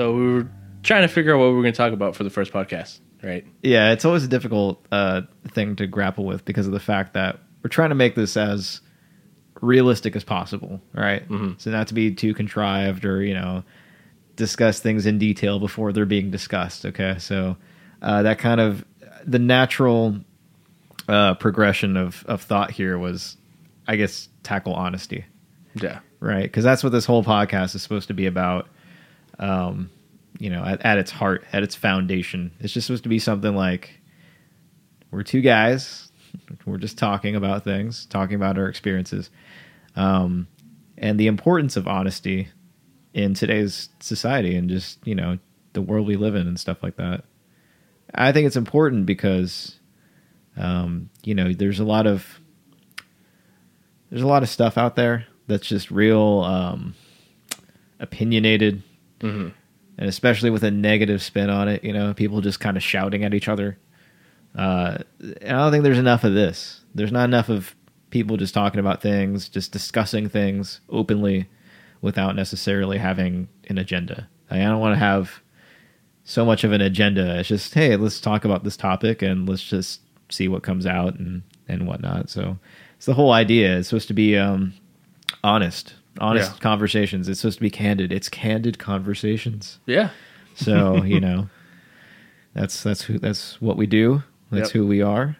So 0.00 0.14
we 0.14 0.32
were 0.32 0.48
trying 0.82 1.02
to 1.02 1.08
figure 1.08 1.34
out 1.34 1.40
what 1.40 1.48
we 1.50 1.56
were 1.56 1.60
going 1.62 1.74
to 1.74 1.76
talk 1.76 1.92
about 1.92 2.16
for 2.16 2.24
the 2.24 2.30
first 2.30 2.54
podcast, 2.54 3.00
right? 3.22 3.46
Yeah, 3.62 3.92
it's 3.92 4.06
always 4.06 4.24
a 4.24 4.28
difficult 4.28 4.82
uh, 4.90 5.20
thing 5.48 5.76
to 5.76 5.86
grapple 5.86 6.24
with 6.24 6.42
because 6.46 6.66
of 6.66 6.72
the 6.72 6.80
fact 6.80 7.12
that 7.12 7.38
we're 7.62 7.68
trying 7.68 7.90
to 7.90 7.94
make 7.94 8.14
this 8.14 8.34
as 8.34 8.80
realistic 9.60 10.16
as 10.16 10.24
possible, 10.24 10.80
right? 10.94 11.28
Mm-hmm. 11.28 11.58
So 11.58 11.70
not 11.70 11.88
to 11.88 11.94
be 11.94 12.14
too 12.14 12.32
contrived 12.32 13.04
or 13.04 13.22
you 13.22 13.34
know 13.34 13.62
discuss 14.36 14.80
things 14.80 15.04
in 15.04 15.18
detail 15.18 15.58
before 15.60 15.92
they're 15.92 16.06
being 16.06 16.30
discussed. 16.30 16.86
Okay, 16.86 17.16
so 17.18 17.58
uh, 18.00 18.22
that 18.22 18.38
kind 18.38 18.58
of 18.58 18.82
the 19.26 19.38
natural 19.38 20.16
uh, 21.10 21.34
progression 21.34 21.98
of 21.98 22.24
of 22.26 22.40
thought 22.40 22.70
here 22.70 22.98
was, 22.98 23.36
I 23.86 23.96
guess, 23.96 24.30
tackle 24.44 24.72
honesty, 24.72 25.26
Yeah. 25.74 25.98
right? 26.20 26.44
Because 26.44 26.64
that's 26.64 26.82
what 26.82 26.88
this 26.88 27.04
whole 27.04 27.22
podcast 27.22 27.74
is 27.74 27.82
supposed 27.82 28.08
to 28.08 28.14
be 28.14 28.24
about. 28.24 28.66
Um, 29.40 29.90
you 30.38 30.48
know, 30.48 30.64
at, 30.64 30.84
at 30.84 30.98
its 30.98 31.10
heart, 31.10 31.44
at 31.52 31.62
its 31.62 31.74
foundation, 31.74 32.52
it's 32.60 32.72
just 32.72 32.86
supposed 32.86 33.02
to 33.02 33.08
be 33.08 33.18
something 33.18 33.54
like 33.54 34.00
we're 35.10 35.22
two 35.22 35.40
guys, 35.40 36.12
we're 36.66 36.78
just 36.78 36.98
talking 36.98 37.34
about 37.34 37.64
things, 37.64 38.06
talking 38.06 38.36
about 38.36 38.56
our 38.56 38.68
experiences, 38.68 39.30
um, 39.96 40.46
and 40.96 41.18
the 41.18 41.26
importance 41.26 41.76
of 41.76 41.88
honesty 41.88 42.48
in 43.12 43.34
today's 43.34 43.88
society 43.98 44.54
and 44.54 44.68
just 44.68 45.04
you 45.06 45.14
know 45.14 45.38
the 45.72 45.82
world 45.82 46.06
we 46.06 46.16
live 46.16 46.34
in 46.34 46.46
and 46.46 46.58
stuff 46.58 46.82
like 46.82 46.96
that. 46.96 47.24
I 48.14 48.32
think 48.32 48.46
it's 48.46 48.56
important 48.56 49.06
because 49.06 49.76
um, 50.56 51.10
you 51.24 51.34
know 51.34 51.52
there's 51.52 51.80
a 51.80 51.84
lot 51.84 52.06
of 52.06 52.40
there's 54.10 54.22
a 54.22 54.26
lot 54.26 54.42
of 54.42 54.48
stuff 54.48 54.76
out 54.76 54.96
there 54.96 55.26
that's 55.46 55.66
just 55.66 55.90
real 55.90 56.40
um, 56.40 56.94
opinionated, 57.98 58.82
Mm-hmm. 59.20 59.48
and 59.98 60.08
especially 60.08 60.50
with 60.50 60.64
a 60.64 60.70
negative 60.70 61.22
spin 61.22 61.50
on 61.50 61.68
it. 61.68 61.84
You 61.84 61.92
know, 61.92 62.14
people 62.14 62.40
just 62.40 62.60
kind 62.60 62.76
of 62.76 62.82
shouting 62.82 63.24
at 63.24 63.34
each 63.34 63.48
other. 63.48 63.78
Uh, 64.56 64.98
and 65.20 65.56
I 65.56 65.62
don't 65.62 65.72
think 65.72 65.84
there's 65.84 65.98
enough 65.98 66.24
of 66.24 66.34
this. 66.34 66.80
There's 66.94 67.12
not 67.12 67.24
enough 67.24 67.48
of 67.48 67.74
people 68.10 68.36
just 68.36 68.54
talking 68.54 68.80
about 68.80 69.00
things, 69.00 69.48
just 69.48 69.72
discussing 69.72 70.28
things 70.28 70.80
openly 70.88 71.48
without 72.00 72.34
necessarily 72.34 72.98
having 72.98 73.48
an 73.68 73.78
agenda. 73.78 74.28
I 74.50 74.58
don't 74.58 74.80
want 74.80 74.94
to 74.94 74.98
have 74.98 75.40
so 76.24 76.44
much 76.44 76.64
of 76.64 76.72
an 76.72 76.80
agenda. 76.80 77.38
It's 77.38 77.48
just, 77.48 77.74
hey, 77.74 77.94
let's 77.96 78.20
talk 78.20 78.44
about 78.44 78.64
this 78.64 78.76
topic 78.76 79.22
and 79.22 79.48
let's 79.48 79.62
just 79.62 80.00
see 80.28 80.48
what 80.48 80.62
comes 80.62 80.86
out 80.86 81.18
and, 81.18 81.42
and 81.68 81.86
whatnot. 81.86 82.30
So 82.30 82.58
it's 82.96 83.06
the 83.06 83.14
whole 83.14 83.32
idea. 83.32 83.78
It's 83.78 83.88
supposed 83.88 84.08
to 84.08 84.14
be 84.14 84.36
um, 84.36 84.74
honest, 85.44 85.94
honest 86.20 86.52
Yeah. 86.52 86.58
conversations. 86.60 87.28
It's 87.28 87.40
supposed 87.40 87.58
to 87.58 87.62
be 87.62 87.70
candid. 87.70 88.12
It's 88.12 88.28
candid 88.28 88.78
conversations. 88.78 89.78
Yeah. 89.86 90.10
So 90.54 91.02
you 91.04 91.20
know, 91.20 91.48
that's 92.54 92.82
that's 92.82 93.02
who 93.02 93.18
that's 93.18 93.60
what 93.60 93.76
we 93.76 93.86
do. 93.86 94.22
That's 94.50 94.68
Yep. 94.70 94.72
who 94.72 94.86
we 94.86 95.00
are. 95.02 95.36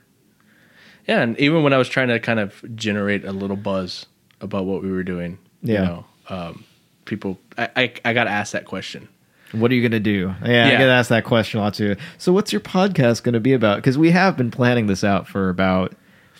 Yeah, 1.06 1.22
and 1.22 1.38
even 1.40 1.62
when 1.62 1.72
I 1.72 1.78
was 1.78 1.88
trying 1.88 2.08
to 2.08 2.20
kind 2.20 2.38
of 2.38 2.62
generate 2.76 3.24
a 3.24 3.32
little 3.32 3.56
buzz 3.56 4.06
about 4.40 4.64
what 4.66 4.82
we 4.82 4.90
were 4.92 5.02
doing, 5.02 5.38
Yeah. 5.62 5.80
you 5.80 5.86
know, 5.86 6.04
um, 6.28 6.64
people, 7.04 7.40
I, 7.58 7.68
I, 7.74 7.92
I 8.04 8.12
got 8.12 8.28
asked 8.28 8.52
that 8.52 8.64
question. 8.66 9.08
What 9.52 9.72
are 9.72 9.74
you 9.74 9.82
gonna 9.82 9.98
do? 9.98 10.32
Yeah, 10.44 10.66
I 10.66 10.70
Yeah. 10.70 10.78
get 10.78 10.88
asked 10.88 11.08
that 11.08 11.24
question 11.24 11.58
a 11.58 11.64
lot 11.64 11.74
too. 11.74 11.96
So, 12.18 12.32
what's 12.32 12.52
your 12.52 12.60
podcast 12.60 13.24
gonna 13.24 13.40
be 13.40 13.52
about? 13.52 13.76
Because 13.78 13.98
we 13.98 14.12
have 14.12 14.36
been 14.36 14.52
planning 14.52 14.86
this 14.86 15.02
out 15.02 15.26
for 15.26 15.48
about 15.48 15.94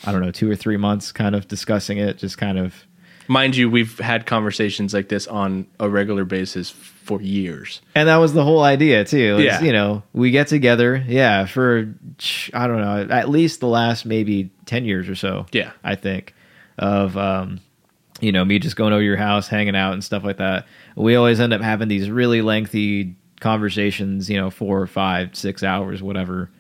I 0.05 0.13
don't 0.13 0.23
know 0.23 0.31
two 0.31 0.49
or 0.51 0.55
three 0.57 0.77
months, 0.79 1.11
kind 1.13 1.35
of 1.35 1.49
discussing 1.49 1.99
it, 1.99 2.17
just 2.19 2.39
kind 2.39 2.57
of 2.59 2.87
Mind 3.29 3.55
you, 3.55 3.71
we've 3.71 3.99
had 3.99 4.27
conversations 4.27 4.93
like 4.93 5.09
this 5.09 5.27
on 5.27 5.67
a 5.79 5.89
regular 5.89 6.25
basis 6.25 6.71
for 6.71 7.21
years. 7.23 7.81
And 7.95 8.09
that 8.09 8.17
was 8.17 8.33
the 8.33 8.45
whole 8.45 8.63
idea 8.63 9.05
too. 9.05 9.39
is, 9.39 9.45
Yeah. 9.45 9.61
You 9.63 9.73
know, 9.73 10.03
we 10.13 10.31
get 10.31 10.49
together, 10.49 11.03
yeah, 11.07 11.47
for 11.47 11.95
I 12.53 12.67
don't 12.67 12.81
know, 12.81 13.07
at 13.11 13.29
least 13.29 13.61
the 13.61 13.69
last 13.69 14.05
maybe 14.05 14.51
ten 14.67 14.85
years 14.85 15.09
or 15.09 15.15
so. 15.15 15.47
Yeah. 15.53 15.73
I 15.85 15.95
think 15.95 16.35
of 16.79 17.17
um, 17.17 17.61
you 18.21 18.33
know 18.33 18.45
me 18.45 18.59
just 18.59 18.77
going 18.77 18.93
over 18.93 19.03
your 19.03 19.17
house, 19.17 19.49
hanging 19.49 19.77
out 19.77 19.93
and 19.93 20.03
stuff 20.03 20.25
like 20.25 20.39
that. 20.39 20.67
We 20.97 21.15
always 21.15 21.41
end 21.41 21.53
up 21.53 21.61
having 21.61 21.89
these 21.89 22.11
really 22.11 22.43
lengthy 22.43 23.17
conversations. 23.41 24.29
You 24.29 24.39
know, 24.41 24.51
four 24.51 24.81
or 24.81 24.87
five, 24.87 25.37
six 25.37 25.63
hours, 25.63 26.03
whatever, 26.03 26.51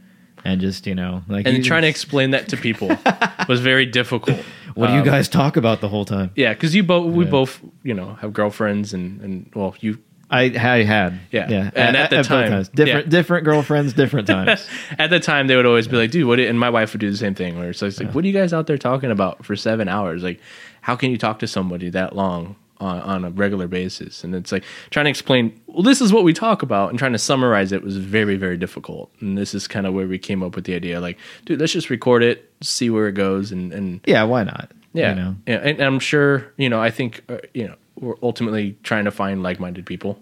and 0.44 0.60
just 0.60 0.86
you 0.86 0.94
know, 0.94 1.22
like 1.28 1.46
And 1.46 1.64
trying 1.64 1.82
to 1.82 1.88
explain 1.88 2.30
that 2.30 2.48
to 2.48 2.56
people 2.56 2.96
was 3.48 3.60
very 3.60 3.86
difficult. 3.86 4.38
What 4.74 4.88
do 4.88 4.92
you 4.94 4.98
Um, 5.00 5.04
guys 5.04 5.28
talk 5.28 5.56
about 5.56 5.80
the 5.80 5.88
whole 5.88 6.04
time? 6.04 6.30
Yeah, 6.36 6.52
because 6.54 6.74
you 6.74 6.82
both, 6.82 7.12
we 7.12 7.24
Yeah. 7.24 7.30
both, 7.30 7.60
you 7.82 7.94
know, 7.94 8.14
have 8.20 8.32
girlfriends 8.32 8.92
and, 8.94 9.20
and 9.20 9.50
well, 9.54 9.74
you 9.80 9.98
I, 10.32 10.42
I 10.42 10.84
had 10.84 11.18
Yeah. 11.32 11.48
yeah, 11.50 11.70
And 11.74 11.96
at 11.96 12.10
the 12.10 12.16
both 12.18 12.28
time, 12.28 12.50
times. 12.52 12.68
different 12.68 13.06
yeah. 13.06 13.10
different 13.10 13.44
girlfriends, 13.44 13.92
different 13.94 14.28
times. 14.36 14.64
at 14.96 15.10
the 15.10 15.18
time 15.18 15.48
they 15.48 15.56
would 15.56 15.66
always 15.66 15.88
be 15.88 15.96
like, 15.96 16.12
dude, 16.12 16.26
what? 16.28 16.38
And 16.38 16.58
my 16.58 16.70
wife 16.70 16.92
would 16.92 17.00
do 17.00 17.10
the 17.10 17.16
same 17.16 17.34
thing. 17.34 17.58
Where 17.58 17.70
it's 17.70 17.82
like, 17.82 18.12
what 18.12 18.24
are 18.24 18.26
you 18.28 18.32
guys 18.32 18.52
out 18.52 18.68
there 18.68 18.78
talking 18.78 19.10
about 19.10 19.44
for 19.44 19.56
seven 19.56 19.88
hours? 19.88 20.22
Like, 20.22 20.38
how 20.82 20.94
can 20.94 21.10
you 21.10 21.18
talk 21.18 21.40
to 21.40 21.48
somebody 21.48 21.90
that 21.90 22.14
long 22.14 22.54
on, 22.80 23.00
on 23.00 23.24
a 23.24 23.30
regular 23.30 23.68
basis? 23.68 24.24
And 24.24 24.34
it's 24.34 24.50
like 24.50 24.64
trying 24.90 25.04
to 25.04 25.10
explain, 25.10 25.60
well, 25.66 25.82
this 25.82 26.00
is 26.00 26.12
what 26.12 26.24
we 26.24 26.32
talk 26.32 26.62
about, 26.62 26.90
and 26.90 26.98
trying 26.98 27.12
to 27.12 27.18
summarize 27.18 27.72
it 27.72 27.82
was 27.82 27.96
very, 27.96 28.36
very 28.36 28.56
difficult. 28.56 29.12
And 29.20 29.38
this 29.38 29.54
is 29.54 29.68
kind 29.68 29.86
of 29.86 29.94
where 29.94 30.06
we 30.06 30.18
came 30.18 30.42
up 30.42 30.56
with 30.56 30.64
the 30.64 30.74
idea, 30.74 31.00
like, 31.00 31.18
dude, 31.44 31.60
let's 31.60 31.72
just 31.72 31.90
record 31.90 32.22
it, 32.22 32.52
see 32.60 32.90
where 32.90 33.08
it 33.08 33.12
goes, 33.12 33.52
and 33.52 33.72
and 33.72 34.00
yeah, 34.06 34.22
why 34.24 34.44
not? 34.44 34.72
yeah, 34.92 35.10
you 35.10 35.14
know. 35.20 35.36
yeah. 35.46 35.56
And 35.56 35.80
I'm 35.80 36.00
sure, 36.00 36.52
you 36.56 36.68
know, 36.68 36.80
I 36.80 36.90
think, 36.90 37.22
uh, 37.28 37.38
you 37.54 37.68
know, 37.68 37.76
we're 37.96 38.16
ultimately 38.22 38.76
trying 38.82 39.04
to 39.04 39.10
find 39.10 39.42
like-minded 39.42 39.86
people. 39.86 40.18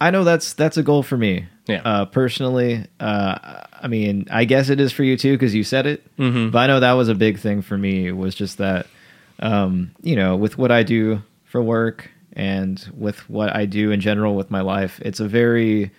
I 0.00 0.10
know 0.10 0.24
that's 0.24 0.52
that's 0.52 0.76
a 0.76 0.82
goal 0.82 1.02
for 1.02 1.16
me. 1.16 1.46
Yeah. 1.66 1.82
Uh, 1.84 2.04
personally, 2.06 2.86
uh, 3.00 3.64
I 3.72 3.88
mean, 3.88 4.26
I 4.30 4.44
guess 4.44 4.68
it 4.68 4.80
is 4.80 4.92
for 4.92 5.02
you 5.02 5.16
too 5.16 5.32
because 5.32 5.54
you 5.54 5.64
said 5.64 5.86
it. 5.86 6.16
Mm-hmm. 6.16 6.50
But 6.50 6.58
I 6.58 6.66
know 6.68 6.80
that 6.80 6.92
was 6.92 7.08
a 7.08 7.14
big 7.14 7.38
thing 7.38 7.62
for 7.62 7.76
me. 7.76 8.12
Was 8.12 8.34
just 8.34 8.58
that, 8.58 8.86
um, 9.40 9.90
you 10.00 10.16
know, 10.16 10.36
with 10.36 10.56
what 10.56 10.70
I 10.70 10.82
do 10.82 11.22
for 11.48 11.62
work 11.62 12.10
and 12.34 12.88
with 12.96 13.28
what 13.28 13.54
I 13.54 13.66
do 13.66 13.90
in 13.90 14.00
general 14.00 14.36
with 14.36 14.50
my 14.50 14.60
life, 14.60 15.00
it's 15.04 15.18
a 15.18 15.26
very 15.26 15.90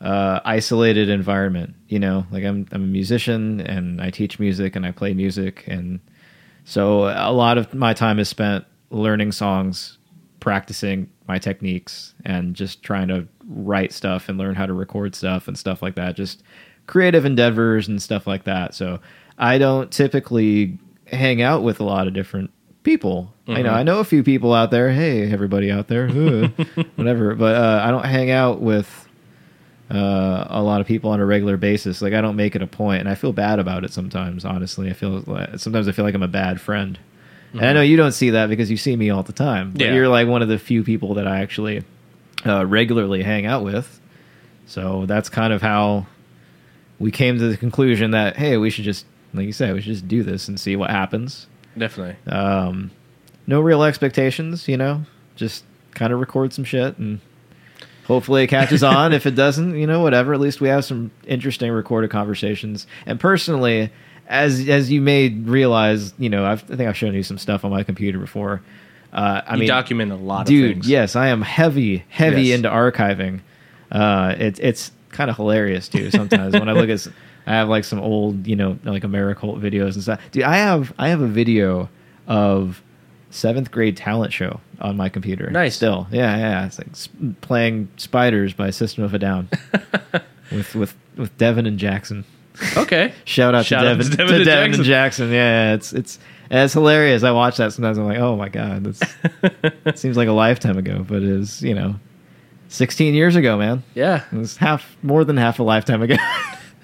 uh, 0.00 0.40
isolated 0.44 1.08
environment. 1.08 1.74
You 1.88 1.98
know, 1.98 2.26
like 2.30 2.44
I'm 2.44 2.66
I'm 2.72 2.82
a 2.82 2.86
musician 2.86 3.60
and 3.60 4.00
I 4.00 4.10
teach 4.10 4.38
music 4.38 4.74
and 4.76 4.86
I 4.86 4.92
play 4.92 5.12
music 5.12 5.64
and 5.66 6.00
so 6.64 7.08
a 7.08 7.32
lot 7.32 7.58
of 7.58 7.74
my 7.74 7.92
time 7.92 8.18
is 8.18 8.28
spent 8.28 8.64
learning 8.90 9.32
songs, 9.32 9.98
practicing 10.40 11.10
my 11.26 11.38
techniques, 11.38 12.14
and 12.24 12.54
just 12.54 12.82
trying 12.82 13.08
to 13.08 13.26
write 13.48 13.92
stuff 13.92 14.28
and 14.28 14.38
learn 14.38 14.54
how 14.54 14.66
to 14.66 14.72
record 14.72 15.14
stuff 15.14 15.48
and 15.48 15.58
stuff 15.58 15.82
like 15.82 15.96
that. 15.96 16.14
Just 16.14 16.42
creative 16.86 17.24
endeavors 17.24 17.88
and 17.88 18.00
stuff 18.00 18.26
like 18.26 18.44
that. 18.44 18.74
So 18.74 19.00
I 19.38 19.58
don't 19.58 19.90
typically 19.90 20.78
hang 21.06 21.42
out 21.42 21.62
with 21.62 21.80
a 21.80 21.84
lot 21.84 22.06
of 22.06 22.14
different 22.14 22.50
people. 22.82 23.32
I 23.48 23.62
know 23.62 23.72
I 23.72 23.82
know 23.82 23.98
a 24.00 24.04
few 24.04 24.22
people 24.22 24.54
out 24.54 24.70
there. 24.70 24.90
Hey, 24.90 25.30
everybody 25.30 25.70
out 25.70 25.88
there, 25.88 26.08
whatever. 26.96 27.34
But 27.34 27.56
uh, 27.56 27.82
I 27.84 27.90
don't 27.90 28.04
hang 28.04 28.30
out 28.30 28.60
with 28.60 29.08
uh, 29.90 30.46
a 30.48 30.62
lot 30.62 30.80
of 30.80 30.86
people 30.86 31.10
on 31.10 31.20
a 31.20 31.26
regular 31.26 31.56
basis. 31.56 32.00
Like 32.02 32.12
I 32.14 32.20
don't 32.20 32.36
make 32.36 32.56
it 32.56 32.62
a 32.62 32.66
point, 32.66 33.00
and 33.00 33.08
I 33.08 33.14
feel 33.14 33.32
bad 33.32 33.58
about 33.58 33.84
it 33.84 33.92
sometimes. 33.92 34.44
Honestly, 34.44 34.88
I 34.90 34.94
feel 34.94 35.22
like, 35.26 35.58
sometimes 35.58 35.88
I 35.88 35.92
feel 35.92 36.04
like 36.04 36.14
I'm 36.14 36.22
a 36.22 36.28
bad 36.28 36.60
friend. 36.60 36.98
And 37.54 37.66
I 37.66 37.74
know 37.74 37.82
you 37.82 37.98
don't 37.98 38.12
see 38.12 38.30
that 38.30 38.48
because 38.48 38.70
you 38.70 38.78
see 38.78 38.96
me 38.96 39.10
all 39.10 39.22
the 39.22 39.34
time. 39.34 39.72
But 39.72 39.82
Yeah. 39.82 39.92
you're 39.94 40.08
like 40.08 40.26
one 40.26 40.40
of 40.40 40.48
the 40.48 40.58
few 40.58 40.82
people 40.82 41.12
that 41.14 41.26
I 41.26 41.40
actually 41.42 41.84
uh, 42.46 42.64
regularly 42.64 43.22
hang 43.22 43.44
out 43.44 43.62
with. 43.62 44.00
So 44.64 45.04
that's 45.04 45.28
kind 45.28 45.52
of 45.52 45.60
how 45.60 46.06
we 46.98 47.10
came 47.10 47.38
to 47.38 47.48
the 47.48 47.58
conclusion 47.58 48.12
that 48.12 48.36
hey, 48.38 48.56
we 48.56 48.70
should 48.70 48.84
just, 48.84 49.04
like 49.34 49.44
you 49.44 49.52
said, 49.52 49.74
we 49.74 49.82
should 49.82 49.92
just 49.92 50.08
do 50.08 50.22
this 50.22 50.48
and 50.48 50.58
see 50.58 50.76
what 50.76 50.88
happens. 50.88 51.46
Definitely. 51.76 52.16
Um, 52.30 52.90
no 53.46 53.60
real 53.60 53.82
expectations, 53.82 54.68
you 54.68 54.76
know, 54.76 55.02
just 55.36 55.64
kind 55.94 56.12
of 56.12 56.20
record 56.20 56.52
some 56.52 56.64
shit 56.64 56.96
and 56.98 57.20
hopefully 58.06 58.44
it 58.44 58.48
catches 58.48 58.82
on. 58.82 59.12
if 59.12 59.26
it 59.26 59.34
doesn't, 59.34 59.76
you 59.78 59.86
know, 59.86 60.00
whatever. 60.00 60.34
At 60.34 60.40
least 60.40 60.60
we 60.60 60.68
have 60.68 60.84
some 60.84 61.10
interesting 61.26 61.70
recorded 61.72 62.10
conversations. 62.10 62.86
And 63.06 63.18
personally, 63.18 63.90
as 64.28 64.68
as 64.68 64.90
you 64.90 65.00
may 65.00 65.28
realize, 65.30 66.14
you 66.18 66.28
know, 66.30 66.44
I've, 66.44 66.62
I 66.70 66.76
think 66.76 66.88
I've 66.88 66.96
shown 66.96 67.14
you 67.14 67.22
some 67.22 67.38
stuff 67.38 67.64
on 67.64 67.70
my 67.70 67.82
computer 67.82 68.18
before. 68.18 68.62
Uh, 69.12 69.42
I 69.46 69.54
you 69.54 69.60
mean, 69.60 69.68
document 69.68 70.10
a 70.12 70.16
lot 70.16 70.46
dude, 70.46 70.64
of 70.70 70.74
things. 70.76 70.88
yes, 70.88 71.16
I 71.16 71.28
am 71.28 71.42
heavy, 71.42 72.04
heavy 72.08 72.44
Yes. 72.44 72.56
into 72.56 72.70
archiving. 72.70 73.40
Uh, 73.90 74.34
it's 74.38 74.58
it's 74.60 74.90
kind 75.10 75.28
of 75.28 75.36
hilarious 75.36 75.88
too. 75.88 76.10
Sometimes 76.10 76.54
when 76.54 76.68
I 76.68 76.72
look 76.72 76.88
at, 76.88 77.06
I 77.46 77.52
have 77.54 77.68
like 77.68 77.84
some 77.84 77.98
old, 78.00 78.46
you 78.46 78.56
know, 78.56 78.78
like 78.84 79.02
Americult 79.02 79.60
videos 79.60 79.94
and 79.94 80.02
stuff. 80.02 80.20
Dude, 80.30 80.44
I 80.44 80.56
have 80.56 80.92
I 80.98 81.08
have 81.08 81.20
a 81.20 81.26
video 81.26 81.88
of 82.26 82.82
seventh 83.30 83.70
grade 83.70 83.96
talent 83.96 84.32
show 84.32 84.60
on 84.80 84.96
my 84.96 85.08
computer. 85.08 85.50
Nice. 85.50 85.74
still, 85.76 86.06
yeah, 86.12 86.36
yeah. 86.36 86.66
It's 86.66 86.78
like 86.78 86.90
s- 86.90 87.08
playing 87.40 87.88
Spiders 87.96 88.52
by 88.52 88.70
System 88.70 89.04
of 89.04 89.14
a 89.14 89.18
Down 89.18 89.48
with 90.52 90.74
with 90.74 90.94
with 91.16 91.36
Devin 91.38 91.66
and 91.66 91.78
Jackson. 91.78 92.24
Okay. 92.76 93.12
Shout 93.24 93.54
out 93.54 93.64
Shout 93.64 93.82
to 93.82 93.88
out 93.90 93.96
Devin, 93.98 94.04
to 94.04 94.10
to 94.10 94.16
Devin 94.16 94.44
Devin, 94.44 94.64
and 94.74 94.74
Jackson. 94.74 94.84
Jackson. 94.84 95.28
Yeah, 95.30 95.68
yeah, 95.70 95.74
it's 95.74 95.92
it's 95.92 96.18
it's 96.50 96.72
hilarious. 96.74 97.22
I 97.22 97.30
watch 97.32 97.56
that 97.56 97.72
sometimes. 97.72 97.96
I'm 97.98 98.04
like, 98.04 98.18
oh 98.18 98.36
my 98.36 98.48
god, 98.50 98.84
that's 98.84 99.00
it 99.84 99.98
seems 99.98 100.16
like 100.16 100.28
a 100.28 100.32
lifetime 100.32 100.76
ago, 100.76 101.04
but 101.08 101.16
it 101.18 101.28
is 101.28 101.62
you 101.62 101.74
know 101.74 101.94
16 102.68 103.14
years 103.14 103.36
ago, 103.36 103.56
man. 103.56 103.82
Yeah, 103.94 104.24
It 104.32 104.36
was 104.36 104.56
half, 104.56 104.96
more 105.02 105.24
than 105.24 105.36
half 105.36 105.58
a 105.58 105.62
lifetime 105.62 106.00
ago. 106.02 106.16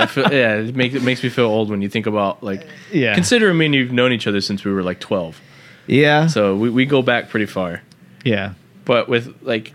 Feel, 0.06 0.32
yeah. 0.32 0.54
It 0.56 0.76
makes 0.76 0.94
it 0.94 1.02
makes 1.02 1.22
me 1.22 1.28
feel 1.28 1.46
old 1.46 1.70
when 1.70 1.82
you 1.82 1.88
think 1.88 2.06
about 2.06 2.42
like. 2.42 2.66
Yeah. 2.92 3.14
Consider 3.14 3.52
me 3.52 3.66
and 3.66 3.74
you've 3.74 3.92
known 3.92 4.12
each 4.12 4.26
other 4.26 4.40
since 4.40 4.64
we 4.64 4.72
were 4.72 4.82
like 4.82 5.00
twelve, 5.00 5.40
yeah. 5.86 6.26
so 6.28 6.54
we 6.56 6.70
we 6.70 6.86
go 6.86 7.02
back 7.02 7.28
pretty 7.30 7.46
far. 7.46 7.82
yeah. 8.24 8.54
But 8.84 9.08
with 9.08 9.34
like, 9.42 9.74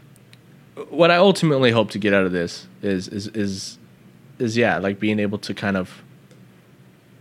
what 0.90 1.12
I 1.12 1.18
ultimately 1.18 1.72
hope 1.72 1.92
to 1.92 2.00
get 2.00 2.14
out 2.14 2.26
of 2.26 2.32
this 2.32 2.68
is 2.82 3.08
is 3.08 3.28
is 3.28 3.78
is 4.40 4.58
yeah, 4.58 4.78
like 4.80 5.00
being 5.00 5.20
able 5.20 5.38
to 5.40 5.54
kind 5.54 5.78
of 5.78 6.02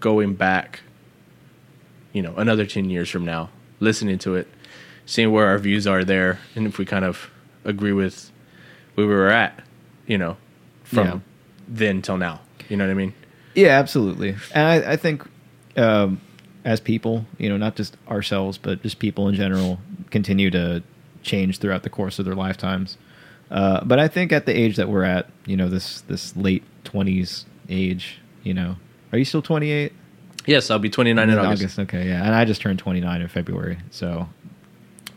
going 0.00 0.34
back, 0.34 0.80
you 2.12 2.22
know, 2.22 2.34
another 2.36 2.66
ten 2.66 2.88
years 2.88 3.10
from 3.10 3.24
now, 3.24 3.50
listening 3.80 4.18
to 4.20 4.36
it, 4.36 4.48
seeing 5.06 5.30
where 5.32 5.46
our 5.48 5.58
views 5.58 5.86
are 5.86 6.04
there, 6.04 6.38
and 6.54 6.66
if 6.66 6.78
we 6.78 6.84
kind 6.84 7.04
of 7.04 7.30
agree 7.64 7.92
with 7.92 8.30
where 8.94 9.06
we 9.06 9.12
were 9.14 9.28
at, 9.30 9.62
you 10.06 10.18
know, 10.18 10.36
from 10.84 11.06
Yeah. 11.06 11.18
then 11.68 12.00
till 12.02 12.16
now. 12.16 12.40
You 12.72 12.78
know 12.78 12.86
what 12.86 12.92
I 12.92 12.94
mean? 12.94 13.12
Yeah, 13.54 13.78
absolutely. 13.78 14.30
And 14.54 14.66
I, 14.66 14.92
I 14.92 14.96
think 14.96 15.28
um, 15.76 16.22
as 16.64 16.80
people, 16.80 17.26
you 17.36 17.50
know, 17.50 17.58
not 17.58 17.76
just 17.76 17.98
ourselves, 18.08 18.56
but 18.56 18.82
just 18.82 18.98
people 18.98 19.28
in 19.28 19.34
general, 19.34 19.78
continue 20.10 20.50
to 20.52 20.82
change 21.22 21.58
throughout 21.58 21.82
the 21.82 21.90
course 21.90 22.18
of 22.18 22.24
their 22.24 22.34
lifetimes. 22.34 22.96
Uh, 23.50 23.84
but 23.84 23.98
I 23.98 24.08
think 24.08 24.32
at 24.32 24.46
the 24.46 24.58
age 24.58 24.76
that 24.76 24.88
we're 24.88 25.04
at, 25.04 25.28
you 25.44 25.54
know, 25.54 25.68
this 25.68 26.00
this 26.00 26.34
late 26.34 26.64
twenties 26.82 27.44
age, 27.68 28.20
you 28.42 28.54
know, 28.54 28.76
are 29.12 29.18
you 29.18 29.26
still 29.26 29.42
twenty 29.42 29.70
eight? 29.70 29.92
Yes, 30.46 30.70
I'll 30.70 30.78
be 30.78 30.88
29 30.88 31.28
in 31.28 31.38
August. 31.38 31.78
Okay, 31.78 32.08
yeah, 32.08 32.24
and 32.24 32.34
I 32.34 32.46
just 32.46 32.62
turned 32.62 32.78
twenty 32.78 33.02
nine 33.02 33.20
in 33.20 33.28
February, 33.28 33.76
so 33.90 34.30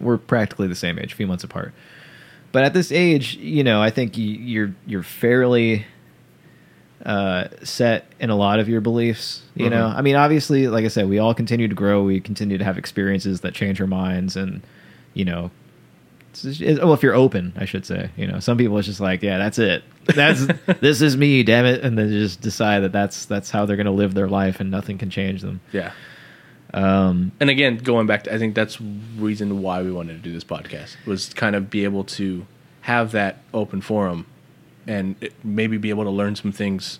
we're 0.01 0.17
practically 0.17 0.67
the 0.67 0.75
same 0.75 0.99
age, 0.99 1.13
a 1.13 1.15
few 1.15 1.25
months 1.25 1.45
apart. 1.45 1.73
But 2.51 2.65
at 2.65 2.73
this 2.73 2.91
age, 2.91 3.37
you 3.37 3.63
know, 3.63 3.81
I 3.81 3.91
think 3.91 4.15
you're 4.17 4.75
you're 4.85 5.03
fairly 5.03 5.85
uh, 7.05 7.47
set 7.63 8.05
in 8.19 8.29
a 8.31 8.35
lot 8.35 8.59
of 8.59 8.67
your 8.67 8.81
beliefs. 8.81 9.43
You 9.55 9.69
know, 9.69 9.85
Mhm. 9.87 9.95
I 9.97 10.01
mean, 10.01 10.15
obviously, 10.15 10.67
like 10.67 10.85
I 10.85 10.87
said, 10.89 11.07
we 11.07 11.19
all 11.19 11.33
continue 11.33 11.67
to 11.67 11.75
grow. 11.75 12.03
We 12.03 12.19
continue 12.19 12.57
to 12.57 12.63
have 12.63 12.77
experiences 12.77 13.41
that 13.41 13.53
change 13.53 13.79
our 13.79 13.87
minds, 13.87 14.35
and 14.35 14.61
you 15.13 15.23
know, 15.25 15.51
it's 16.31 16.43
it's- 16.45 16.79
well, 16.79 16.93
if 16.93 17.03
you're 17.03 17.13
open, 17.13 17.53
I 17.55 17.65
should 17.65 17.85
say. 17.85 18.09
You 18.17 18.27
know, 18.27 18.39
some 18.39 18.57
people 18.57 18.77
it's 18.79 18.87
just 18.87 18.99
like, 18.99 19.21
yeah, 19.21 19.37
that's 19.37 19.59
it. 19.59 19.83
That's 20.07 20.47
this 20.81 21.01
is 21.01 21.15
me, 21.15 21.43
damn 21.43 21.65
it, 21.65 21.81
and 21.83 21.97
then 21.97 22.09
just 22.09 22.41
decide 22.41 22.79
that 22.81 22.91
that's 22.91 23.25
that's 23.25 23.51
how 23.51 23.65
they're 23.65 23.77
going 23.77 23.85
to 23.85 23.91
live 23.91 24.13
their 24.15 24.27
life, 24.27 24.59
and 24.59 24.71
nothing 24.71 24.97
can 24.97 25.09
change 25.09 25.41
them. 25.41 25.61
Yeah. 25.71 25.91
Um, 26.73 27.31
And 27.39 27.49
again, 27.49 27.77
going 27.77 28.05
back 28.07 28.23
to, 28.25 28.33
I 28.33 28.37
think 28.37 28.55
that's 28.55 28.81
reason 29.17 29.61
why 29.61 29.81
we 29.81 29.91
wanted 29.91 30.13
to 30.13 30.19
do 30.19 30.33
this 30.33 30.43
podcast 30.43 30.95
was 31.05 31.33
kind 31.33 31.55
of 31.55 31.69
be 31.69 31.83
able 31.85 32.03
to 32.03 32.45
have 32.81 33.11
that 33.13 33.37
open 33.53 33.79
forum 33.81 34.25
and 34.87 35.15
maybe 35.43 35.77
be 35.77 35.89
able 35.89 36.03
to 36.03 36.09
learn 36.09 36.35
some 36.35 36.51
things 36.51 36.99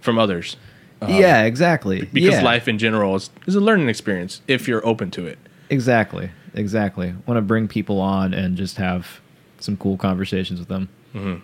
from 0.00 0.18
others. 0.18 0.56
Um, 1.00 1.12
yeah, 1.14 1.42
exactly. 1.44 2.00
Because 2.12 2.34
yeah, 2.34 2.42
life 2.42 2.66
in 2.68 2.78
general 2.78 3.14
is, 3.16 3.30
is 3.46 3.54
a 3.54 3.60
learning 3.60 3.88
experience 3.88 4.42
if 4.48 4.66
you're 4.66 4.84
open 4.86 5.10
to 5.12 5.26
it. 5.26 5.38
exactly, 5.70 6.30
exactly. 6.54 7.14
Want 7.26 7.36
to 7.38 7.42
bring 7.42 7.68
people 7.68 8.00
on 8.00 8.34
and 8.34 8.56
just 8.56 8.76
have 8.78 9.20
some 9.60 9.76
cool 9.76 9.96
conversations 9.96 10.58
with 10.58 10.68
them. 10.68 10.88
Mhm. 11.14 11.42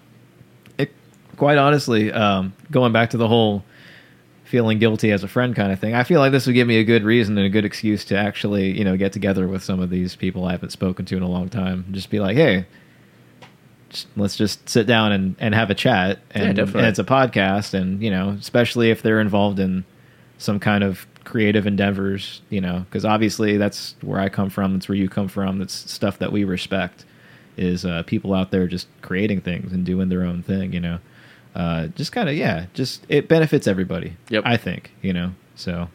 It, 0.79 0.93
quite 1.37 1.59
honestly, 1.59 2.11
um, 2.13 2.53
going 2.71 2.93
back 2.93 3.11
to 3.11 3.17
the 3.17 3.29
whole 3.29 3.65
feeling 4.45 4.79
guilty 4.79 5.11
as 5.11 5.23
a 5.25 5.29
friend 5.29 5.55
kind 5.57 5.73
of 5.73 5.79
thing, 5.81 5.95
I 5.95 6.05
feel 6.05 6.21
like 6.21 6.33
this 6.33 6.47
would 6.47 6.53
give 6.55 6.67
me 6.69 6.79
a 6.79 6.85
good 6.85 7.03
reason 7.03 7.37
and 7.39 7.47
a 7.47 7.51
good 7.51 7.65
excuse 7.65 8.05
to 8.07 8.17
actually, 8.19 8.77
you 8.77 8.85
know, 8.85 8.97
get 8.97 9.13
together 9.13 9.47
with 9.49 9.63
some 9.63 9.81
of 9.81 9.91
these 9.91 10.17
people 10.17 10.45
I 10.47 10.53
haven't 10.53 10.71
spoken 10.71 11.05
to 11.07 11.17
in 11.17 11.23
a 11.23 11.29
long 11.29 11.49
time. 11.49 11.87
Just 11.93 12.11
be 12.11 12.19
like, 12.21 12.37
hey. 12.37 12.67
Let's 14.17 14.37
just 14.37 14.69
sit 14.69 14.87
down 14.87 15.13
and, 15.13 15.37
and 15.39 15.55
have 15.55 15.71
a 15.71 15.75
chat, 15.75 16.21
and, 16.31 16.49
and 16.49 16.57
definitely. 16.57 16.89
it's 16.89 16.99
a 16.99 17.05
podcast, 17.05 17.75
and 17.75 18.03
you 18.03 18.11
know, 18.11 18.31
especially 18.31 18.91
if 18.91 19.03
they're 19.03 19.21
involved 19.21 19.59
in 19.59 19.85
some 20.39 20.61
kind 20.61 20.85
of 20.85 21.07
creative 21.25 21.67
endeavors, 21.67 22.43
you 22.51 22.61
know, 22.61 22.81
because 22.81 23.05
obviously 23.05 23.57
that's 23.57 23.95
where 24.03 24.21
I 24.21 24.29
come 24.29 24.51
from. 24.51 24.75
That's 24.75 24.89
where 24.89 24.97
you 24.97 25.09
come 25.09 25.29
from. 25.29 25.59
That's 25.59 25.91
stuff 25.91 26.19
that 26.19 26.33
we 26.33 26.45
respect. 26.45 27.05
Is 27.57 27.85
uh, 27.85 28.03
people 28.05 28.35
out 28.35 28.51
there 28.51 28.67
just 28.67 28.89
creating 29.01 29.41
things 29.41 29.73
and 29.73 29.85
doing 29.85 30.09
their 30.09 30.25
own 30.25 30.43
thing, 30.43 30.73
you 30.73 30.81
know? 30.81 30.99
Uh, 31.55 31.87
just 31.89 32.11
kind 32.11 32.29
of 32.29 32.35
yeah, 32.35 32.67
just 32.75 33.07
it 33.09 33.29
benefits 33.29 33.69
everybody. 33.69 34.17
Yep. 34.29 34.43
I 34.45 34.57
think 34.57 34.91
you 35.03 35.13
know. 35.13 35.33
So, 35.55 35.89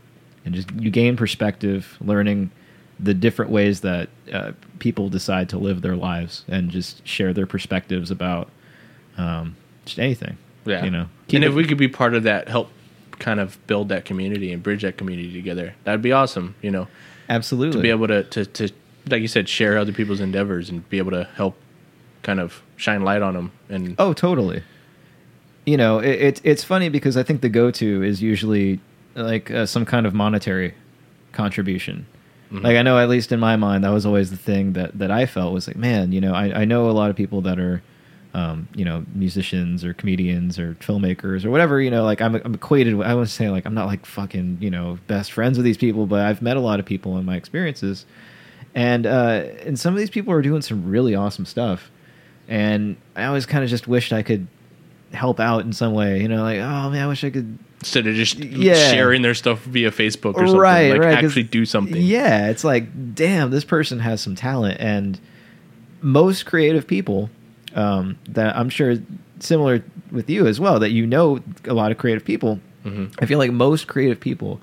and 0.45 0.55
just 0.55 0.71
you 0.71 0.89
gain 0.89 1.17
perspective, 1.17 1.97
learning 1.99 2.51
the 2.97 3.13
different 3.13 3.51
ways 3.51 3.81
that 3.81 4.09
uh, 4.31 4.53
people 4.79 5.09
decide 5.09 5.49
to 5.49 5.57
live 5.57 5.81
their 5.81 5.95
lives, 5.95 6.43
and 6.47 6.69
just 6.71 7.05
share 7.07 7.33
their 7.33 7.45
perspectives 7.45 8.09
about 8.11 8.49
um, 9.17 9.55
just 9.85 9.99
anything. 9.99 10.37
Yeah. 10.65 10.83
you 10.85 10.91
know. 10.91 11.07
and 11.33 11.43
if 11.43 11.51
it- 11.51 11.55
we 11.55 11.65
could 11.65 11.77
be 11.77 11.87
part 11.87 12.13
of 12.13 12.23
that, 12.23 12.47
help 12.47 12.69
kind 13.17 13.39
of 13.39 13.57
build 13.67 13.89
that 13.89 14.05
community 14.05 14.51
and 14.53 14.63
bridge 14.63 14.81
that 14.83 14.97
community 14.97 15.31
together, 15.33 15.73
that'd 15.83 16.01
be 16.01 16.11
awesome, 16.11 16.55
you 16.61 16.71
know, 16.71 16.87
absolutely 17.27 17.77
to 17.79 17.81
be 17.81 17.89
able 17.89 18.07
to, 18.07 18.23
to, 18.23 18.45
to, 18.45 18.69
like 19.09 19.21
you 19.21 19.27
said, 19.27 19.49
share 19.49 19.77
other 19.77 19.91
people's 19.91 20.19
endeavors 20.21 20.69
and 20.69 20.87
be 20.89 20.97
able 20.99 21.11
to 21.11 21.23
help 21.35 21.57
kind 22.23 22.39
of 22.39 22.61
shine 22.77 23.03
light 23.03 23.21
on 23.21 23.33
them. 23.33 23.51
And 23.69 23.95
Oh, 23.99 24.13
totally. 24.13 24.63
You 25.65 25.77
know, 25.77 25.99
it, 25.99 26.21
it 26.21 26.41
it's 26.43 26.63
funny 26.63 26.89
because 26.89 27.17
I 27.17 27.23
think 27.23 27.41
the 27.41 27.49
go-to 27.49 28.01
is 28.03 28.21
usually 28.21 28.79
like 29.15 29.51
uh, 29.51 29.65
some 29.65 29.85
kind 29.85 30.05
of 30.05 30.13
monetary 30.13 30.73
contribution. 31.31 32.05
Mhm. 32.51 32.63
Like 32.63 32.77
I 32.77 32.81
know, 32.81 32.97
at 32.97 33.09
least 33.09 33.31
in 33.31 33.39
my 33.39 33.55
mind, 33.55 33.83
that 33.83 33.89
was 33.91 34.05
always 34.05 34.31
the 34.31 34.37
thing 34.37 34.73
that 34.73 34.97
that 34.97 35.11
I 35.11 35.25
felt 35.25 35.53
was 35.53 35.67
like, 35.67 35.77
man, 35.77 36.11
you 36.11 36.21
know, 36.21 36.33
I, 36.33 36.61
I 36.61 36.65
know 36.65 36.89
a 36.89 36.91
lot 36.91 37.09
of 37.09 37.15
people 37.15 37.41
that 37.41 37.59
are, 37.59 37.81
um, 38.33 38.67
you 38.75 38.83
know, 38.85 39.05
musicians 39.13 39.83
or 39.85 39.93
comedians 39.93 40.57
or 40.57 40.73
filmmakers 40.75 41.45
or 41.45 41.51
whatever. 41.51 41.79
You 41.79 41.91
know, 41.91 42.03
like 42.03 42.21
I'm, 42.21 42.35
I'm 42.35 42.55
equated. 42.55 42.95
With, 42.95 43.07
I 43.07 43.13
want 43.13 43.27
to 43.27 43.33
say 43.33 43.49
like 43.49 43.65
I'm 43.65 43.75
not 43.75 43.85
like 43.87 44.05
fucking 44.05 44.57
you 44.61 44.71
know 44.71 44.97
best 45.07 45.31
friends 45.31 45.57
with 45.57 45.65
these 45.65 45.77
people, 45.77 46.07
but 46.07 46.21
I've 46.25 46.41
met 46.41 46.57
a 46.57 46.59
lot 46.61 46.79
of 46.79 46.85
people 46.87 47.17
in 47.19 47.25
my 47.25 47.35
experiences, 47.35 48.05
and 48.75 49.05
uh, 49.05 49.43
and 49.65 49.79
some 49.79 49.93
of 49.93 49.99
these 49.99 50.09
people 50.09 50.33
are 50.33 50.41
doing 50.41 50.61
some 50.63 50.89
really 50.89 51.13
awesome 51.15 51.45
stuff, 51.45 51.91
and 52.47 52.97
I 53.15 53.25
always 53.25 53.45
kind 53.45 53.63
of 53.63 53.69
just 53.69 53.87
wished 53.87 54.11
I 54.13 54.23
could 54.23 54.47
help 55.13 55.39
out 55.39 55.65
in 55.65 55.73
some 55.73 55.93
way. 55.93 56.21
You 56.21 56.27
know, 56.27 56.41
like 56.43 56.59
oh 56.59 56.89
man, 56.89 57.03
I 57.03 57.07
wish 57.07 57.23
I 57.23 57.29
could 57.29 57.57
instead 57.79 58.07
of 58.07 58.15
just 58.15 58.37
Yeah. 58.39 58.73
sharing 58.91 59.21
their 59.21 59.33
stuff 59.33 59.63
via 59.63 59.91
Facebook 59.91 60.35
or 60.35 60.45
something, 60.45 60.57
Right, 60.57 60.91
like 60.91 60.99
right, 61.01 61.23
actually 61.23 61.43
do 61.43 61.65
something. 61.65 62.01
Yeah, 62.01 62.49
it's 62.49 62.63
like, 62.63 63.15
damn, 63.15 63.51
this 63.51 63.63
person 63.63 63.99
has 63.99 64.21
some 64.21 64.35
talent, 64.35 64.77
and 64.79 65.19
most 66.01 66.45
creative 66.45 66.87
people 66.87 67.29
um, 67.75 68.17
that 68.27 68.57
I'm 68.57 68.69
sure 68.69 68.95
similar 69.39 69.83
with 70.11 70.27
you 70.29 70.47
as 70.47 70.59
well, 70.59 70.79
that 70.79 70.89
you 70.89 71.05
know 71.05 71.39
a 71.65 71.73
lot 71.73 71.91
of 71.91 71.97
creative 71.99 72.25
people. 72.25 72.59
Mhm. 72.83 73.11
I 73.19 73.25
feel 73.27 73.37
like 73.37 73.51
most 73.51 73.85
creative 73.87 74.19
people 74.19 74.59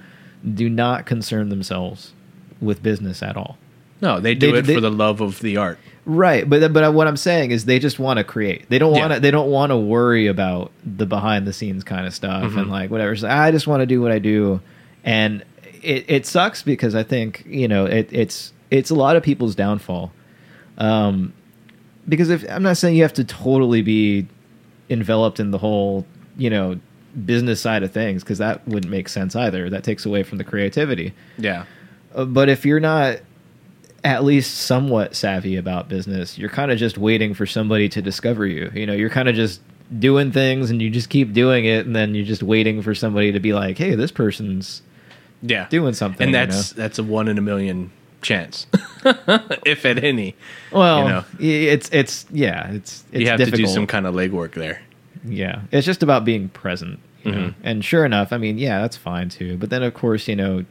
do 0.54 0.68
not 0.68 1.06
concern 1.06 1.48
themselves 1.48 2.12
with 2.60 2.82
business 2.82 3.22
at 3.22 3.36
all. 3.36 3.58
No, 4.02 4.18
they 4.18 4.34
do 4.34 4.50
They- 4.52 4.58
it 4.58 4.66
they- 4.66 4.74
for 4.74 4.80
the 4.80 4.90
love 4.90 5.20
of 5.20 5.40
the 5.40 5.56
art. 5.56 5.78
Right, 6.08 6.48
but 6.48 6.72
but 6.72 6.94
what 6.94 7.08
I'm 7.08 7.16
saying 7.16 7.50
is 7.50 7.64
they 7.64 7.80
just 7.80 7.98
want 7.98 8.18
to 8.18 8.24
create. 8.24 8.68
They 8.68 8.78
don't 8.78 8.92
want 8.92 9.12
to. 9.14 9.18
They 9.20 9.32
don't 9.32 9.50
want 9.50 9.70
to 9.70 9.76
worry 9.76 10.28
about 10.28 10.70
the 10.84 11.04
behind 11.04 11.46
the 11.48 11.52
scenes 11.52 11.82
kind 11.82 12.06
of 12.06 12.14
stuff 12.14 12.52
Mhm. 12.52 12.58
and 12.62 12.70
like 12.70 12.90
whatever. 12.92 13.16
So 13.16 13.28
I 13.28 13.50
just 13.50 13.66
want 13.66 13.80
to 13.80 13.86
do 13.86 14.00
what 14.00 14.12
I 14.12 14.20
do, 14.20 14.60
and 15.04 15.42
it 15.82 16.04
it 16.06 16.24
sucks 16.26 16.62
because 16.62 16.94
I 16.94 17.02
think 17.02 17.42
you 17.48 17.66
know 17.66 17.86
it, 17.86 18.08
it's 18.12 18.52
it's 18.70 18.90
a 18.90 18.94
lot 18.94 19.16
of 19.16 19.24
people's 19.24 19.56
downfall. 19.56 20.12
Um, 20.78 21.32
because 22.08 22.30
if 22.30 22.44
I'm 22.48 22.62
not 22.62 22.76
saying 22.76 22.94
you 22.94 23.02
have 23.02 23.14
to 23.14 23.24
totally 23.24 23.82
be 23.82 24.28
enveloped 24.88 25.40
in 25.40 25.50
the 25.50 25.58
whole 25.58 26.06
you 26.36 26.50
know 26.50 26.78
business 27.24 27.60
side 27.60 27.82
of 27.82 27.90
things 27.90 28.22
because 28.22 28.38
that 28.38 28.66
wouldn't 28.68 28.90
make 28.92 29.08
sense 29.08 29.34
either. 29.34 29.68
That 29.70 29.82
takes 29.82 30.06
away 30.06 30.22
from 30.22 30.38
the 30.38 30.44
creativity. 30.44 31.14
Yeah. 31.36 31.64
Uh, 32.14 32.26
but 32.26 32.48
if 32.48 32.64
you're 32.64 32.78
not 32.78 33.16
at 34.04 34.24
least 34.24 34.54
somewhat 34.58 35.14
savvy 35.16 35.56
about 35.56 35.88
business, 35.88 36.38
you're 36.38 36.48
kind 36.50 36.70
of 36.70 36.78
just 36.78 36.96
waiting 36.98 37.34
for 37.34 37.46
somebody 37.46 37.88
to 37.90 38.00
discover 38.02 38.46
you. 38.46 38.70
You 38.74 38.86
know, 38.86 38.92
you're 38.92 39.10
kind 39.10 39.28
of 39.28 39.34
just 39.34 39.60
doing 39.98 40.32
things 40.32 40.70
and 40.70 40.80
you 40.82 40.90
just 40.90 41.08
keep 41.10 41.32
doing 41.32 41.64
it 41.64 41.86
and 41.86 41.94
then 41.94 42.14
you're 42.14 42.24
just 42.26 42.42
waiting 42.42 42.82
for 42.82 42.94
somebody 42.94 43.32
to 43.32 43.40
be 43.40 43.52
like, 43.52 43.78
"Hey, 43.78 43.94
this 43.94 44.10
person's 44.12 44.82
Yeah. 45.42 45.66
doing 45.70 45.94
something." 45.94 46.24
and 46.24 46.30
you 46.30 46.36
that's 46.52 46.72
that's 46.72 46.98
a 46.98 47.02
one 47.02 47.28
in 47.28 47.38
a 47.38 47.42
million 47.42 47.90
chance, 48.22 48.66
if 49.64 49.84
at 49.84 50.02
any. 50.02 50.34
well, 50.72 51.02
you 51.02 51.08
know. 51.08 51.24
it's 51.38 51.88
it's 51.92 52.26
yeah, 52.32 52.70
it's 52.72 53.04
it's 53.12 53.20
you 53.22 53.28
have 53.28 53.38
difficult. 53.38 53.60
to 53.60 53.66
do 53.66 53.72
some 53.72 53.86
kind 53.86 54.06
of 54.06 54.14
legwork 54.14 54.52
there. 54.54 54.82
Yeah, 55.24 55.62
it's 55.72 55.86
just 55.86 56.02
about 56.02 56.24
being 56.24 56.48
present. 56.48 56.98
You 57.24 57.32
know? 57.32 57.38
Mhm. 57.48 57.54
And 57.64 57.84
sure 57.84 58.04
enough, 58.04 58.32
I 58.32 58.38
mean, 58.38 58.56
yeah, 58.58 58.80
that's 58.82 58.96
fine 58.96 59.28
too. 59.28 59.56
But 59.56 59.70
then, 59.70 59.82
of 59.82 59.94
course, 59.94 60.28
you 60.28 60.36
know, 60.36 60.64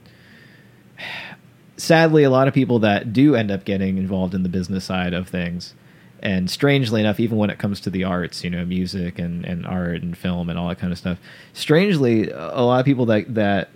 sadly, 1.77 2.24
a 2.24 2.29
lot 2.29 2.48
of 2.48 2.53
people 2.53 2.79
that 2.79 3.13
do 3.13 3.36
end 3.36 3.51
up 3.51 3.65
getting 3.65 3.98
involved 3.98 4.34
in 4.34 4.44
the 4.44 4.50
business 4.50 4.86
side 4.86 5.13
of 5.13 5.27
things, 5.27 5.74
and 6.22 6.50
strangely 6.50 7.01
enough, 7.01 7.20
even 7.20 7.38
when 7.38 7.50
it 7.50 7.58
comes 7.60 7.79
to 7.82 7.89
the 7.89 8.03
arts, 8.03 8.44
you 8.44 8.50
know, 8.50 8.65
music 8.65 9.20
and, 9.20 9.46
and 9.46 9.65
art 9.65 10.01
and 10.01 10.17
film 10.17 10.50
and 10.50 10.58
all 10.58 10.67
that 10.70 10.79
kind 10.79 10.91
of 10.91 10.98
stuff, 10.98 11.17
strangely, 11.53 12.29
a 12.32 12.62
lot 12.62 12.79
of 12.79 12.86
people 12.86 13.05
that 13.08 13.34
that 13.36 13.70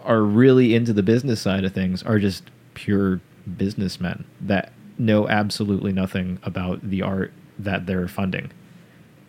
are 0.00 0.22
really 0.22 0.74
into 0.74 0.92
the 0.92 1.02
business 1.02 1.40
side 1.40 1.64
of 1.64 1.72
things 1.72 2.02
are 2.02 2.18
just 2.18 2.44
pure 2.74 3.20
businessmen 3.56 4.24
that 4.40 4.72
know 4.98 5.28
absolutely 5.28 5.92
nothing 5.92 6.38
about 6.44 6.80
the 6.88 7.02
art 7.02 7.32
that 7.58 7.86
they're 7.86 8.08
funding 8.08 8.50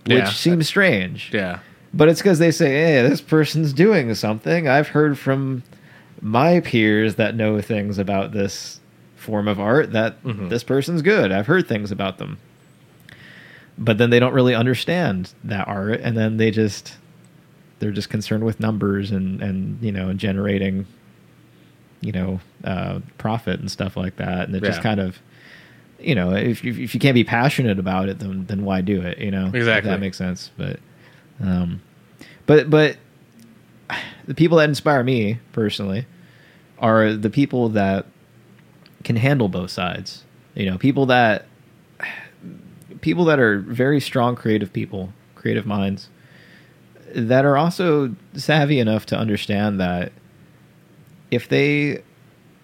which 0.06 0.18
Yeah. 0.18 0.30
seems 0.30 0.68
strange. 0.68 1.30
Yeah. 1.34 1.60
But 1.94 2.08
it's 2.10 2.20
because 2.22 2.40
they 2.40 2.52
say, 2.52 2.70
hey, 2.72 3.08
this 3.08 3.22
person's 3.22 3.74
doing 3.74 4.14
something. 4.16 4.68
I've 4.68 4.88
heard 4.90 5.20
from 5.20 5.62
my 6.22 6.60
peers 6.60 7.16
that 7.16 7.36
know 7.36 7.62
things 7.62 7.98
about 7.98 8.32
this 8.32 8.80
form 9.16 9.48
of 9.48 9.60
art 9.60 9.92
that 9.94 10.22
Mhm. 10.24 10.50
this 10.50 10.64
person's 10.64 11.02
good. 11.02 11.32
I've 11.32 11.48
heard 11.48 11.68
things 11.68 11.92
about 11.92 12.18
them. 12.18 12.38
But 13.78 13.98
then 13.98 14.10
they 14.10 14.20
don't 14.20 14.34
really 14.34 14.56
understand 14.56 15.34
that 15.44 15.68
art 15.68 16.02
and 16.02 16.18
then 16.18 16.38
they 16.38 16.52
just 16.52 16.98
they're 17.80 17.92
just 17.92 18.10
concerned 18.10 18.44
with 18.44 18.60
numbers 18.60 19.12
and 19.12 19.42
and 19.42 19.78
you 19.82 19.92
know 19.92 20.12
generating 20.14 20.86
you 22.02 22.12
know 22.12 22.40
uh 22.66 23.00
profit 23.18 23.60
and 23.62 23.72
stuff 23.72 23.96
like 23.96 24.18
that 24.18 24.48
and 24.48 24.56
it 24.56 24.64
just 24.64 24.82
kind 24.84 25.00
of 25.00 25.20
you 26.00 26.14
know 26.16 26.34
if 26.34 26.64
you, 26.64 26.74
if 26.74 26.94
you 26.94 27.00
can't 27.00 27.14
be 27.16 27.24
passionate 27.24 27.80
about 27.80 28.10
it 28.10 28.20
then 28.20 28.46
then 28.48 28.64
why 28.66 28.82
do 28.82 29.02
it 29.02 29.18
you 29.18 29.32
know 29.32 29.50
Exactly. 29.54 29.90
that 29.90 30.00
makes 30.00 30.18
sense 30.18 30.52
but 30.58 30.80
um 31.42 31.82
but 32.46 32.70
but 32.70 32.98
the 34.26 34.36
people 34.36 34.58
that 34.58 34.70
inspire 34.70 35.04
me 35.04 35.40
personally 35.52 36.06
are 36.78 37.14
the 37.14 37.30
people 37.30 37.70
that 37.70 38.06
can 39.04 39.16
handle 39.16 39.50
both 39.50 39.72
sides. 39.72 40.24
You 40.56 40.70
know 40.70 40.78
people 40.78 41.06
that 41.08 41.46
people 43.02 43.26
that 43.26 43.40
are 43.40 43.60
very 43.60 44.00
strong 44.00 44.36
creative 44.36 44.74
people 44.74 45.14
creative 45.36 45.66
minds 45.66 46.10
that 47.16 47.46
are 47.46 47.58
also 47.58 48.16
savvy 48.34 48.80
enough 48.80 49.06
to 49.08 49.18
understand 49.18 49.80
that 49.80 50.12
if 51.32 51.48
they 51.48 52.04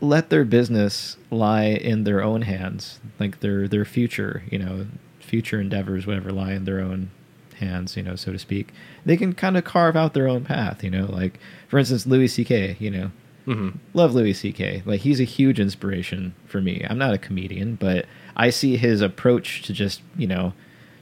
let 0.01 0.29
their 0.29 0.44
business 0.44 1.17
lie 1.32 1.65
in 1.65 2.03
their 2.03 2.24
own 2.24 2.44
hands, 2.44 3.00
like 3.20 3.39
their 3.39 3.67
their 3.67 3.86
future, 3.86 4.44
you 4.51 4.60
know, 4.60 4.88
future 5.20 5.60
endeavors, 5.60 6.05
whatever, 6.05 6.32
lie 6.32 6.53
in 6.53 6.65
their 6.65 6.79
own 6.79 7.12
hands, 7.55 7.95
you 7.97 8.03
know, 8.03 8.15
so 8.15 8.31
to 8.31 8.39
speak, 8.39 8.74
they 9.05 9.17
can 9.17 9.33
kind 9.33 9.57
of 9.57 9.63
carve 9.63 9.95
out 9.95 10.13
their 10.13 10.27
own 10.27 10.43
path, 10.45 10.83
you 10.83 10.89
know. 10.89 11.05
Like 11.05 11.39
for 11.67 11.77
instance, 11.79 12.05
Louis 12.05 12.27
C.K. 12.27 12.77
You 12.79 12.91
know, 12.91 13.12
hmm 13.45 13.69
love 13.93 14.13
Louis 14.13 14.33
C.K. 14.33 14.83
Like 14.85 15.01
he's 15.01 15.19
a 15.19 15.24
huge 15.25 15.59
inspiration 15.59 16.33
for 16.45 16.62
me. 16.62 16.85
I'm 16.89 16.97
not 16.97 17.13
a 17.13 17.17
comedian, 17.17 17.75
but 17.75 18.05
I 18.35 18.50
see 18.50 18.77
his 18.77 19.01
approach 19.01 19.62
to 19.63 19.74
just 19.74 20.01
you 20.17 20.27
know 20.27 20.53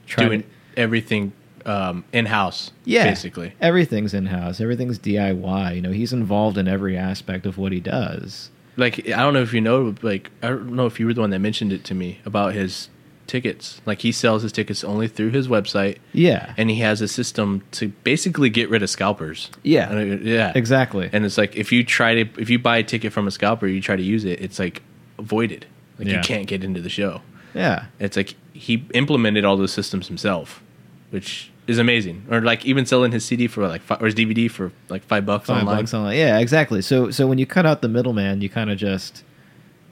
trying 0.06 0.28
Doing 0.28 0.44
everything 0.76 1.32
um, 1.66 2.04
in 2.12 2.26
house. 2.26 2.72
yeah, 2.84 3.04
Basically. 3.04 3.54
everything's 3.60 4.12
in 4.12 4.26
house, 4.26 4.60
everything's 4.60 4.98
DIY. 4.98 5.76
You 5.76 5.80
know, 5.80 5.92
he's 5.92 6.12
involved 6.12 6.58
in 6.58 6.68
every 6.68 6.96
aspect 6.96 7.46
of 7.46 7.56
what 7.56 7.72
he 7.72 7.80
does. 7.80 8.50
Like 8.76 9.06
I 9.08 9.16
don't 9.22 9.32
know 9.34 9.40
if 9.42 9.52
you 9.54 9.60
know, 9.62 9.94
like 10.02 10.30
I 10.42 10.48
don't 10.48 10.72
know 10.74 10.84
if 10.86 10.98
you 11.00 11.06
were 11.06 11.14
the 11.14 11.20
one 11.22 11.30
that 11.30 11.38
mentioned 11.38 11.72
it 11.72 11.84
to 11.84 11.94
me 11.94 12.20
about 12.26 12.54
his 12.54 12.88
tickets. 13.26 13.80
Like 13.86 14.00
he 14.02 14.12
sells 14.12 14.42
his 14.42 14.52
tickets 14.52 14.84
only 14.84 15.08
through 15.08 15.30
his 15.30 15.48
website, 15.48 15.98
Yeah, 16.12 16.54
and 16.56 16.70
he 16.70 16.76
has 16.80 17.00
a 17.00 17.08
system 17.08 17.62
to 17.72 17.88
basically 18.04 18.50
get 18.50 18.68
rid 18.70 18.82
of 18.82 18.90
scalpers. 18.90 19.50
Yeah. 19.62 19.90
And 19.92 20.22
yeah, 20.24 20.52
exactly. 20.54 21.10
And 21.12 21.24
it's 21.24 21.38
like 21.38 21.56
if 21.56 21.72
you 21.72 21.84
try 21.84 22.14
to 22.24 22.40
if 22.40 22.50
you 22.50 22.58
buy 22.58 22.78
a 22.78 22.82
ticket 22.82 23.12
from 23.12 23.26
a 23.26 23.30
scalper, 23.30 23.66
you 23.66 23.80
try 23.80 23.96
to 23.96 24.02
use 24.02 24.24
it, 24.24 24.40
it's 24.40 24.58
like 24.58 24.82
voided. 25.18 25.66
Like 25.98 26.08
Yeah. 26.08 26.16
you 26.16 26.22
can't 26.22 26.46
get 26.46 26.64
into 26.64 26.80
the 26.80 26.90
show. 26.90 27.22
yeah, 27.54 27.86
It's 28.00 28.16
like 28.16 28.34
he 28.52 28.84
implemented 28.94 29.44
all 29.44 29.56
those 29.56 29.72
systems 29.72 30.08
himself, 30.08 30.62
which 31.10 31.50
is 31.66 31.78
amazing. 31.78 32.26
Or 32.30 32.40
like 32.40 32.64
even 32.66 32.84
selling 32.84 33.12
his 33.12 33.24
CD 33.24 33.46
for 33.46 33.66
like 33.66 33.80
fi- 33.82 33.96
or 34.00 34.06
his 34.06 34.14
DVD 34.14 34.50
for 34.50 34.70
like 34.88 35.02
five 35.04 35.24
bucks 35.24 35.46
Five 35.48 35.60
online. 35.62 35.76
bucks 35.78 35.94
online. 35.94 36.16
Yeah, 36.18 36.38
exactly. 36.38 36.82
So 36.82 37.10
so 37.10 37.26
when 37.26 37.38
you 37.38 37.46
cut 37.46 37.64
out 37.64 37.80
the 37.80 37.88
middleman, 37.88 38.40
you 38.42 38.48
kind 38.50 38.70
of 38.70 38.76
just 38.78 39.22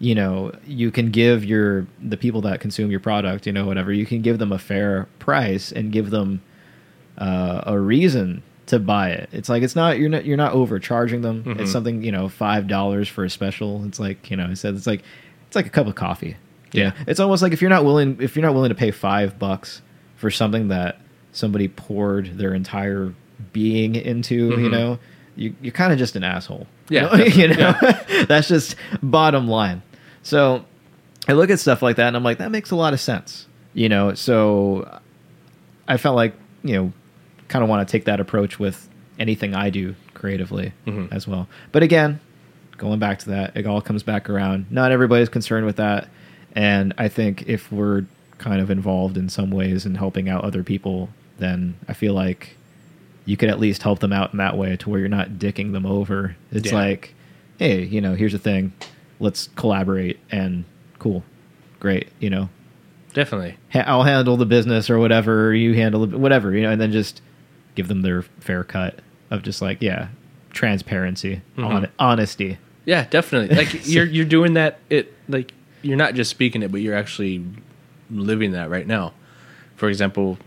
you 0.03 0.15
know 0.17 0.51
you 0.67 0.91
can 0.91 1.11
give 1.13 1.45
your 1.45 1.87
the 2.03 2.17
people 2.17 2.41
that 2.41 2.59
consume 2.61 2.91
your 2.91 2.99
product 3.01 3.47
you 3.47 3.53
know 3.53 3.65
whatever 3.67 3.93
you 3.93 4.05
can 4.05 4.21
give 4.21 4.39
them 4.39 4.51
a 4.51 4.59
fair 4.59 5.07
price 5.21 5.71
and 5.71 5.93
give 5.93 6.11
them 6.11 6.43
uh, 7.19 7.63
a 7.67 7.79
reason 7.79 8.43
to 8.67 8.79
buy 8.79 9.11
it 9.11 9.29
it's 9.33 9.49
like 9.49 9.63
it's 9.63 9.77
not 9.77 9.99
you're 9.99 10.09
not 10.09 10.25
you're 10.25 10.37
not 10.37 10.53
overcharging 10.53 11.21
them 11.23 11.45
Mhm. 11.45 11.61
it's 11.61 11.71
something 11.71 12.03
you 12.03 12.11
know 12.13 12.29
five 12.29 12.67
dollars 12.67 13.07
for 13.09 13.25
a 13.25 13.31
special 13.31 13.85
it's 13.85 14.01
like 14.01 14.31
you 14.31 14.37
know 14.37 14.47
i 14.47 14.55
said 14.55 14.75
it's 14.75 14.87
like 14.87 15.03
it's 15.47 15.55
like 15.57 15.67
a 15.67 15.71
cup 15.71 15.87
of 15.87 15.95
coffee 15.95 16.37
you 16.73 16.81
Yeah. 16.83 16.89
know? 16.89 16.95
it's 17.07 17.21
almost 17.21 17.43
like 17.43 17.53
if 17.53 17.61
you're 17.61 17.71
not 17.71 17.85
willing 17.85 18.17
if 18.21 18.35
you're 18.35 18.45
not 18.45 18.55
willing 18.55 18.71
to 18.71 18.75
pay 18.75 18.91
five 18.91 19.39
bucks 19.39 19.83
for 20.17 20.31
something 20.31 20.69
that 20.69 21.01
somebody 21.33 21.69
poured 21.69 22.39
their 22.39 22.55
entire 22.55 23.13
being 23.53 23.95
into 23.95 24.35
you 24.35 24.69
Mhm. 24.69 24.71
know 24.73 24.99
you, 25.37 25.55
you're 25.63 25.73
kind 25.73 25.93
of 25.93 25.99
just 25.99 26.15
an 26.17 26.25
asshole 26.25 26.67
Yeah, 26.91 27.15
you 27.41 27.49
know, 27.49 27.55
you 27.55 27.57
know? 27.57 28.25
that's 28.27 28.49
just 28.49 28.77
bottom 29.03 29.49
line 29.49 29.83
so 30.23 30.65
i 31.29 31.33
look 31.33 31.51
at 31.51 31.59
stuff 31.61 31.83
like 31.83 31.97
that 31.97 32.09
and 32.09 32.17
i'm 32.17 32.23
like 32.25 32.39
that 32.39 32.51
makes 32.51 32.71
a 32.71 32.77
lot 32.77 32.93
of 32.93 33.01
sense 33.01 33.47
you 33.75 33.89
know? 33.89 34.13
So 34.15 35.01
i 35.89 35.97
felt 35.97 36.15
like 36.17 36.35
you 36.63 36.75
know 36.75 36.93
kind 37.49 37.63
of 37.63 37.69
want 37.71 37.87
to 37.87 37.91
take 37.91 38.05
that 38.05 38.21
approach 38.21 38.59
with 38.59 38.89
anything 39.19 39.55
i 39.55 39.71
do 39.71 39.95
creatively 40.15 40.73
Mhm. 40.87 41.13
as 41.13 41.27
well. 41.27 41.49
But 41.73 41.83
again 41.83 42.21
going 42.79 42.99
back 42.99 43.19
to 43.21 43.31
that 43.31 43.57
it 43.57 43.67
all 43.67 43.81
comes 43.81 44.03
back 44.03 44.29
around. 44.31 44.67
Not 44.71 44.91
everybody's 44.93 45.29
concerned 45.29 45.67
with 45.67 45.77
that. 45.77 46.09
And 46.55 46.93
i 46.99 47.09
think 47.09 47.45
if 47.49 47.71
we're 47.73 48.05
kind 48.39 48.61
of 48.61 48.71
involved 48.71 49.17
in 49.17 49.29
some 49.29 49.51
ways 49.51 49.87
in 49.87 49.95
helping 49.95 50.29
out 50.29 50.45
other 50.45 50.63
people 50.65 51.09
then 51.39 51.75
i 51.89 51.93
feel 51.93 52.13
like 52.15 52.57
you 53.25 53.37
could 53.37 53.49
at 53.49 53.59
least 53.61 53.83
help 53.85 54.01
them 54.01 54.13
out 54.13 54.33
in 54.33 54.39
that 54.39 54.57
way 54.59 54.77
to 54.77 54.91
where 54.91 54.99
you're 55.01 55.09
not 55.09 55.31
dicking 55.39 55.73
them 55.73 55.87
over. 55.87 56.35
It's 56.51 56.71
Yeah. 56.73 56.79
like 56.79 57.15
hey 57.59 57.85
you 57.85 58.01
know 58.01 58.15
here's 58.15 58.33
the 58.33 58.39
thing 58.39 58.73
let's 59.23 59.49
collaborate 59.57 60.19
and 60.31 60.65
cool 60.99 61.23
great 61.81 62.09
you 62.21 62.29
know 62.31 62.49
Definitely. 63.15 63.57
ha- 63.73 63.85
I'll 63.87 64.05
handle 64.05 64.37
the 64.39 64.47
business 64.47 64.89
or 64.89 64.99
whatever, 64.99 65.55
you 65.55 65.75
handle 65.75 66.05
it, 66.05 66.11
whatever, 66.13 66.55
you 66.55 66.63
know, 66.63 66.71
and 66.71 66.81
then 66.81 66.93
just 66.93 67.21
give 67.75 67.87
them 67.89 68.01
their 68.01 68.23
fair 68.41 68.65
cut 68.65 69.01
of 69.31 69.43
just 69.43 69.61
like, 69.61 69.83
yeah, 69.83 70.09
transparency, 70.51 71.43
Mhm. 71.59 71.63
hon- 71.71 71.89
honesty. 71.99 72.57
Yeah, 72.87 73.07
definitely. 73.11 73.55
Like 73.61 73.87
you're 73.87 74.07
you're 74.07 74.25
doing 74.25 74.55
that. 74.55 74.79
It 74.89 75.13
like 75.29 75.53
you're 75.83 75.97
not 75.99 76.15
just 76.15 76.31
speaking 76.31 76.63
it, 76.63 76.73
but 76.73 76.81
you're 76.81 76.95
actually 76.97 77.45
living 78.11 78.53
that 78.53 78.71
right 78.71 78.87
now. 78.87 79.13
For 79.77 79.89
example, 79.91 80.39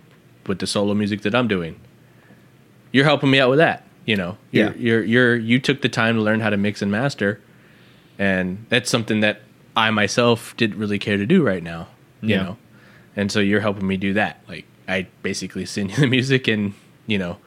with 0.48 0.58
the 0.60 0.66
solo 0.68 0.94
music 0.96 1.22
that 1.22 1.36
I'm 1.36 1.48
doing, 1.48 1.80
you're 2.92 3.06
helping 3.06 3.30
me 3.30 3.40
out 3.40 3.50
with 3.52 3.60
that. 3.60 3.84
You 4.06 4.16
know, 4.16 4.38
you're, 4.52 4.68
Yeah. 4.70 4.74
you're 4.76 5.04
you're 5.04 5.36
you 5.36 5.60
took 5.60 5.82
the 5.84 5.90
time 5.90 6.16
to 6.16 6.22
learn 6.22 6.40
how 6.40 6.50
to 6.50 6.58
mix 6.58 6.82
and 6.82 6.92
master, 6.92 7.40
and 8.20 8.66
that's 8.70 8.90
something 8.90 9.20
that 9.22 9.42
I 9.76 9.90
myself 9.92 10.56
didn't 10.58 10.78
really 10.80 11.00
care 11.00 11.18
to 11.18 11.26
do 11.26 11.44
right 11.44 11.64
now. 11.64 11.88
You 12.22 12.30
Yeah. 12.36 12.44
know, 12.44 12.58
and 13.16 13.32
so 13.32 13.40
you're 13.40 13.62
helping 13.62 13.88
me 13.88 13.98
do 13.98 14.14
that. 14.14 14.42
Like 14.48 14.66
I 14.88 15.08
basically 15.24 15.66
send 15.66 15.92
you 15.92 15.98
the 15.98 16.08
music, 16.18 16.48
and 16.48 16.74
you 17.08 17.18
know, 17.18 17.38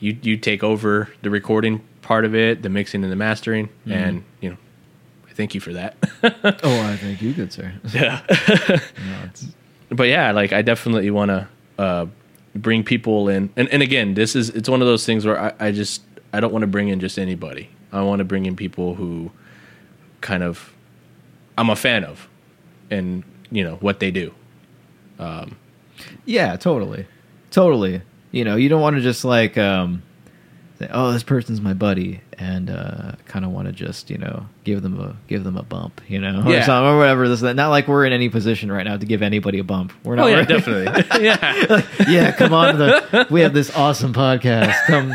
you 0.00 0.16
you 0.22 0.36
take 0.36 0.62
over 0.64 1.08
the 1.22 1.30
recording 1.30 1.80
part 2.02 2.24
of 2.24 2.34
it, 2.34 2.62
the 2.62 2.68
mixing 2.68 3.02
and 3.02 3.12
the 3.12 3.16
mastering, 3.16 3.66
Mm-hmm. 3.68 3.92
and 3.92 4.24
you 4.40 4.50
know, 4.50 4.56
I 5.28 5.32
thank 5.32 5.54
you 5.54 5.60
for 5.60 5.72
that. 5.72 5.96
Oh, 6.62 6.80
I 6.80 6.96
thank 6.96 7.20
you, 7.22 7.32
good 7.32 7.52
sir. 7.52 7.72
yeah, 7.92 8.22
No, 9.08 9.30
but 9.96 10.04
yeah, 10.08 10.32
like 10.32 10.52
I 10.52 10.62
definitely 10.62 11.10
want 11.10 11.30
to 11.30 11.48
uh, 11.78 12.06
bring 12.54 12.82
people 12.84 13.28
in, 13.28 13.50
and 13.56 13.68
and 13.68 13.82
again, 13.82 14.14
this 14.14 14.34
is 14.36 14.50
it's 14.50 14.68
one 14.68 14.80
of 14.82 14.86
those 14.88 15.04
things 15.04 15.24
where 15.26 15.38
I, 15.40 15.52
I 15.68 15.72
just 15.72 16.02
I 16.32 16.40
don't 16.40 16.52
want 16.52 16.62
to 16.62 16.66
bring 16.68 16.88
in 16.88 17.00
just 17.00 17.18
anybody. 17.18 17.70
I 17.92 18.02
want 18.02 18.18
to 18.20 18.24
bring 18.24 18.46
in 18.46 18.56
people 18.56 18.94
who 18.94 19.30
kind 20.20 20.42
of 20.42 20.72
I'm 21.58 21.70
a 21.70 21.76
fan 21.76 22.04
of, 22.04 22.28
and 22.90 23.22
you 23.50 23.64
know 23.64 23.76
what 23.76 24.00
they 24.00 24.10
do. 24.10 24.32
yeah, 26.24 26.56
totally, 26.56 27.06
totally. 27.50 28.02
You 28.32 28.44
know, 28.44 28.56
you 28.56 28.68
don't 28.68 28.80
want 28.82 28.96
to 28.96 29.02
just 29.02 29.24
like, 29.24 29.56
um, 29.56 30.02
say, 30.78 30.88
oh, 30.92 31.12
this 31.12 31.22
person's 31.22 31.60
my 31.60 31.72
buddy, 31.72 32.20
and 32.38 32.68
uh, 32.68 33.12
kind 33.26 33.44
of 33.46 33.50
want 33.52 33.66
to 33.66 33.72
just 33.72 34.10
you 34.10 34.18
know 34.18 34.46
give 34.64 34.82
them 34.82 35.00
a 35.00 35.16
give 35.28 35.44
them 35.44 35.56
a 35.56 35.62
bump, 35.62 36.00
you 36.08 36.18
know, 36.18 36.42
or 36.44 36.52
Yeah. 36.52 36.64
something 36.66 36.92
or 36.92 36.98
whatever. 36.98 37.28
This. 37.28 37.40
Not 37.42 37.68
like 37.70 37.88
we're 37.88 38.04
in 38.04 38.12
any 38.12 38.28
position 38.28 38.70
right 38.70 38.84
now 38.84 38.96
to 38.98 39.06
give 39.06 39.22
anybody 39.22 39.58
a 39.58 39.64
bump. 39.64 39.92
We're 40.04 40.16
not. 40.16 40.26
Oh 40.26 40.28
yeah, 40.28 40.34
we're- 40.36 40.46
definitely. 40.46 41.04
yeah, 41.24 41.82
yeah, 42.08 42.32
come 42.32 42.52
on 42.52 42.78
the. 42.78 43.26
We 43.30 43.40
have 43.40 43.54
this 43.54 43.74
awesome 43.74 44.12
podcast. 44.12 44.74
Come, 44.86 45.14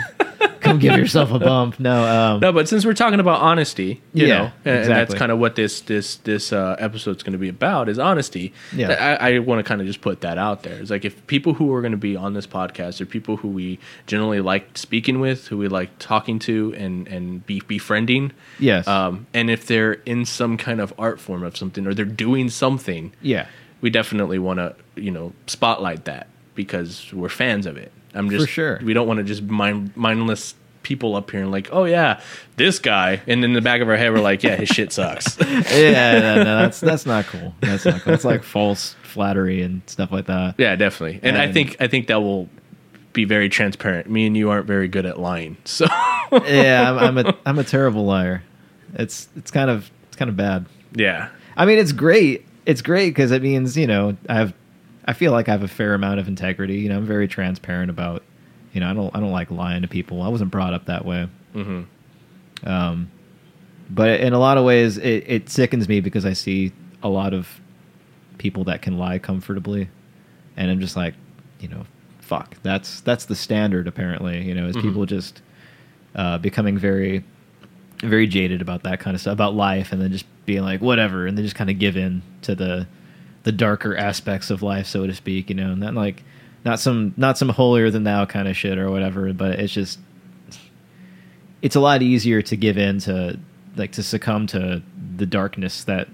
come 0.71 0.79
give 0.79 0.97
yourself 0.97 1.31
a 1.31 1.39
bump. 1.39 1.79
No, 1.79 2.03
um, 2.05 2.39
No, 2.39 2.51
but 2.51 2.67
since 2.67 2.85
we're 2.85 2.93
talking 2.93 3.19
about 3.19 3.41
honesty, 3.41 4.01
you 4.13 4.27
Yeah, 4.27 4.37
know, 4.37 4.51
and, 4.65 4.77
and 4.79 4.89
that's 4.89 5.13
kind 5.13 5.31
of 5.31 5.39
what 5.39 5.55
this 5.55 5.81
this 5.81 6.17
this 6.17 6.51
uh, 6.53 6.75
episode's 6.79 7.23
going 7.23 7.33
to 7.33 7.39
be 7.39 7.49
about 7.49 7.89
is 7.89 7.99
honesty. 7.99 8.53
Yeah. 8.75 9.17
I, 9.19 9.35
I 9.35 9.39
want 9.39 9.59
to 9.59 9.63
kind 9.63 9.81
of 9.81 9.87
just 9.87 10.01
put 10.01 10.21
that 10.21 10.37
out 10.37 10.63
there. 10.63 10.79
It's 10.79 10.89
like 10.91 11.05
if 11.05 11.25
people 11.27 11.53
who 11.53 11.73
are 11.73 11.81
going 11.81 11.91
to 11.91 11.97
be 11.97 12.15
on 12.15 12.33
this 12.33 12.47
podcast 12.47 13.01
are 13.01 13.05
people 13.05 13.37
who 13.37 13.47
we 13.47 13.79
generally 14.07 14.41
like 14.41 14.77
speaking 14.77 15.19
with, 15.19 15.47
who 15.47 15.57
we 15.57 15.67
like 15.67 15.89
talking 15.99 16.39
to, 16.39 16.73
and 16.77 17.07
and 17.07 17.45
be 17.45 17.61
befriending. 17.67 18.31
Yes. 18.59 18.87
Um, 18.87 19.27
and 19.33 19.49
if 19.49 19.65
they're 19.67 19.93
in 19.93 20.25
some 20.25 20.57
kind 20.57 20.79
of 20.81 20.93
art 20.97 21.19
form 21.19 21.43
of 21.43 21.57
something, 21.57 21.85
or 21.87 21.93
they're 21.93 22.05
doing 22.05 22.49
something, 22.49 23.13
yeah, 23.21 23.47
we 23.81 23.89
definitely 23.89 24.39
want 24.39 24.59
to 24.59 24.75
you 24.95 25.11
know 25.11 25.33
spotlight 25.47 26.05
that 26.05 26.27
because 26.55 27.11
we're 27.13 27.29
fans 27.29 27.65
of 27.65 27.77
it. 27.77 27.91
I'm 28.13 28.29
just 28.29 28.49
sure. 28.49 28.79
We 28.83 28.93
don't 28.93 29.07
want 29.07 29.19
to 29.19 29.23
just 29.23 29.43
mind 29.43 29.95
mindless 29.95 30.53
people 30.83 31.15
up 31.15 31.31
here 31.31 31.41
and 31.41 31.51
like, 31.51 31.69
oh 31.71 31.85
yeah, 31.85 32.21
this 32.57 32.79
guy, 32.79 33.21
and 33.27 33.43
in 33.43 33.53
the 33.53 33.61
back 33.61 33.81
of 33.81 33.89
our 33.89 33.97
head 33.97 34.11
we're 34.11 34.19
like, 34.19 34.43
yeah, 34.43 34.55
his 34.55 34.69
shit 34.69 34.91
sucks. 34.91 35.37
yeah. 35.41 36.19
No, 36.19 36.35
no, 36.43 36.61
that's 36.61 36.79
that's 36.79 37.05
not 37.05 37.25
cool. 37.25 37.53
That's 37.61 37.85
not 37.85 38.01
cool. 38.01 38.13
It's 38.13 38.25
like 38.25 38.43
false 38.43 38.95
flattery 39.03 39.61
and 39.61 39.81
stuff 39.87 40.11
like 40.11 40.25
that. 40.25 40.55
yeah, 40.57 40.75
definitely. 40.75 41.19
And 41.23 41.37
I 41.37 41.51
think 41.51 41.77
I 41.79 41.87
think 41.87 42.07
that 42.07 42.21
will 42.21 42.49
be 43.13 43.25
very 43.25 43.49
transparent. 43.49 44.09
Me 44.09 44.25
and 44.25 44.37
you 44.37 44.49
aren't 44.49 44.67
very 44.67 44.87
good 44.87 45.05
at 45.05 45.19
lying, 45.19 45.57
so 45.65 45.85
yeah, 46.31 46.91
I'm, 46.91 47.17
I'm 47.17 47.25
a 47.25 47.37
I'm 47.45 47.59
a 47.59 47.63
terrible 47.63 48.05
liar. 48.05 48.43
It's 48.93 49.29
it's 49.35 49.51
kind 49.51 49.69
of 49.69 49.89
it's 50.07 50.15
kind 50.15 50.29
of 50.29 50.37
bad. 50.37 50.65
yeah, 50.93 51.29
I 51.55 51.65
mean, 51.65 51.77
it's 51.79 51.91
great. 51.91 52.45
It's 52.65 52.81
great 52.81 53.09
because 53.09 53.31
it 53.31 53.41
means 53.41 53.75
you 53.77 53.87
know 53.87 54.15
I 54.29 54.35
have 54.35 54.53
I 55.05 55.13
feel 55.13 55.31
like 55.31 55.49
I 55.49 55.51
have 55.51 55.63
a 55.63 55.67
fair 55.67 55.93
amount 55.93 56.19
of 56.19 56.27
integrity. 56.27 56.75
You 56.75 56.89
know, 56.89 56.97
I'm 56.97 57.05
very 57.05 57.27
transparent 57.27 57.89
about. 57.89 58.23
You 58.73 58.79
know, 58.81 58.89
I 58.89 58.93
don't 58.93 59.15
I 59.15 59.19
don't 59.19 59.31
like 59.31 59.51
lying 59.51 59.81
to 59.81 59.87
people. 59.87 60.21
I 60.21 60.27
wasn't 60.29 60.51
brought 60.51 60.73
up 60.73 60.85
that 60.85 61.05
way. 61.05 61.27
hmm 61.53 61.81
Um, 62.63 63.09
but 63.89 64.19
in 64.21 64.33
a 64.33 64.39
lot 64.39 64.57
of 64.57 64.63
ways, 64.63 64.97
it, 64.97 65.23
it 65.27 65.49
sickens 65.49 65.89
me 65.89 65.99
because 65.99 66.25
I 66.25 66.33
see 66.33 66.71
a 67.03 67.09
lot 67.09 67.33
of 67.33 67.59
people 68.37 68.63
that 68.65 68.81
can 68.81 68.97
lie 68.97 69.19
comfortably, 69.19 69.89
and 70.55 70.71
I'm 70.71 70.79
just 70.79 70.95
like, 70.95 71.13
you 71.59 71.67
know, 71.67 71.85
fuck. 72.19 72.55
That's 72.63 73.01
that's 73.01 73.25
the 73.25 73.35
standard 73.35 73.87
apparently. 73.87 74.41
You 74.43 74.55
know, 74.55 74.67
is 74.67 74.77
Mhm. 74.77 74.81
people 74.81 75.05
just 75.05 75.41
uh, 76.15 76.37
becoming 76.37 76.77
very, 76.77 77.23
very 78.01 78.27
jaded 78.27 78.61
about 78.61 78.83
that 78.83 78.99
kind 78.99 79.15
of 79.15 79.21
stuff 79.21 79.33
about 79.33 79.53
life, 79.55 79.91
and 79.91 80.01
then 80.01 80.11
just 80.11 80.25
being 80.45 80.61
like 80.63 80.81
whatever, 80.81 81.27
and 81.27 81.37
then 81.37 81.43
just 81.43 81.55
kind 81.55 81.69
of 81.69 81.77
give 81.77 81.97
in 81.97 82.21
to 82.43 82.55
the 82.55 82.87
the 83.43 83.51
darker 83.51 83.97
aspects 83.97 84.49
of 84.49 84.61
life, 84.63 84.85
so 84.87 85.05
to 85.05 85.13
speak. 85.13 85.49
You 85.49 85.55
know, 85.55 85.71
and 85.71 85.83
then 85.83 85.95
like 85.95 86.23
not 86.63 86.79
some 86.79 87.13
not 87.17 87.37
some 87.37 87.49
holier 87.49 87.89
than 87.89 88.03
thou 88.03 88.25
kind 88.25 88.47
of 88.47 88.55
shit 88.55 88.77
or 88.77 88.89
whatever, 88.91 89.31
but 89.33 89.59
it's 89.59 89.73
just 89.73 89.99
it's 91.61 91.75
a 91.75 91.79
lot 91.79 92.01
easier 92.01 92.41
to 92.41 92.55
give 92.55 92.77
in 92.77 92.99
to 92.99 93.39
like 93.75 93.91
to 93.93 94.03
succumb 94.03 94.47
to 94.47 94.81
the 95.17 95.25
darkness 95.25 95.83
that 95.85 96.07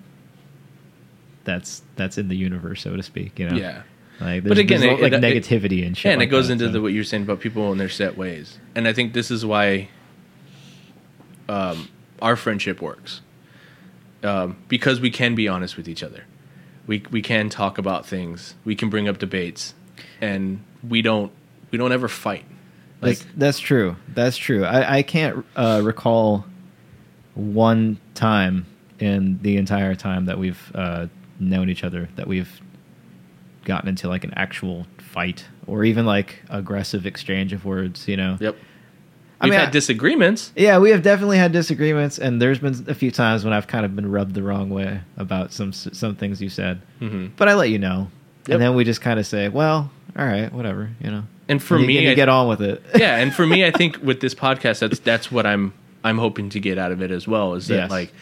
that's 1.43 1.81
that's 1.95 2.17
in 2.17 2.27
the 2.27 2.35
universe, 2.35 2.81
so 2.81 2.95
to 2.95 3.03
speak. 3.03 3.39
You 3.39 3.49
know, 3.49 3.55
yeah. 3.57 3.83
Like, 4.19 4.43
But 4.43 4.57
again, 4.57 4.81
it- 4.81 4.99
like 4.99 5.13
it- 5.13 5.21
negativity 5.21 5.85
and 5.85 5.95
shit. 5.95 6.05
Yeah, 6.05 6.11
and 6.13 6.19
like 6.19 6.29
it 6.29 6.31
goes 6.31 6.47
that, 6.47 6.53
into 6.53 6.65
so. 6.65 6.71
the, 6.71 6.81
what 6.81 6.91
you're 6.93 7.03
saying 7.03 7.23
about 7.23 7.39
people 7.39 7.71
in 7.71 7.77
their 7.77 7.89
set 7.89 8.17
ways, 8.17 8.57
and 8.75 8.87
I 8.87 8.93
think 8.93 9.13
this 9.13 9.29
is 9.29 9.45
why 9.45 9.89
um, 11.47 11.87
our 12.21 12.35
friendship 12.35 12.81
works 12.81 13.21
um, 14.23 14.57
because 14.67 14.99
we 14.99 15.11
can 15.11 15.35
be 15.35 15.47
honest 15.47 15.77
with 15.77 15.87
each 15.87 16.03
other. 16.03 16.25
We 16.87 17.03
we 17.11 17.21
can 17.21 17.49
talk 17.49 17.77
about 17.77 18.05
things. 18.05 18.55
We 18.65 18.75
can 18.75 18.89
bring 18.89 19.07
up 19.07 19.19
debates, 19.19 19.73
and 20.21 20.63
we 20.87 21.01
don't 21.01 21.31
we 21.71 21.77
don't 21.77 21.91
ever 21.91 22.07
fight. 22.07 22.45
Like 23.01 23.17
That's, 23.19 23.27
that's 23.37 23.59
true. 23.59 23.95
That's 24.13 24.37
true. 24.37 24.63
I, 24.65 24.97
I 24.97 25.01
can't 25.03 25.45
uh, 25.55 25.81
recall 25.83 26.45
one 27.35 27.99
time 28.15 28.65
in 28.99 29.39
the 29.41 29.57
entire 29.57 29.93
time 29.95 30.25
that 30.25 30.39
we've 30.39 30.71
uh, 30.73 31.07
known 31.39 31.69
each 31.69 31.83
other 31.83 32.09
that 32.15 32.27
we've 32.27 32.59
gotten 33.65 33.89
into 33.89 34.07
like 34.07 34.23
an 34.23 34.33
actual 34.35 34.87
fight 34.97 35.45
or 35.67 35.83
even 35.83 36.05
like 36.05 36.41
aggressive 36.49 37.05
exchange 37.05 37.53
of 37.53 37.65
words. 37.65 38.07
You 38.07 38.17
know. 38.17 38.37
yep, 38.39 38.55
I 39.39 39.45
we've 39.45 39.51
mean, 39.51 39.59
had 39.59 39.69
I- 39.69 39.71
disagreements. 39.71 40.51
Yeah, 40.55 40.79
we 40.79 40.89
have 40.89 41.03
definitely 41.03 41.37
had 41.37 41.51
disagreements, 41.51 42.17
and 42.17 42.41
there's 42.41 42.59
been 42.59 42.85
a 42.87 42.95
few 42.95 43.11
times 43.11 43.43
when 43.43 43.53
I've 43.53 43.67
kind 43.67 43.85
of 43.85 43.95
been 43.95 44.09
rubbed 44.11 44.33
the 44.33 44.41
wrong 44.41 44.69
way 44.71 45.01
about 45.17 45.51
some 45.53 45.71
some 45.73 46.15
things 46.15 46.41
you 46.41 46.49
said. 46.49 46.81
hmm 46.99 47.27
But 47.35 47.47
I 47.49 47.53
let 47.53 47.69
you 47.69 47.77
know, 47.77 48.09
Yep. 48.47 48.55
and 48.55 48.61
then 48.61 48.75
we 48.75 48.83
just 48.83 49.01
kind 49.01 49.19
of 49.19 49.25
say, 49.27 49.49
"Well, 49.49 49.91
all 50.17 50.25
right, 50.25 50.51
whatever," 50.53 50.89
you 51.01 51.11
know. 51.11 51.23
And 51.49 51.61
for 51.63 51.75
And 51.75 51.83
you, 51.83 51.87
me, 51.87 51.97
and 51.97 52.05
you 52.05 52.11
I- 52.11 52.15
get 52.15 52.29
on 52.29 52.47
with 52.47 52.61
it. 52.61 52.83
yeah, 52.95 53.17
and 53.17 53.33
for 53.33 53.45
me, 53.45 53.65
I 53.65 53.71
think 53.79 53.97
with 54.03 54.19
this 54.21 54.33
podcast, 54.35 54.79
that's 54.79 54.99
that's 54.99 55.31
what 55.31 55.45
I'm 55.45 55.73
I'm 56.03 56.17
hoping 56.17 56.49
to 56.51 56.59
get 56.59 56.77
out 56.77 56.91
of 56.91 57.01
it 57.01 57.11
as 57.11 57.27
well. 57.27 57.53
Is 57.55 57.67
that 57.67 57.75
Yes. 57.75 57.89
like 57.91 58.13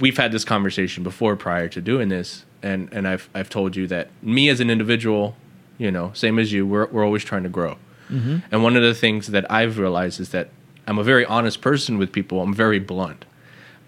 we've 0.00 0.16
had 0.16 0.32
this 0.32 0.44
conversation 0.44 1.02
before 1.02 1.36
prior 1.36 1.68
to 1.68 1.80
doing 1.80 2.08
this, 2.08 2.44
and 2.62 2.88
and 2.92 3.06
I've 3.08 3.28
I've 3.34 3.48
told 3.50 3.76
you 3.76 3.86
that 3.88 4.08
me 4.22 4.48
as 4.48 4.60
an 4.60 4.70
individual, 4.70 5.36
you 5.78 5.90
know, 5.90 6.10
same 6.14 6.38
as 6.38 6.52
you, 6.52 6.66
we're 6.66 6.86
we're 6.86 7.04
always 7.04 7.24
trying 7.24 7.42
to 7.44 7.48
grow. 7.48 7.76
Mm-hmm. 8.10 8.38
And 8.52 8.62
one 8.62 8.76
of 8.76 8.82
the 8.82 8.94
things 8.94 9.28
that 9.28 9.50
I've 9.50 9.78
realized 9.78 10.20
is 10.20 10.28
that 10.30 10.50
I'm 10.86 10.98
a 10.98 11.02
very 11.04 11.24
honest 11.24 11.62
person 11.62 11.96
with 11.96 12.12
people. 12.12 12.42
I'm 12.42 12.52
very 12.54 12.78
blunt. 12.78 13.24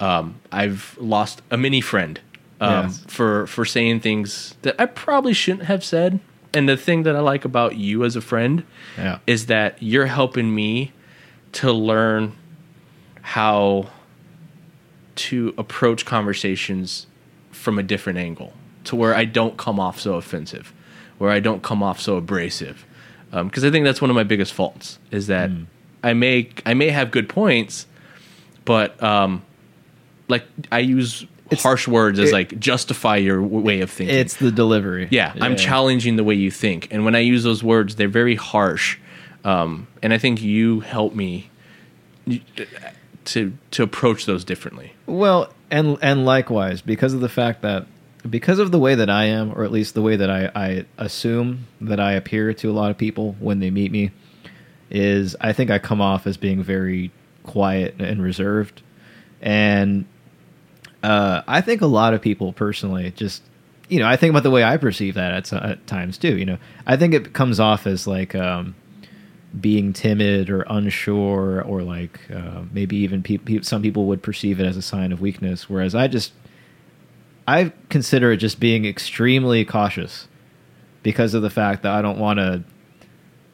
Um, 0.01 0.37
I've 0.53 0.97
lost 1.01 1.43
a 1.51 1.57
mini 1.57 1.81
friend 1.83 2.19
um, 2.61 2.87
Yes. 2.87 3.05
for 3.09 3.47
for 3.47 3.65
saying 3.65 4.01
things 4.01 4.55
that 4.63 4.75
I 4.81 4.87
probably 4.87 5.33
shouldn't 5.33 5.65
have 5.65 5.85
said. 5.85 6.21
And 6.55 6.69
the 6.69 6.77
thing 6.77 7.03
that 7.03 7.15
I 7.15 7.21
like 7.21 7.45
about 7.45 7.77
you 7.77 8.05
as 8.05 8.17
a 8.17 8.21
friend 8.21 8.65
yeah. 8.97 9.19
is 9.27 9.47
that 9.47 9.83
you're 9.83 10.07
helping 10.07 10.55
me 10.55 10.93
to 11.53 11.71
learn 11.71 12.33
how 13.21 13.91
to 15.17 15.53
approach 15.59 16.07
conversations 16.07 17.07
from 17.51 17.79
a 17.79 17.83
different 17.83 18.19
angle 18.19 18.53
to 18.85 18.97
where 18.97 19.15
I 19.15 19.25
don't 19.25 19.57
come 19.57 19.81
off 19.81 20.01
so 20.01 20.15
offensive, 20.15 20.73
where 21.19 21.31
I 21.31 21.41
don't 21.41 21.63
come 21.63 21.83
off 21.83 22.01
so 22.01 22.17
abrasive. 22.17 22.87
Because 23.33 23.65
I 23.65 23.71
think 23.71 23.85
that's 23.85 24.01
one 24.01 24.09
of 24.09 24.17
my 24.17 24.23
biggest 24.23 24.55
faults 24.55 24.99
is 25.11 25.27
that 25.27 25.51
I 26.03 26.15
may 26.15 26.49
I 26.65 26.73
may 26.75 26.89
have 26.89 27.11
good 27.11 27.29
points, 27.29 27.87
but 28.65 29.03
um, 29.03 29.43
like 30.29 30.45
I 30.73 30.79
use 30.79 31.27
It's- 31.51 31.63
harsh 31.63 31.87
words 31.89 32.19
as 32.19 32.31
it- 32.31 32.33
like 32.33 32.59
justify 32.59 33.17
your 33.17 33.41
w- 33.41 33.61
way 33.61 33.81
of 33.81 33.91
thinking. 33.91 34.17
It's 34.17 34.35
the 34.37 34.51
delivery. 34.51 35.09
Yeah, 35.11 35.33
I'm 35.41 35.57
challenging 35.57 36.17
the 36.17 36.25
way 36.25 36.35
you 36.35 36.51
think, 36.51 36.89
and 36.91 37.05
when 37.05 37.15
I 37.15 37.21
use 37.21 37.43
those 37.45 37.63
words, 37.63 37.97
they're 37.97 38.09
very 38.09 38.35
harsh. 38.35 38.99
Um, 39.45 39.87
and 40.03 40.13
I 40.13 40.19
think 40.19 40.43
you 40.43 40.81
help 40.81 41.15
me 41.15 41.51
to 43.27 43.53
to 43.71 43.83
approach 43.83 44.27
those 44.27 44.45
differently. 44.45 44.93
Well, 45.07 45.53
and 45.71 45.97
and 46.03 46.25
likewise, 46.25 46.81
because 46.81 47.13
of 47.15 47.21
the 47.21 47.29
fact 47.29 47.63
that 47.63 47.87
because 48.29 48.59
of 48.59 48.73
the 48.73 48.79
way 48.79 48.95
that 48.97 49.09
I 49.11 49.25
am, 49.27 49.53
or 49.53 49.63
at 49.65 49.71
least 49.71 49.95
the 49.95 50.03
way 50.03 50.17
that 50.17 50.29
I, 50.31 50.51
I 50.57 50.85
assume 50.99 51.67
that 51.81 52.01
I 52.01 52.13
appear 52.15 52.53
to 52.55 52.71
a 52.71 52.73
lot 52.73 52.91
of 52.91 52.99
people 52.99 53.37
when 53.39 53.61
they 53.61 53.71
meet 53.71 53.93
me, 53.93 54.11
is 54.91 55.37
I 55.41 55.53
think 55.53 55.71
I 55.71 55.79
come 55.79 56.01
off 56.01 56.27
as 56.27 56.37
being 56.37 56.63
very 56.63 57.13
quiet 57.45 57.95
and 58.01 58.21
reserved, 58.21 58.83
and 59.41 60.07
uh, 61.07 61.43
I 61.47 61.61
think 61.61 61.81
a 61.83 61.87
lot 61.87 62.15
of 62.15 62.21
people 62.23 62.53
personally 62.53 63.13
just 63.17 63.43
you 63.89 63.99
know 64.01 64.07
I 64.09 64.17
think 64.17 64.31
about 64.31 64.43
the 64.43 64.51
way 64.51 64.65
I 64.65 64.77
perceive 64.77 65.15
that 65.15 65.33
at, 65.33 65.53
at 65.53 65.87
times 65.87 66.19
too. 66.19 66.37
You 66.37 66.45
know, 66.47 66.59
I 66.87 66.97
think 66.97 67.15
it 67.15 67.33
comes 67.33 67.61
off 67.61 67.87
as 67.87 68.07
like. 68.07 68.35
Um, 68.35 68.75
being 69.59 69.95
timid 69.95 70.51
or 70.51 70.67
unsure 70.69 71.63
or 71.63 71.83
like 71.83 72.21
uh, 72.31 72.61
maybe 72.73 72.95
even 72.97 73.23
pe- 73.23 73.39
pe- 73.39 73.63
some 73.63 73.81
people 73.81 74.05
would 74.05 74.23
perceive 74.23 74.61
it 74.61 74.67
as 74.67 74.77
a 74.77 74.83
sign 74.83 75.13
of 75.13 75.21
weakness 75.23 75.71
whereas 75.71 75.95
i 75.95 76.07
just 76.07 76.33
i 77.49 77.73
consider 77.89 78.33
it 78.33 78.37
just 78.37 78.61
being 78.61 78.85
extremely 78.85 79.65
cautious 79.65 80.29
because 81.03 81.33
of 81.33 81.41
the 81.41 81.49
fact 81.49 81.83
that 81.85 81.93
i 81.93 82.03
don't 82.03 82.19
want 82.19 82.39
to 82.39 82.63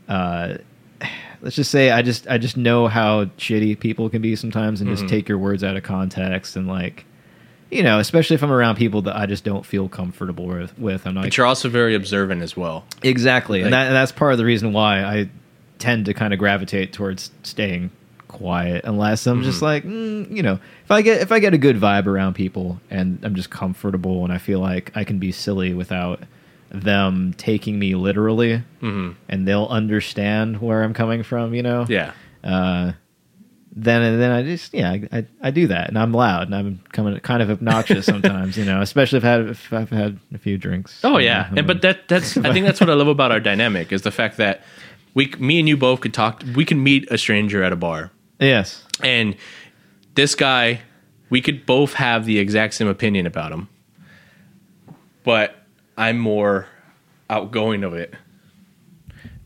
uh, 0.08 0.56
let's 1.40 1.54
just 1.54 1.70
say 1.70 1.90
i 1.92 2.02
just 2.02 2.26
i 2.26 2.36
just 2.36 2.56
know 2.56 2.88
how 2.88 3.26
shitty 3.38 3.78
people 3.78 4.10
can 4.10 4.20
be 4.22 4.34
sometimes 4.34 4.80
and 4.80 4.90
Mhm. 4.90 4.94
just 4.96 5.08
take 5.08 5.28
your 5.28 5.38
words 5.38 5.62
out 5.62 5.76
of 5.76 5.84
context 5.84 6.56
and 6.56 6.66
like 6.66 7.04
you 7.72 7.82
know 7.82 7.98
especially 7.98 8.34
if 8.34 8.42
i'm 8.42 8.52
around 8.52 8.76
people 8.76 9.02
that 9.02 9.16
i 9.16 9.24
just 9.26 9.44
don't 9.44 9.64
feel 9.66 9.88
comfortable 9.88 10.46
with 10.46 10.78
with 10.78 11.06
i'm 11.06 11.14
like 11.14 11.24
But 11.24 11.36
you're 11.36 11.46
also 11.46 11.68
very 11.68 11.94
observant 11.94 12.42
as 12.42 12.56
well. 12.56 12.84
Exactly, 13.02 13.58
Like- 13.60 13.64
and, 13.66 13.72
that, 13.74 13.86
and 13.88 13.96
that's 13.96 14.12
part 14.12 14.32
of 14.32 14.38
the 14.38 14.44
reason 14.44 14.72
why 14.72 15.02
I 15.02 15.28
tend 15.78 16.06
to 16.06 16.14
kind 16.14 16.32
of 16.32 16.38
gravitate 16.38 16.92
towards 16.92 17.30
staying 17.42 17.90
quiet, 18.28 18.84
unless 18.84 19.26
I'm 19.26 19.42
just 19.42 19.58
Mhm. 19.58 19.62
like, 19.62 19.84
mm, 19.84 20.30
you 20.36 20.42
know, 20.42 20.58
if 20.84 20.90
I 20.90 21.02
get 21.02 21.20
if 21.22 21.32
I 21.32 21.38
get 21.40 21.54
a 21.54 21.58
good 21.58 21.76
vibe 21.80 22.06
around 22.06 22.34
people 22.34 22.80
and 22.90 23.18
I'm 23.24 23.34
just 23.34 23.50
comfortable 23.50 24.22
and 24.24 24.32
I 24.32 24.38
feel 24.38 24.60
like 24.60 24.92
I 24.94 25.04
can 25.04 25.18
be 25.18 25.32
silly 25.32 25.74
without 25.74 26.20
them 26.70 27.34
taking 27.36 27.78
me 27.78 27.94
literally, 27.94 28.62
hmm 28.80 29.10
and 29.28 29.46
they'll 29.48 29.66
understand 29.66 30.60
where 30.60 30.82
I'm 30.82 30.94
coming 30.94 31.22
from, 31.22 31.52
you 31.54 31.62
know. 31.62 31.84
Yeah, 31.88 32.12
Uh, 32.44 32.92
then 33.74 34.02
and 34.02 34.20
then 34.20 34.30
I 34.30 34.42
just 34.42 34.74
yeah 34.74 34.90
I, 34.90 35.08
I, 35.12 35.26
I 35.44 35.50
do 35.50 35.66
that 35.68 35.88
and 35.88 35.98
I'm 35.98 36.12
loud 36.12 36.42
and 36.42 36.54
I'm 36.54 36.80
coming 36.92 37.18
kind 37.20 37.42
of 37.42 37.50
obnoxious 37.50 38.04
sometimes 38.04 38.58
you 38.58 38.64
know 38.66 38.80
especially 38.82 39.18
if 39.18 39.24
I've 39.24 39.46
had 39.46 39.48
if 39.48 39.72
I've 39.72 39.90
had 39.90 40.18
a 40.34 40.38
few 40.38 40.58
drinks. 40.58 41.00
Oh 41.02 41.18
yeah, 41.18 41.50
and, 41.56 41.66
but 41.66 41.82
that 41.82 42.08
that's 42.08 42.36
I 42.36 42.52
think 42.52 42.66
that's 42.66 42.80
what 42.80 42.90
I 42.90 42.94
love 42.94 43.08
about 43.08 43.32
our 43.32 43.40
dynamic 43.40 43.90
is 43.90 44.02
the 44.02 44.10
fact 44.10 44.36
that 44.36 44.62
we 45.14 45.26
me 45.38 45.58
and 45.58 45.68
you 45.68 45.76
both 45.76 46.00
could 46.00 46.12
talk. 46.12 46.42
We 46.54 46.64
can 46.64 46.82
meet 46.82 47.10
a 47.10 47.16
stranger 47.16 47.62
at 47.62 47.72
a 47.72 47.76
bar, 47.76 48.10
yes. 48.38 48.84
and 49.02 49.36
this 50.14 50.34
guy, 50.34 50.82
we 51.30 51.40
could 51.40 51.64
both 51.64 51.94
have 51.94 52.26
the 52.26 52.38
exact 52.38 52.74
same 52.74 52.88
opinion 52.88 53.26
about 53.26 53.52
him, 53.52 53.68
but 55.24 55.56
I'm 55.96 56.18
more 56.18 56.66
outgoing 57.30 57.84
of 57.84 57.94
it, 57.94 58.14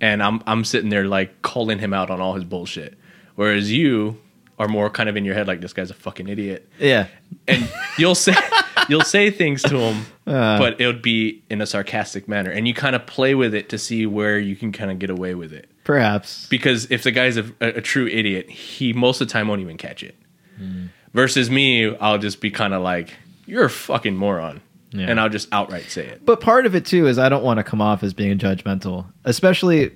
and 0.01 0.21
I'm 0.21 0.43
I'm 0.47 0.65
sitting 0.65 0.91
there 0.91 1.07
like 1.07 1.43
calling 1.43 1.79
him 1.79 1.93
out 1.93 2.11
on 2.11 2.21
all 2.21 2.35
his 2.35 2.45
bullshit, 2.45 2.99
whereas 3.37 3.73
you 3.73 4.19
are 4.59 4.69
more 4.69 4.89
kind 4.91 5.09
of 5.09 5.17
in 5.17 5.25
your 5.25 5.35
head 5.35 5.47
like 5.47 5.61
this 5.61 5.73
guy's 5.73 5.91
a 5.91 5.95
fucking 5.95 6.29
idiot, 6.29 6.69
Yeah. 6.79 7.07
and 7.47 7.71
you'll 7.99 8.15
say 8.15 8.35
you'll 8.89 9.03
say 9.03 9.31
things 9.31 9.63
to 9.65 9.77
him, 9.79 10.07
Uh. 10.27 10.59
but 10.59 10.81
it 10.81 10.87
would 10.87 11.03
be 11.03 11.43
in 11.51 11.61
a 11.61 11.67
sarcastic 11.67 12.27
manner, 12.29 12.51
and 12.51 12.67
you 12.67 12.75
kind 12.75 12.97
of 12.97 13.07
play 13.07 13.35
with 13.35 13.55
it 13.55 13.69
to 13.71 13.79
see 13.79 14.07
where 14.07 14.39
you 14.39 14.57
can 14.57 14.73
kind 14.73 14.91
of 14.91 14.99
get 14.99 15.11
away 15.11 15.35
with 15.35 15.53
it. 15.53 15.69
Perhaps. 15.85 16.49
Because 16.49 16.91
if 16.91 17.03
the 17.05 17.13
guy's 17.13 17.37
a, 17.37 17.45
a, 17.61 17.81
true 17.81 18.07
idiot, 18.09 18.51
he 18.51 18.93
most 18.93 19.21
of 19.21 19.29
the 19.29 19.33
time 19.33 19.47
won't 19.47 19.61
even 19.61 19.77
catch 19.77 20.03
it. 20.03 20.17
Hmm. 20.59 20.87
Versus 21.15 21.49
me, 21.51 21.95
I'll 21.99 22.19
just 22.19 22.41
be 22.41 22.51
kind 22.51 22.75
of 22.75 22.83
like, 22.83 23.15
"You're 23.47 23.67
a 23.67 23.71
fucking 23.71 24.17
moron," 24.17 24.61
Yeah. 24.91 25.07
and 25.11 25.21
I'll 25.21 25.29
just 25.29 25.49
outright 25.53 25.85
say 25.91 26.07
it. 26.07 26.25
But 26.27 26.41
part 26.41 26.67
of 26.67 26.75
it 26.75 26.85
too 26.87 27.07
is 27.07 27.19
I 27.19 27.29
don't 27.29 27.45
want 27.45 27.59
to 27.59 27.65
come 27.65 27.81
off 27.83 28.03
as 28.03 28.15
being 28.15 28.37
judgmental, 28.39 29.07
especially 29.25 29.93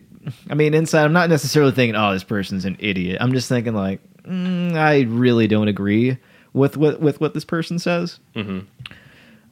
I 0.50 0.54
mean, 0.54 0.74
inside, 0.74 1.04
I'm 1.04 1.12
not 1.12 1.30
necessarily 1.30 1.72
thinking, 1.72 1.96
"Oh, 1.96 2.12
this 2.12 2.24
person's 2.24 2.64
an 2.64 2.76
idiot." 2.78 3.18
I'm 3.20 3.32
just 3.32 3.48
thinking, 3.48 3.74
like, 3.74 4.00
mm, 4.22 4.74
I 4.74 5.02
really 5.02 5.46
don't 5.46 5.68
agree 5.68 6.18
with 6.52 6.76
with, 6.76 7.00
with 7.00 7.20
what 7.20 7.34
this 7.34 7.44
person 7.44 7.78
says. 7.78 8.18
Mhm. 8.36 8.66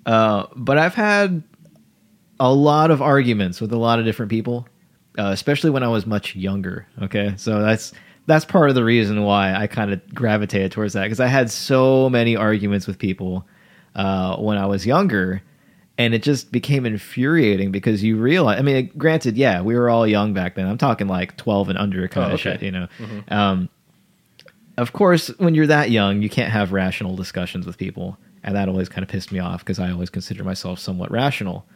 Uh, 0.07 0.47
but 0.57 0.79
I've 0.79 0.95
had 0.95 1.43
a 2.41 2.53
lot 2.53 2.91
of 2.91 3.03
arguments 3.03 3.61
with 3.61 3.73
a 3.73 3.77
lot 3.79 3.99
of 3.99 4.05
different 4.05 4.31
people, 4.31 4.67
uh, 5.19 5.31
especially 5.33 5.71
when 5.71 5.83
I 5.83 5.89
was 5.89 6.07
much 6.07 6.37
younger. 6.37 6.87
Okay, 7.03 7.35
so 7.37 7.61
that's 7.61 7.93
that's 8.27 8.45
part 8.45 8.69
of 8.69 8.75
the 8.75 8.85
reason 8.85 9.23
why 9.23 9.55
I 9.55 9.67
kind 9.67 9.91
of 9.93 10.15
gravitated 10.15 10.71
towards 10.73 10.93
that 10.93 11.05
because 11.05 11.21
I 11.21 11.27
had 11.29 11.51
so 11.51 12.11
many 12.11 12.37
arguments 12.37 12.87
with 12.87 12.99
people 12.99 13.47
uh, 13.95 14.37
when 14.37 14.59
I 14.59 14.67
was 14.67 14.87
younger, 14.87 15.43
and 15.99 16.15
it 16.15 16.23
just 16.23 16.53
became 16.53 16.87
infuriating 16.87 17.73
because 17.73 18.03
you 18.05 18.17
realize. 18.17 18.59
I 18.59 18.63
mean, 18.63 18.91
granted, 18.97 19.37
yeah, 19.37 19.61
we 19.61 19.75
were 19.75 19.91
all 19.91 20.07
young 20.07 20.33
back 20.33 20.55
then. 20.55 20.67
I'm 20.67 20.79
talking 20.79 21.09
like 21.09 21.37
12 21.37 21.71
and 21.71 21.79
under 21.79 22.07
kind 22.09 22.25
Oh, 22.31 22.35
of 22.35 22.41
okay. 22.41 22.53
shit, 22.53 22.63
you 22.63 22.71
know. 22.71 22.89
Um, 23.29 23.69
of 24.77 24.93
course, 24.93 25.27
when 25.39 25.55
you're 25.57 25.67
that 25.67 25.91
young, 25.91 26.23
you 26.23 26.31
can't 26.31 26.53
have 26.53 26.73
rational 26.73 27.17
discussions 27.17 27.67
with 27.67 27.77
people, 27.77 28.17
and 28.45 28.55
that 28.55 28.69
always 28.69 28.89
kind 28.89 29.03
of 29.03 29.09
pissed 29.09 29.33
me 29.33 29.41
off 29.41 29.61
because 29.61 29.81
I 29.81 29.91
always 29.91 30.09
consider 30.09 30.45
myself 30.45 30.79
somewhat 30.79 31.11
rational. 31.11 31.67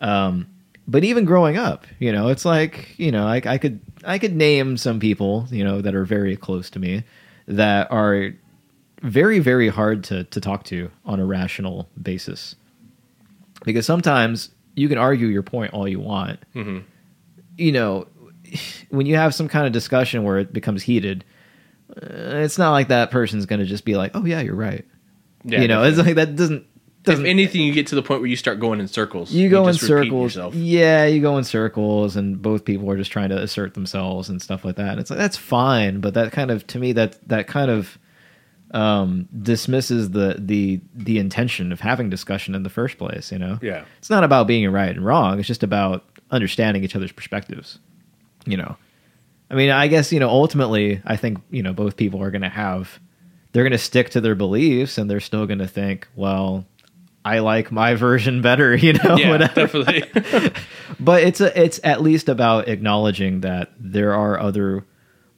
Um, 0.00 0.46
but 0.86 1.02
even 1.02 1.24
growing 1.24 1.56
up, 1.56 1.86
you 1.98 2.12
know, 2.12 2.28
it's 2.28 2.44
like 2.44 2.94
you 2.98 3.10
know, 3.10 3.26
I, 3.26 3.40
I 3.44 3.56
could 3.58 3.80
I 4.04 4.18
could 4.18 4.36
name 4.36 4.76
some 4.76 5.00
people, 5.00 5.48
you 5.50 5.64
know, 5.64 5.80
that 5.80 5.94
are 5.94 6.04
very 6.04 6.36
close 6.36 6.68
to 6.70 6.78
me 6.78 7.04
that 7.48 7.90
are 7.90 8.32
very 9.02 9.38
very 9.38 9.68
hard 9.68 10.04
to 10.04 10.24
to 10.24 10.40
talk 10.40 10.64
to 10.64 10.90
on 11.06 11.18
a 11.20 11.24
rational 11.24 11.88
basis 12.02 12.54
because 13.64 13.86
sometimes 13.86 14.50
you 14.74 14.88
can 14.88 14.98
argue 14.98 15.26
your 15.28 15.42
point 15.42 15.72
all 15.72 15.88
you 15.88 16.00
want. 16.00 16.40
Mhm. 16.54 16.82
You 17.56 17.72
know, 17.72 18.06
when 18.90 19.06
you 19.06 19.16
have 19.16 19.34
some 19.34 19.48
kind 19.48 19.66
of 19.66 19.72
discussion 19.72 20.22
where 20.24 20.38
it 20.38 20.52
becomes 20.52 20.82
heated, 20.82 21.24
uh, 21.90 22.36
it's 22.36 22.58
not 22.58 22.72
like 22.72 22.88
that 22.88 23.10
person's 23.10 23.46
going 23.46 23.60
to 23.60 23.66
just 23.66 23.84
be 23.84 23.96
like, 23.96 24.12
"Oh 24.14 24.24
yeah, 24.24 24.40
you're 24.40 24.54
right." 24.54 24.84
Yeah, 25.44 25.60
you 25.62 25.68
know, 25.68 25.82
it's 25.84 25.98
like 25.98 26.16
that 26.16 26.36
doesn't 26.36 26.64
if 27.06 27.12
doesn't 27.12 27.26
anything, 27.26 27.60
you 27.62 27.72
get 27.72 27.86
to 27.88 27.94
the 27.94 28.02
point 28.02 28.20
where 28.20 28.28
you 28.28 28.34
start 28.34 28.58
going 28.58 28.80
in 28.80 28.88
circles. 28.88 29.30
you 29.32 29.48
go 29.48 29.68
in 29.68 29.74
just 29.74 29.86
circles. 29.86 30.36
Yeah, 30.56 31.06
you 31.06 31.20
go 31.20 31.38
in 31.38 31.44
circles, 31.44 32.16
and 32.16 32.42
both 32.42 32.64
people 32.64 32.90
are 32.90 32.96
just 32.96 33.12
trying 33.12 33.28
to 33.28 33.40
assert 33.40 33.74
themselves 33.74 34.28
and 34.28 34.42
stuff 34.42 34.64
like 34.64 34.74
that. 34.76 34.90
And 34.90 35.00
it's 35.00 35.08
like 35.10 35.18
that's 35.18 35.36
fine, 35.36 36.00
but 36.00 36.14
that 36.14 36.32
kind 36.32 36.50
of 36.50 36.66
to 36.68 36.78
me 36.80 36.92
that 36.92 37.16
that 37.28 37.46
kind 37.46 37.70
of 37.70 37.96
um, 38.72 39.28
dismisses 39.42 40.10
the 40.10 40.36
the 40.38 40.80
the 40.94 41.18
intention 41.18 41.72
of 41.72 41.80
having 41.80 42.10
discussion 42.10 42.54
in 42.54 42.62
the 42.62 42.70
first 42.70 42.98
place. 42.98 43.30
You 43.32 43.38
know, 43.38 43.58
Yeah. 43.62 43.84
it's 43.98 44.10
not 44.10 44.24
about 44.24 44.46
being 44.46 44.70
right 44.70 44.90
and 44.94 45.04
wrong. 45.04 45.38
It's 45.38 45.48
just 45.48 45.62
about 45.62 46.04
understanding 46.30 46.82
each 46.84 46.96
other's 46.96 47.12
perspectives. 47.12 47.78
You 48.44 48.56
know, 48.56 48.76
I 49.50 49.54
mean, 49.54 49.70
I 49.70 49.86
guess 49.88 50.12
you 50.12 50.20
know 50.20 50.28
ultimately, 50.28 51.00
I 51.04 51.16
think 51.16 51.38
you 51.50 51.62
know 51.62 51.72
both 51.72 51.96
people 51.96 52.22
are 52.22 52.30
going 52.30 52.42
to 52.42 52.48
have 52.48 52.98
they're 53.52 53.62
going 53.64 53.72
to 53.72 53.78
stick 53.78 54.10
to 54.10 54.20
their 54.20 54.34
beliefs, 54.34 54.98
and 54.98 55.08
they're 55.10 55.20
still 55.20 55.46
going 55.46 55.60
to 55.60 55.68
think, 55.68 56.08
well. 56.16 56.64
I 57.24 57.40
like 57.40 57.72
my 57.72 57.96
version 57.96 58.40
better, 58.40 58.76
you 58.86 58.92
know. 58.92 59.16
Yeah, 59.16 59.30
whatever. 59.30 59.66
definitely. 59.66 60.52
But 61.00 61.24
it's 61.24 61.40
a, 61.40 61.60
it's 61.60 61.80
at 61.82 62.00
least 62.00 62.28
about 62.28 62.68
acknowledging 62.68 63.40
that 63.40 63.72
there 63.80 64.14
are 64.14 64.38
other 64.38 64.84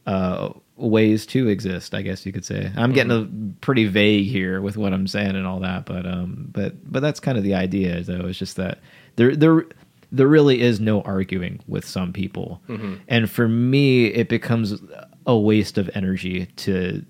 uh, 0.06 0.50
ways 0.78 1.26
to 1.26 1.48
exist. 1.48 1.94
I 1.94 2.02
guess 2.02 2.24
you 2.24 2.32
could 2.32 2.44
say. 2.44 2.72
I'm 2.76 2.92
getting 2.92 3.12
a 3.12 3.60
pretty 3.60 3.86
vague 3.86 4.26
here 4.26 4.60
with 4.60 4.76
what 4.76 4.92
I'm 4.92 5.06
saying 5.06 5.36
and 5.36 5.46
all 5.46 5.60
that, 5.60 5.84
but 5.84 6.06
um, 6.06 6.48
but 6.52 6.90
but 6.90 7.00
that's 7.00 7.20
kind 7.20 7.36
of 7.36 7.44
the 7.44 7.54
idea, 7.54 8.02
though. 8.02 8.26
It's 8.26 8.38
just 8.38 8.56
that 8.56 8.78
there 9.16 9.36
there 9.36 9.64
there 10.10 10.28
really 10.28 10.60
is 10.60 10.80
no 10.80 11.02
arguing 11.02 11.60
with 11.66 11.84
some 11.84 12.12
people, 12.12 12.62
and 13.08 13.30
for 13.30 13.48
me, 13.48 14.06
it 14.06 14.28
becomes 14.28 14.80
a 15.26 15.36
waste 15.36 15.76
of 15.76 15.90
energy 15.94 16.46
to 16.56 17.04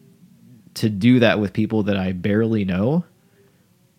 to 0.75 0.89
do 0.89 1.21
that 1.21 1.41
with 1.41 1.53
people 1.53 1.83
that 1.85 1.97
I 1.97 2.13
barely 2.13 2.65
know 2.65 3.05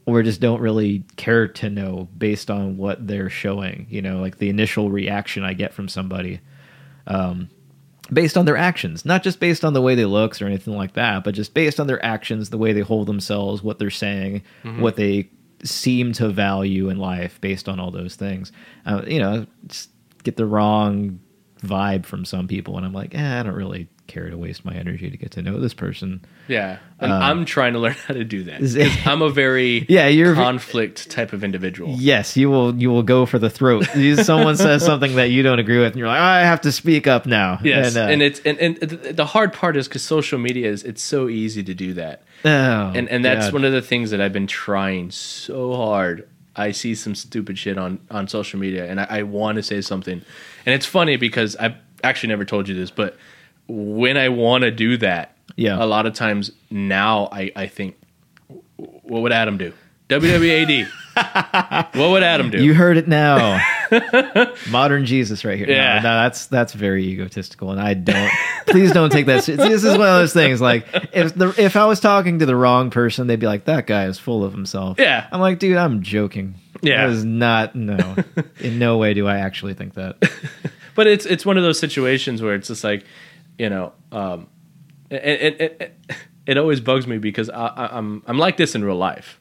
or 0.06 0.24
just 0.24 0.42
don't 0.42 0.62
really 0.62 1.04
care 1.18 1.48
to 1.48 1.70
know 1.70 2.08
based 2.18 2.50
on 2.50 2.78
what 2.78 3.06
they're 3.06 3.30
showing 3.30 3.86
you 3.90 4.02
know 4.02 4.20
like 4.20 4.38
the 4.40 4.50
initial 4.50 4.90
reaction 4.90 5.44
i 5.44 5.54
get 5.54 5.74
from 5.74 5.88
somebody 5.88 6.40
um, 7.06 7.50
based 8.14 8.38
on 8.38 8.46
their 8.46 8.58
actions 8.58 9.06
not 9.06 9.24
just 9.24 9.40
based 9.40 9.64
on 9.64 9.74
the 9.74 9.82
way 9.82 9.96
they 9.96 10.06
looks 10.06 10.42
or 10.42 10.46
anything 10.48 10.76
like 10.76 10.94
that 10.94 11.24
but 11.24 11.34
just 11.34 11.54
based 11.54 11.80
on 11.80 11.88
their 11.88 12.04
actions 12.04 12.50
the 12.50 12.58
way 12.58 12.74
they 12.74 12.82
hold 12.82 13.08
themselves 13.08 13.62
what 13.64 13.80
they're 13.80 13.90
saying 13.90 14.42
what 14.82 14.96
they 14.96 15.30
seem 15.64 16.14
to 16.14 16.30
value 16.30 16.90
in 16.90 16.98
life 16.98 17.40
based 17.42 17.68
on 17.68 17.82
all 17.82 17.92
those 17.92 18.16
things. 18.16 18.52
Uh, 18.86 19.02
you 19.06 19.20
know 19.20 19.46
get 20.24 20.38
the 20.38 20.46
wrong 20.46 21.20
vibe 21.62 22.06
from 22.06 22.24
some 22.24 22.48
people 22.48 22.78
and 22.78 22.86
i'm 22.86 22.94
like 22.94 23.14
eh, 23.14 23.40
i 23.40 23.44
don't 23.44 23.56
really 23.56 23.88
care 24.10 24.30
to 24.30 24.38
waste 24.38 24.66
my 24.66 24.74
energy 24.74 25.10
to 25.10 25.16
get 25.16 25.32
to 25.32 25.42
know 25.42 25.58
this 25.62 25.74
person 25.74 26.20
yeah, 26.50 26.80
and 27.00 27.14
Um, 27.14 27.22
I'm 27.22 27.46
trying 27.46 27.74
to 27.74 27.80
learn 27.80 27.94
how 28.08 28.14
to 28.16 28.24
do 28.26 28.44
that. 28.44 29.02
I'm 29.06 29.22
a 29.22 29.30
very 29.30 29.86
Yeah, 29.90 30.08
you're- 30.08 30.34
conflict 30.36 31.10
type 31.10 31.32
of 31.32 31.44
individual. 31.44 31.96
Yes, 31.98 32.36
you 32.36 32.50
will. 32.50 32.76
You 32.76 32.90
will 32.90 33.04
go 33.04 33.26
for 33.26 33.40
the 33.40 33.50
throat. 33.52 33.86
Someone 34.24 34.58
says 34.68 34.84
something 34.84 35.16
that 35.16 35.30
you 35.30 35.44
don't 35.44 35.60
agree 35.60 35.78
with, 35.78 35.94
and 35.94 35.96
you're 35.98 36.08
like, 36.08 36.20
I 36.20 36.42
have 36.42 36.62
to 36.62 36.72
speak 36.72 37.08
up 37.08 37.26
now. 37.26 37.60
Yes, 37.64 37.96
and, 37.96 37.98
uh, 38.10 38.12
and 38.12 38.22
it's 38.22 38.40
and, 38.42 38.58
and 38.60 38.78
the 39.16 39.26
hard 39.26 39.54
part 39.54 39.78
is 39.78 39.88
because 39.88 40.02
social 40.02 40.40
media 40.40 40.70
is 40.70 40.84
it's 40.84 41.02
so 41.04 41.30
easy 41.30 41.64
to 41.64 41.74
do 41.74 41.94
that, 41.94 42.24
oh, 42.44 42.50
and 42.96 43.08
and 43.08 43.24
that's 43.24 43.46
God. 43.48 43.54
one 43.54 43.64
of 43.64 43.72
the 43.72 43.82
things 43.82 44.10
that 44.12 44.20
I've 44.20 44.34
been 44.34 44.48
trying 44.48 45.12
so 45.12 45.76
hard. 45.76 46.28
I 46.56 46.72
see 46.72 46.96
some 46.96 47.14
stupid 47.16 47.58
shit 47.60 47.78
on 47.78 48.00
on 48.10 48.28
social 48.28 48.60
media, 48.60 48.90
and 48.90 49.00
I, 49.00 49.08
I 49.10 49.24
want 49.24 49.58
to 49.58 49.64
say 49.64 49.82
something, 49.82 50.22
and 50.66 50.76
it's 50.76 50.88
funny 50.88 51.16
because 51.16 51.56
I've 51.56 51.76
actually 52.04 52.30
never 52.30 52.44
told 52.46 52.68
you 52.68 52.76
this, 52.76 52.90
but 52.92 53.18
when 53.70 54.18
I 54.18 54.30
want 54.30 54.64
to 54.64 54.72
do 54.72 54.98
that, 54.98 55.36
Yeah. 55.56 55.82
a 55.82 55.86
lot 55.86 56.06
of 56.06 56.14
times 56.14 56.52
now 56.70 57.30
I 57.32 57.52
I 57.56 57.68
think, 57.68 57.96
what 58.76 59.22
would 59.22 59.32
Adam 59.32 59.58
do? 59.58 59.72
WWAD. 60.10 60.88
what 61.96 62.10
would 62.10 62.24
Adam 62.24 62.50
do? 62.50 62.64
You 62.64 62.74
heard 62.74 62.98
it 62.98 63.08
now. 63.08 63.62
Modern 64.72 65.06
Jesus, 65.06 65.46
right 65.46 65.58
here. 65.58 65.70
Yeah. 65.70 65.96
no, 65.98 66.24
that's 66.24 66.48
that's 66.48 66.74
very 66.74 67.04
egotistical, 67.06 67.70
and 67.72 67.80
I 67.80 67.94
don't. 67.94 68.32
please 68.68 68.92
don't 68.92 69.12
take 69.12 69.28
that. 69.28 69.44
This 69.46 69.84
is 69.84 69.98
one 69.98 70.08
of 70.08 70.20
those 70.20 70.34
things. 70.34 70.62
Like 70.62 70.88
if 71.14 71.36
the 71.36 71.54
if 71.62 71.76
I 71.76 71.86
was 71.86 72.00
talking 72.00 72.40
to 72.40 72.46
the 72.48 72.56
wrong 72.56 72.90
person, 72.90 73.28
they'd 73.28 73.40
be 73.40 73.46
like, 73.46 73.66
"That 73.66 73.86
guy 73.86 74.06
is 74.06 74.18
full 74.18 74.44
of 74.44 74.52
himself." 74.52 74.98
Yeah. 75.00 75.28
I'm 75.32 75.40
like, 75.42 75.60
dude, 75.60 75.78
I'm 75.78 76.02
joking. 76.02 76.56
Yeah. 76.82 77.06
that 77.06 77.14
is 77.14 77.24
not. 77.26 77.76
No, 77.76 78.16
in 78.60 78.80
no 78.80 78.98
way 78.98 79.14
do 79.14 79.28
I 79.28 79.38
actually 79.38 79.76
think 79.76 79.94
that. 79.96 80.18
but 80.96 81.06
it's 81.06 81.26
it's 81.28 81.46
one 81.46 81.58
of 81.58 81.64
those 81.64 81.78
situations 81.80 82.42
where 82.42 82.56
it's 82.56 82.68
just 82.70 82.84
like 82.84 83.06
you 83.60 83.70
know 83.70 83.92
um 84.12 84.48
it 85.12 85.62
it, 85.62 85.82
it, 85.82 85.96
it 86.48 86.58
always 86.58 86.80
bugs 86.80 87.06
me 87.06 87.20
because 87.20 87.50
I, 87.50 87.68
I, 87.68 87.98
i'm 87.98 88.24
i'm 88.26 88.40
like 88.40 88.58
this 88.58 88.74
in 88.74 88.84
real 88.84 88.96
life. 88.96 89.40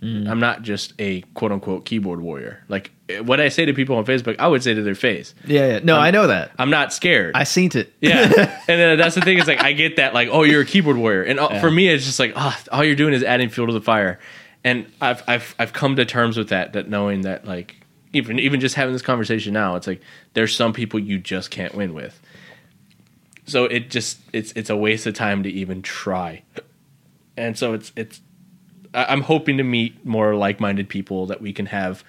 I'm 0.00 0.38
not 0.38 0.62
just 0.62 0.92
a 1.00 1.22
quote 1.34 1.50
unquote 1.50 1.84
keyboard 1.84 2.20
warrior. 2.20 2.62
Like 2.68 2.92
what 3.24 3.40
i 3.40 3.48
say 3.48 3.64
to 3.64 3.74
people 3.74 3.96
on 3.96 4.04
facebook 4.04 4.36
i 4.38 4.46
would 4.46 4.62
say 4.62 4.72
to 4.72 4.82
their 4.82 4.94
face. 4.94 5.34
Yeah, 5.44 5.66
yeah. 5.66 5.78
No, 5.82 5.96
I 5.96 6.12
know 6.12 6.28
that. 6.28 6.52
i'm 6.58 6.70
not 6.70 6.92
scared. 6.92 7.34
I 7.34 7.42
seen 7.44 7.70
it. 7.74 7.92
yeah. 8.00 8.60
And 8.68 8.80
then 8.80 8.98
that's 8.98 9.16
the 9.16 9.20
thing 9.22 9.38
is 9.38 9.48
like 9.48 9.60
i 9.60 9.72
get 9.72 9.96
that 9.96 10.14
like 10.14 10.28
oh 10.30 10.44
you're 10.44 10.62
a 10.62 10.64
keyboard 10.64 10.96
warrior. 10.96 11.24
And 11.24 11.40
uh, 11.40 11.60
for 11.60 11.70
me 11.70 11.88
it's 11.88 12.04
just 12.04 12.20
like 12.20 12.32
oh, 12.36 12.56
all 12.70 12.84
you're 12.84 12.94
doing 12.96 13.12
is 13.12 13.22
adding 13.24 13.48
fuel 13.48 13.66
to 13.66 13.72
the 13.72 13.80
fire. 13.80 14.18
And 14.62 14.86
i've 15.00 15.22
i've 15.26 15.54
i've 15.58 15.72
come 15.72 15.96
to 15.96 16.04
terms 16.04 16.36
with 16.36 16.50
that 16.50 16.74
that 16.74 16.88
knowing 16.88 17.22
that 17.22 17.44
like 17.44 17.74
even 18.12 18.38
even 18.38 18.60
just 18.60 18.76
having 18.76 18.92
this 18.92 19.02
conversation 19.02 19.52
now 19.52 19.74
it's 19.76 19.86
like 19.86 20.00
there's 20.34 20.54
some 20.54 20.72
people 20.72 20.98
you 21.00 21.18
just 21.18 21.50
can't 21.50 21.74
win 21.74 21.92
with 21.92 22.20
so 23.48 23.64
it 23.64 23.90
just 23.90 24.18
it's 24.32 24.52
it's 24.52 24.70
a 24.70 24.76
waste 24.76 25.06
of 25.06 25.14
time 25.14 25.42
to 25.42 25.48
even 25.50 25.82
try 25.82 26.42
and 27.36 27.56
so 27.58 27.72
it's 27.72 27.90
it's 27.96 28.20
i'm 28.94 29.22
hoping 29.22 29.56
to 29.56 29.62
meet 29.64 30.04
more 30.06 30.34
like-minded 30.34 30.88
people 30.88 31.26
that 31.26 31.40
we 31.40 31.52
can 31.52 31.66
have 31.66 32.04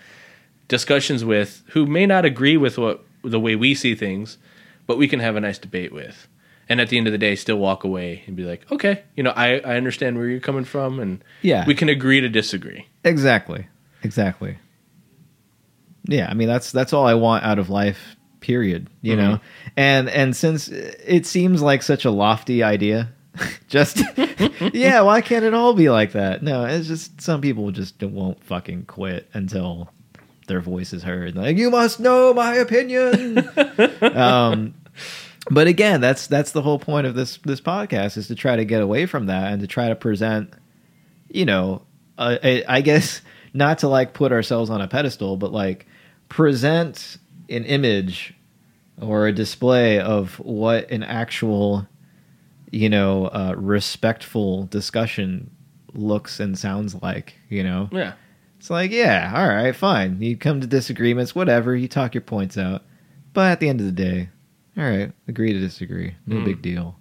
discussions 0.67 1.23
with 1.25 1.63
who 1.69 1.86
may 1.86 2.06
not 2.06 2.25
agree 2.25 2.58
with 2.58 2.78
what 2.78 3.04
the 3.23 3.39
way 3.39 3.56
we 3.56 3.73
see 3.73 3.95
things 3.95 4.38
but 4.86 4.97
we 4.97 5.08
can 5.08 5.19
have 5.19 5.36
a 5.36 5.39
nice 5.41 5.58
debate 5.58 5.91
with 5.91 6.28
and 6.67 6.80
at 6.80 6.89
the 6.89 6.97
end 6.97 7.08
of 7.08 7.12
the 7.12 7.17
day 7.17 7.36
still 7.36 7.58
walk 7.58 7.84
away 7.84 8.23
and 8.28 8.36
be 8.36 8.43
like 8.43 8.69
okay 8.71 9.04
you 9.15 9.23
know 9.23 9.32
i, 9.36 9.60
I 9.60 9.75
understand 9.78 10.17
where 10.17 10.28
you're 10.28 10.39
coming 10.39 10.65
from 10.65 10.99
and 10.99 11.23
Yeah. 11.41 11.65
we 11.65 11.73
can 11.75 11.89
agree 11.89 12.21
to 12.21 12.30
disagree 12.30 12.86
Exactly. 13.04 13.67
Exactly. 14.04 14.58
Yeah, 16.06 16.28
I 16.30 16.34
mean 16.34 16.47
that's 16.47 16.71
that's 16.71 16.91
all 16.93 17.06
I 17.06 17.13
want 17.13 17.43
out 17.43 17.60
of 17.60 17.69
life. 17.69 18.15
Period. 18.41 18.89
You 19.02 19.15
Mm-hmm. 19.15 19.21
know, 19.21 19.39
and 19.78 20.10
and 20.10 20.36
since 20.36 20.67
it 20.69 21.25
seems 21.25 21.62
like 21.62 21.84
such 21.84 22.06
a 22.06 22.12
lofty 22.12 22.63
idea, 22.63 23.10
just 23.67 24.02
yeah, 24.73 25.02
why 25.02 25.21
can't 25.21 25.45
it 25.45 25.54
all 25.54 25.73
be 25.73 25.89
like 25.89 26.13
that? 26.13 26.41
No, 26.43 26.65
it's 26.65 26.88
just 26.88 27.21
some 27.21 27.41
people 27.41 27.71
just 27.71 28.02
won't 28.02 28.43
fucking 28.43 28.86
quit 28.86 29.28
until 29.34 29.89
their 30.47 30.62
voice 30.62 30.93
is 30.93 31.04
heard. 31.04 31.36
Like 31.36 31.58
you 31.58 31.69
must 31.69 31.99
know 31.99 32.34
my 32.34 32.56
opinion. 32.56 33.39
um, 34.02 34.73
but 35.52 35.67
again, 35.67 35.99
that's 36.02 36.28
that's 36.28 36.52
the 36.52 36.62
whole 36.62 36.80
point 36.80 37.08
of 37.08 37.15
this 37.15 37.38
this 37.45 37.62
podcast 37.62 38.17
is 38.17 38.28
to 38.28 38.36
try 38.36 38.56
to 38.56 38.65
get 38.65 38.82
away 38.82 39.06
from 39.06 39.25
that 39.28 39.52
and 39.52 39.62
to 39.62 39.67
try 39.67 39.89
to 39.89 39.95
present 39.95 40.54
you 41.32 41.45
know, 41.45 41.84
uh, 42.17 42.38
I, 42.43 42.63
I 42.67 42.82
guess 42.82 43.21
not 43.54 43.80
to 43.80 43.88
like 43.88 44.13
put 44.13 44.32
ourselves 44.32 44.69
on 44.71 44.82
a 44.82 44.88
pedestal, 44.88 45.38
but 45.38 45.52
like 45.52 45.86
present 46.28 47.17
an 47.49 47.65
image 47.65 48.33
or 49.01 49.27
a 49.27 49.31
display 49.31 49.99
of 49.99 50.35
what 50.39 50.89
an 50.91 51.03
actual, 51.03 51.88
you 52.71 52.89
know, 52.89 53.27
uh, 53.27 53.53
respectful 53.57 54.65
discussion 54.65 55.49
looks 55.93 56.39
and 56.39 56.57
sounds 56.57 56.95
like. 57.01 57.35
You 57.49 57.63
know, 57.63 57.89
Yeah. 57.91 58.13
it's 58.57 58.69
like, 58.69 58.91
yeah, 58.91 59.33
all 59.35 59.47
right, 59.47 59.75
fine. 59.75 60.21
You 60.21 60.38
come 60.38 60.62
to 60.62 60.67
disagreements, 60.67 61.33
whatever. 61.33 61.75
You 61.75 61.88
talk 61.88 62.13
your 62.13 62.21
points 62.21 62.57
out, 62.57 62.83
but 63.33 63.51
at 63.51 63.59
the 63.59 63.69
end 63.69 63.79
of 63.79 63.85
the 63.85 63.91
day, 63.91 64.29
all 64.77 64.83
right, 64.83 65.12
agree 65.27 65.53
to 65.53 65.59
disagree. 65.59 66.15
No 66.25 66.38
Mm. 66.38 66.45
big 66.45 66.62
deal. 66.62 66.97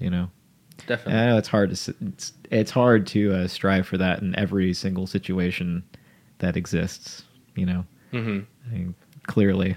You 0.00 0.10
know. 0.10 0.30
And 0.78 0.86
Definitely. 0.88 1.20
I 1.20 1.26
know 1.26 1.38
it's 1.38 1.48
hard 1.48 1.74
to 1.74 1.94
it's 2.08 2.32
it's 2.50 2.70
hard 2.72 3.06
to 3.08 3.32
uh, 3.34 3.46
strive 3.46 3.86
for 3.86 3.96
that 3.98 4.20
in 4.20 4.34
every 4.36 4.74
single 4.74 5.06
situation 5.06 5.84
that 6.38 6.56
exists. 6.56 7.22
You 7.54 7.66
know, 7.66 7.84
hmm 8.10 8.40
I 8.66 8.74
mean, 8.74 8.94
clearly, 9.26 9.76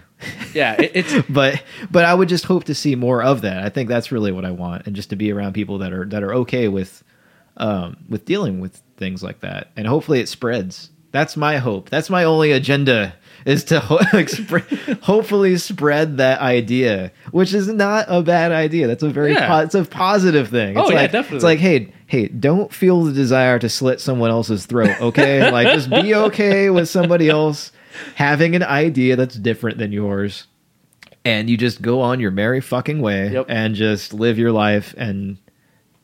Yeah. 0.54 0.74
It, 0.82 0.92
it's 0.96 1.26
but 1.30 1.62
but 1.92 2.06
I 2.06 2.14
would 2.14 2.30
just 2.30 2.46
hope 2.46 2.66
to 2.66 2.76
see 2.76 2.96
more 2.96 3.22
of 3.24 3.42
that. 3.42 3.64
I 3.64 3.70
think 3.70 3.90
that's 3.90 4.12
really 4.12 4.32
what 4.32 4.46
I 4.46 4.52
want, 4.52 4.88
and 4.88 4.96
just 4.96 5.10
to 5.12 5.16
be 5.16 5.32
around 5.32 5.54
people 5.54 5.80
that 5.80 5.94
are 5.94 6.06
that 6.06 6.24
are 6.24 6.34
okay 6.36 6.68
with 6.68 7.04
um, 7.58 7.98
with 8.10 8.26
dealing 8.26 8.60
with 8.60 8.82
things 8.98 9.24
like 9.24 9.42
that, 9.42 9.72
and 9.76 9.88
hopefully 9.88 10.20
it 10.20 10.28
spreads. 10.30 10.90
That's 11.12 11.38
my 11.38 11.58
hope. 11.58 11.90
That's 11.90 12.10
my 12.10 12.26
only 12.26 12.52
agenda 12.52 13.16
is 13.46 13.64
to 13.66 13.80
ho- 13.80 14.00
like 14.14 14.28
spread, 14.28 14.64
hopefully 15.02 15.56
spread 15.58 16.18
that 16.18 16.42
idea, 16.42 17.14
which 17.32 17.54
is 17.54 17.68
not 17.70 18.08
a 18.10 18.22
bad 18.22 18.52
idea. 18.52 18.88
That's 18.88 19.04
a 19.04 19.10
very 19.10 19.32
Yeah. 19.32 19.48
po- 19.48 19.60
it's 19.60 19.76
a 19.76 19.86
positive 19.86 20.50
thing. 20.50 20.76
Oh, 20.78 20.82
It's 20.82 20.92
yeah, 20.92 21.08
definitely. 21.08 21.36
It's 21.38 21.44
like 21.46 21.60
hey 21.60 21.94
hey, 22.08 22.28
don't 22.28 22.74
feel 22.74 23.04
the 23.04 23.14
desire 23.14 23.58
to 23.60 23.70
slit 23.70 24.02
someone 24.02 24.30
else's 24.30 24.66
throat. 24.66 25.00
Okay, 25.00 25.50
like 25.52 25.68
just 25.68 25.90
be 25.90 26.14
okay 26.16 26.70
with 26.70 26.90
somebody 26.90 27.30
else 27.30 27.72
having 28.16 28.56
an 28.56 28.64
idea 28.64 29.16
that's 29.16 29.36
different 29.36 29.78
than 29.78 29.92
yours 29.92 30.48
and 31.24 31.50
you 31.50 31.58
just 31.58 31.82
go 31.82 32.02
on 32.02 32.20
your 32.20 32.32
merry 32.32 32.62
fucking 32.62 33.02
way 33.02 33.32
Yep. 33.32 33.46
and 33.50 33.76
just 33.76 34.14
live 34.14 34.38
your 34.38 34.52
life 34.52 34.94
and 34.98 35.38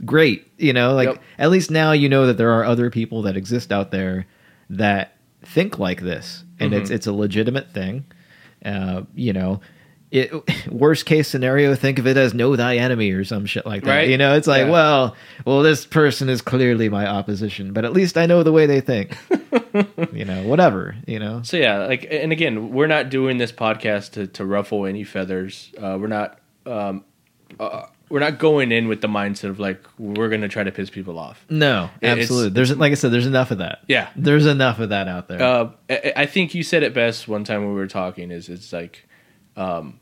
great 0.05 0.47
you 0.57 0.73
know 0.73 0.93
like 0.95 1.09
Yep. 1.09 1.21
at 1.37 1.51
least 1.51 1.69
now 1.71 1.91
you 1.91 2.09
know 2.09 2.25
that 2.27 2.37
there 2.37 2.51
are 2.51 2.63
other 2.65 2.89
people 2.89 3.21
that 3.23 3.37
exist 3.37 3.71
out 3.71 3.91
there 3.91 4.25
that 4.69 5.15
think 5.43 5.77
like 5.77 6.01
this 6.01 6.43
and 6.59 6.73
it's 6.73 6.89
Mhm. 6.89 6.93
it's 6.95 7.07
a 7.07 7.13
legitimate 7.13 7.71
thing 7.73 8.05
uh 8.65 9.03
you 9.15 9.33
know 9.33 9.59
it, 10.11 10.31
worst 10.71 11.05
case 11.05 11.27
scenario 11.27 11.73
think 11.73 11.97
of 11.97 12.05
it 12.05 12.17
as 12.17 12.33
know 12.33 12.55
thy 12.55 12.77
enemy 12.77 13.11
or 13.11 13.23
some 13.23 13.45
shit 13.45 13.65
like 13.65 13.83
that 13.83 13.89
Right. 13.95 14.09
you 14.09 14.17
know 14.17 14.35
it's 14.35 14.47
like 14.47 14.65
Yeah. 14.65 14.71
well 14.71 15.15
well 15.45 15.61
this 15.63 15.85
person 15.85 16.27
is 16.29 16.41
clearly 16.41 16.89
my 16.89 17.07
opposition 17.07 17.71
but 17.73 17.85
at 17.85 17.93
least 17.93 18.17
i 18.17 18.25
know 18.25 18.43
the 18.43 18.51
way 18.51 18.65
they 18.65 18.81
think 18.81 19.15
you 20.13 20.25
know 20.25 20.43
whatever 20.43 20.95
you 21.07 21.17
know 21.19 21.41
So 21.43 21.55
yeah, 21.57 21.85
like, 21.85 22.05
and 22.11 22.31
again, 22.31 22.71
we're 22.71 22.87
not 22.87 23.09
doing 23.09 23.37
this 23.37 23.51
podcast 23.51 24.11
to, 24.11 24.27
to 24.27 24.45
ruffle 24.45 24.85
any 24.85 25.03
feathers. 25.03 25.71
Uh, 25.77 25.97
we're 25.99 26.07
not, 26.07 26.39
um, 26.65 27.05
uh, 27.59 27.85
we're 28.09 28.19
not 28.19 28.37
going 28.37 28.71
in 28.73 28.89
with 28.89 28.99
the 29.01 29.07
mindset 29.07 29.45
of 29.49 29.59
like 29.59 29.81
we're 29.97 30.27
gonna 30.27 30.49
try 30.49 30.63
to 30.65 30.71
piss 30.71 30.89
people 30.89 31.17
off. 31.17 31.45
no 31.49 31.89
It- 32.01 32.07
it's- 32.07 32.17
absolutely 32.23 32.49
there's 32.51 32.75
like 32.75 32.91
i 32.91 32.95
said 32.95 33.11
there's 33.11 33.25
enough 33.27 33.51
of 33.51 33.59
that 33.59 33.79
Yeah. 33.87 34.09
there's 34.17 34.45
enough 34.45 34.79
of 34.79 34.89
that 34.89 35.07
out 35.07 35.29
there 35.29 35.41
Uh, 35.41 35.69
I, 35.89 36.13
I 36.17 36.25
think 36.25 36.53
you 36.53 36.63
said 36.63 36.83
it 36.83 36.93
best 36.93 37.29
one 37.29 37.45
time 37.45 37.61
when 37.63 37.69
we 37.73 37.79
were 37.79 37.87
talking. 37.87 38.29
Is 38.31 38.49
it's 38.49 38.73
like, 38.73 39.07
um, 39.55 39.99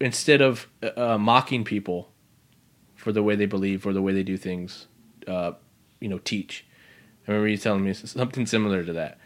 instead 0.00 0.40
of 0.40 0.66
uh, 0.96 1.18
mocking 1.18 1.64
people 1.64 2.10
for 2.94 3.12
the 3.12 3.22
way 3.22 3.36
they 3.36 3.46
believe 3.46 3.86
or 3.86 3.92
the 3.92 4.02
way 4.02 4.12
they 4.12 4.22
do 4.22 4.36
things, 4.36 4.86
uh, 5.26 5.52
you 6.00 6.08
know, 6.08 6.18
teach. 6.18 6.64
I 7.26 7.32
remember 7.32 7.48
you 7.48 7.56
telling 7.56 7.84
me 7.84 7.92
something 7.92 8.46
similar 8.46 8.84
to 8.84 8.92
that, 8.94 9.18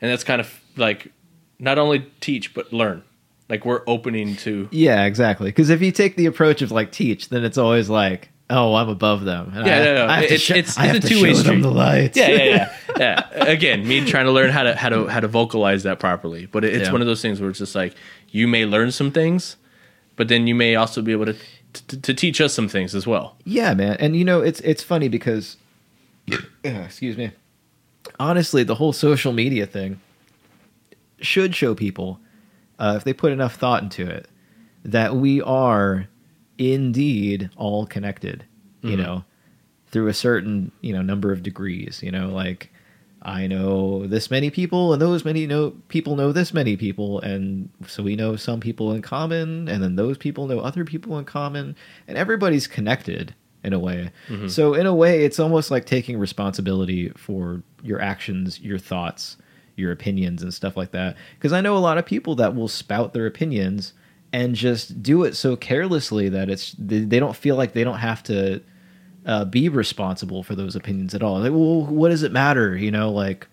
and 0.00 0.10
that's 0.10 0.24
kind 0.24 0.40
of 0.40 0.60
like 0.76 1.12
not 1.58 1.78
only 1.78 2.06
teach 2.20 2.52
but 2.54 2.72
learn. 2.72 3.02
Like 3.48 3.64
we're 3.66 3.82
opening 3.86 4.36
to 4.36 4.68
Yeah, 4.72 5.04
exactly. 5.04 5.48
Because 5.50 5.68
if 5.70 5.82
you 5.82 5.92
take 5.92 6.16
the 6.16 6.26
approach 6.26 6.62
of 6.62 6.72
like 6.72 6.90
teach, 6.90 7.28
then 7.28 7.44
it's 7.44 7.58
always 7.58 7.90
like, 7.90 8.30
oh, 8.48 8.74
I'm 8.74 8.88
above 8.88 9.24
them. 9.24 9.52
And 9.54 9.66
Yeah, 9.66 9.76
I, 9.76 9.84
no, 9.84 9.94
no. 9.94 10.06
I 10.06 10.16
have 10.20 10.28
to 10.28 10.34
It's- 10.34 10.50
it's- 10.50 10.76
a 10.78 10.98
two-way 11.08 11.32
show 11.34 11.42
them 11.42 11.44
street. 11.44 11.62
the 11.62 11.70
lights. 11.70 12.16
yeah, 12.16 12.28
yeah, 12.28 12.44
yeah, 12.44 13.26
yeah. 13.34 13.44
Again, 13.44 13.86
me 13.86 14.04
trying 14.06 14.24
to 14.24 14.32
learn 14.32 14.50
how 14.50 14.62
to 14.62 14.74
how 14.74 14.88
to 14.88 15.06
how 15.08 15.20
to 15.20 15.28
vocalize 15.28 15.82
that 15.82 16.00
properly. 16.00 16.46
But 16.46 16.64
it, 16.64 16.74
it's 16.74 16.86
Yeah. 16.86 16.92
one 16.92 17.02
of 17.02 17.06
those 17.06 17.20
things 17.22 17.38
where 17.40 17.50
it's 17.50 17.58
just 17.58 17.74
like 17.74 17.94
you 18.30 18.48
may 18.48 18.64
learn 18.64 18.90
some 18.90 19.10
things, 19.12 19.56
but 20.16 20.28
then 20.28 20.46
you 20.46 20.54
may 20.54 20.74
also 20.76 21.02
be 21.02 21.12
able 21.12 21.26
to 21.26 21.36
to, 21.88 22.00
to 22.00 22.14
teach 22.14 22.40
us 22.40 22.54
some 22.54 22.68
things 22.68 22.94
as 22.94 23.04
well. 23.06 23.36
Yeah, 23.44 23.74
man. 23.74 23.96
And 23.98 24.16
you 24.16 24.24
know, 24.24 24.40
it's 24.40 24.60
it's 24.60 24.82
funny 24.82 25.08
because, 25.08 25.56
excuse 26.64 27.16
me. 27.16 27.32
Honestly, 28.20 28.62
the 28.62 28.76
whole 28.76 28.92
social 28.92 29.32
media 29.32 29.66
thing 29.66 30.00
should 31.20 31.54
show 31.54 31.74
people, 31.74 32.20
uh, 32.78 32.94
if 32.96 33.04
they 33.04 33.12
put 33.12 33.32
enough 33.32 33.56
thought 33.56 33.82
into 33.82 34.06
it, 34.08 34.28
that 34.84 35.16
we 35.16 35.40
are 35.42 36.06
indeed 36.58 37.50
all 37.56 37.86
connected. 37.86 38.44
You 38.82 38.96
Mhm. 38.96 38.98
know, 38.98 39.24
through 39.90 40.08
a 40.08 40.14
certain 40.14 40.70
you 40.82 40.92
know 40.92 41.02
number 41.02 41.32
of 41.32 41.42
degrees. 41.42 42.00
You 42.02 42.10
know, 42.10 42.28
like 42.28 42.70
I 43.24 43.46
know 43.46 44.06
this 44.06 44.30
many 44.30 44.50
people, 44.50 44.92
and 44.92 45.00
those 45.00 45.24
many 45.24 45.46
know 45.46 45.70
people 45.88 46.14
know 46.14 46.30
this 46.30 46.52
many 46.52 46.76
people, 46.76 47.20
and 47.20 47.70
so 47.86 48.02
we 48.02 48.16
know 48.16 48.36
some 48.36 48.60
people 48.60 48.92
in 48.92 49.00
common, 49.00 49.68
and 49.68 49.82
then 49.82 49.96
those 49.96 50.18
people 50.18 50.46
know 50.46 50.60
other 50.60 50.84
people 50.84 51.18
in 51.18 51.24
common, 51.24 51.74
and 52.06 52.18
everybody's 52.18 52.66
connected 52.66 53.34
in 53.62 53.72
a 53.72 53.78
way. 53.78 54.10
Mhm. 54.28 54.50
So 54.50 54.74
in 54.74 54.84
a 54.84 54.94
way, 54.94 55.24
it's 55.24 55.40
almost 55.40 55.70
like 55.70 55.86
taking 55.86 56.18
responsibility 56.18 57.10
for 57.16 57.62
your 57.82 58.00
actions, 58.00 58.60
your 58.60 58.78
thoughts, 58.78 59.38
your 59.76 59.90
opinions, 59.90 60.42
and 60.42 60.52
stuff 60.52 60.76
like 60.76 60.90
that. 60.90 61.16
Because 61.38 61.52
I 61.52 61.62
know 61.62 61.76
a 61.76 61.78
lot 61.78 61.96
of 61.96 62.04
people 62.04 62.34
that 62.34 62.54
will 62.54 62.68
spout 62.68 63.14
their 63.14 63.26
opinions 63.26 63.94
and 64.34 64.54
just 64.54 65.02
do 65.02 65.24
it 65.24 65.34
so 65.34 65.56
carelessly 65.56 66.28
that 66.28 66.50
it's 66.50 66.74
they 66.78 67.18
don't 67.18 67.36
feel 67.36 67.56
like 67.56 67.72
they 67.72 67.84
don't 67.84 67.98
have 67.98 68.22
to 68.24 68.60
uh, 69.26 69.44
be 69.44 69.68
responsible 69.68 70.42
for 70.42 70.54
those 70.54 70.76
opinions 70.76 71.14
at 71.14 71.22
all. 71.22 71.38
Like, 71.40 71.52
well, 71.52 71.82
what 71.86 72.10
does 72.10 72.22
it 72.22 72.32
matter? 72.32 72.76
You 72.76 72.90
know, 72.90 73.10
like 73.10 73.46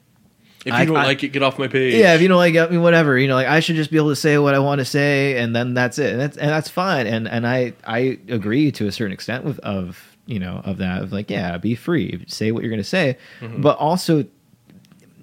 If 0.65 0.67
you 0.67 0.73
I- 0.73 0.85
don't 0.85 0.97
I- 0.97 1.05
like 1.05 1.23
it, 1.23 1.29
get 1.29 1.41
off 1.43 1.57
my 1.57 1.67
page. 1.67 1.93
yeah, 1.93 2.13
if 2.13 2.21
you 2.21 2.27
don't 2.27 2.37
like 2.37 2.55
I 2.55 2.67
mean, 2.67 2.81
whatever, 2.81 3.17
you 3.17 3.27
know, 3.27 3.35
like 3.35 3.47
I 3.47 3.59
should 3.61 3.75
just 3.77 3.89
be 3.91 3.97
able 3.97 4.09
to 4.09 4.15
say 4.15 4.37
what 4.37 4.53
I 4.53 4.59
want 4.59 4.79
to 4.79 4.85
say, 4.85 5.37
and 5.37 5.55
then 5.55 5.73
that's 5.73 5.97
it, 5.97 6.11
and 6.11 6.19
that's 6.21 6.37
and 6.37 6.49
that's 6.49 6.69
fine. 6.69 7.07
And 7.07 7.27
and 7.27 7.47
I 7.47 7.73
I 7.85 8.19
agree 8.27 8.71
to 8.73 8.87
a 8.87 8.91
certain 8.91 9.13
extent 9.13 9.43
with 9.45 9.59
of 9.59 10.15
you 10.27 10.39
know 10.39 10.61
of 10.65 10.77
that 10.77 11.01
of 11.03 11.11
like 11.13 11.29
yeah, 11.31 11.57
be 11.57 11.73
free, 11.75 12.23
say 12.27 12.51
what 12.51 12.63
you're 12.63 12.69
going 12.69 12.81
to 12.81 12.87
say, 12.87 13.17
Mhm. 13.41 13.61
but 13.61 13.77
also, 13.77 14.25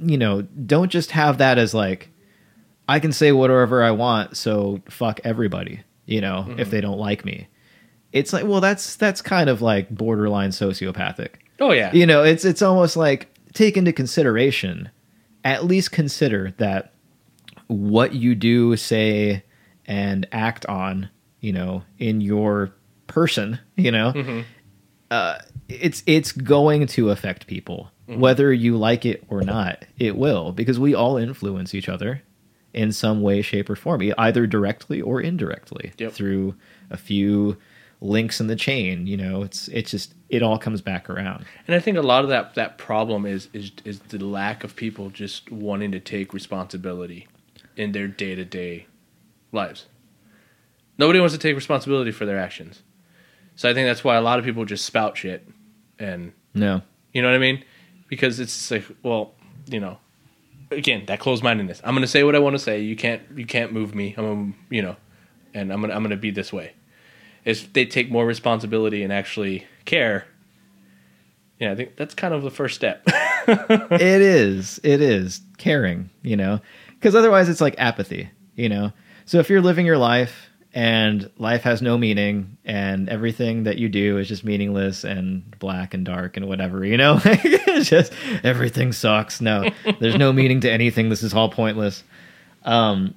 you 0.00 0.18
know, 0.18 0.42
don't 0.42 0.90
just 0.90 1.10
have 1.12 1.38
that 1.38 1.58
as 1.58 1.74
like 1.74 2.08
I 2.88 3.00
can 3.00 3.12
say 3.12 3.32
whatever 3.32 3.82
I 3.82 3.90
want, 3.90 4.36
so 4.36 4.80
fuck 4.88 5.20
everybody, 5.22 5.80
you 6.06 6.20
know, 6.22 6.46
if 6.56 6.68
Mhm. 6.68 6.70
they 6.70 6.80
don't 6.80 6.98
like 6.98 7.24
me. 7.24 7.46
It's 8.12 8.32
like 8.32 8.44
well, 8.46 8.60
that's 8.60 8.96
that's 8.96 9.20
kind 9.22 9.50
of 9.50 9.60
like 9.62 9.90
borderline 9.90 10.50
sociopathic 10.50 11.30
Oh 11.60 11.72
yeah. 11.72 11.92
you 11.92 12.06
know 12.06 12.22
it's 12.22 12.44
it's 12.44 12.62
almost 12.62 12.96
like 12.96 13.28
take 13.52 13.76
into 13.76 13.92
consideration 13.92 14.90
at 15.44 15.64
least 15.64 15.92
consider 15.92 16.52
that 16.58 16.92
what 17.66 18.14
you 18.14 18.34
do 18.34 18.76
say 18.76 19.44
and 19.86 20.26
act 20.32 20.64
on 20.66 21.08
you 21.40 21.52
know 21.52 21.82
in 21.98 22.20
your 22.20 22.72
person 23.06 23.58
you 23.76 23.90
know 23.90 24.12
Mhm. 24.12 24.44
uh, 25.10 25.38
it's 25.68 26.02
it's 26.06 26.32
going 26.32 26.86
to 26.86 27.10
affect 27.10 27.46
people 27.46 27.90
Mhm. 28.08 28.18
whether 28.18 28.52
you 28.52 28.76
like 28.76 29.04
it 29.04 29.22
or 29.28 29.42
not 29.42 29.84
it 29.98 30.16
will 30.16 30.52
because 30.52 30.78
we 30.78 30.94
all 30.94 31.16
influence 31.18 31.74
each 31.74 31.88
other 31.88 32.22
in 32.72 32.92
some 32.92 33.20
way 33.22 33.42
shape 33.42 33.68
or 33.68 33.76
form 33.76 34.00
either 34.18 34.46
directly 34.46 35.00
or 35.00 35.20
indirectly 35.20 35.92
Yep. 35.98 36.12
through 36.12 36.54
a 36.90 36.96
few 36.96 37.56
links 38.00 38.40
in 38.40 38.46
the 38.46 38.56
chain 38.56 39.06
you 39.06 39.16
know 39.16 39.42
it's 39.42 39.68
it's 39.68 39.90
just 39.90 40.14
it 40.28 40.42
all 40.42 40.58
comes 40.58 40.80
back 40.80 41.08
around 41.10 41.44
And 41.66 41.74
I 41.74 41.80
think 41.80 41.96
a 41.96 42.02
lot 42.02 42.22
of 42.22 42.30
that 42.30 42.54
that 42.54 42.78
problem 42.78 43.26
is 43.26 43.48
is 43.52 43.72
is 43.84 43.98
the 44.00 44.18
lack 44.18 44.62
of 44.62 44.76
people 44.76 45.10
just 45.10 45.50
wanting 45.50 45.90
to 45.92 46.00
take 46.00 46.32
responsibility 46.32 47.26
in 47.76 47.92
their 47.92 48.08
day 48.08 48.34
to 48.34 48.44
day 48.44 48.86
lives. 49.52 49.86
Nobody 50.96 51.20
wants 51.20 51.34
to 51.34 51.40
take 51.40 51.54
responsibility 51.54 52.10
for 52.10 52.26
their 52.26 52.38
actions. 52.38 52.82
So 53.56 53.68
I 53.68 53.74
think 53.74 53.88
that's 53.88 54.04
why 54.04 54.16
a 54.16 54.20
lot 54.20 54.38
of 54.38 54.44
people 54.44 54.64
just 54.64 54.84
spout 54.84 55.16
shit 55.16 55.48
and 55.98 56.32
no 56.54 56.82
you 57.12 57.22
know 57.22 57.28
what 57.28 57.34
I 57.34 57.38
mean? 57.38 57.64
Because 58.08 58.40
it's 58.40 58.70
like, 58.70 58.84
well, 59.02 59.34
you 59.66 59.80
know, 59.80 59.98
again, 60.70 61.04
that 61.06 61.20
closed 61.20 61.42
mindedness. 61.42 61.80
I'm 61.84 61.94
gonna 61.94 62.06
say 62.06 62.22
what 62.22 62.34
I 62.34 62.38
want 62.38 62.54
to 62.54 62.58
say. 62.58 62.80
You 62.80 62.96
can't 62.96 63.22
you 63.34 63.46
can't 63.46 63.72
move 63.72 63.94
me. 63.94 64.14
I'm 64.16 64.24
gonna, 64.24 64.52
you 64.70 64.82
know, 64.82 64.96
and 65.54 65.72
I'm 65.72 65.80
gonna 65.80 65.94
I'm 65.94 66.02
gonna 66.02 66.16
be 66.16 66.30
this 66.30 66.52
way. 66.52 66.74
If 67.48 67.72
they 67.72 67.86
take 67.86 68.10
more 68.10 68.26
responsibility 68.26 69.02
and 69.02 69.12
actually 69.12 69.66
care, 69.86 70.26
yeah, 71.58 71.72
I 71.72 71.74
think 71.74 71.96
that's 71.96 72.14
kind 72.14 72.34
of 72.34 72.42
the 72.42 72.50
first 72.50 72.74
step. 72.74 73.02
it 73.48 74.20
is. 74.20 74.78
It 74.82 75.00
is. 75.00 75.40
Caring 75.56 76.10
you 76.22 76.36
know? 76.36 76.60
Because 76.94 77.14
otherwise 77.14 77.48
it's 77.48 77.60
like 77.60 77.74
apathy 77.78 78.30
you 78.58 78.68
know? 78.68 78.92
So 79.24 79.38
if 79.38 79.48
you're 79.48 79.62
living 79.62 79.86
your 79.86 79.96
life 79.96 80.50
and 80.74 81.30
life 81.38 81.62
has 81.62 81.80
no 81.80 81.96
meaning 81.96 82.58
and 82.64 83.08
everything 83.08 83.62
that 83.62 83.78
you 83.78 83.88
do 83.88 84.18
is 84.18 84.28
just 84.28 84.44
meaningless 84.44 85.04
and 85.04 85.58
black 85.58 85.94
and 85.94 86.04
dark 86.04 86.36
and 86.36 86.46
whatever 86.46 86.84
you 86.84 86.98
know? 86.98 87.18
Just 87.82 88.12
everything 88.44 88.92
sucks. 88.92 89.40
No 89.40 89.70
there's 90.00 90.16
no 90.16 90.32
meaning 90.32 90.60
to 90.60 90.70
anything. 90.70 91.08
This 91.08 91.22
is 91.22 91.32
all 91.32 91.48
pointless. 91.48 92.04
Um 92.64 93.14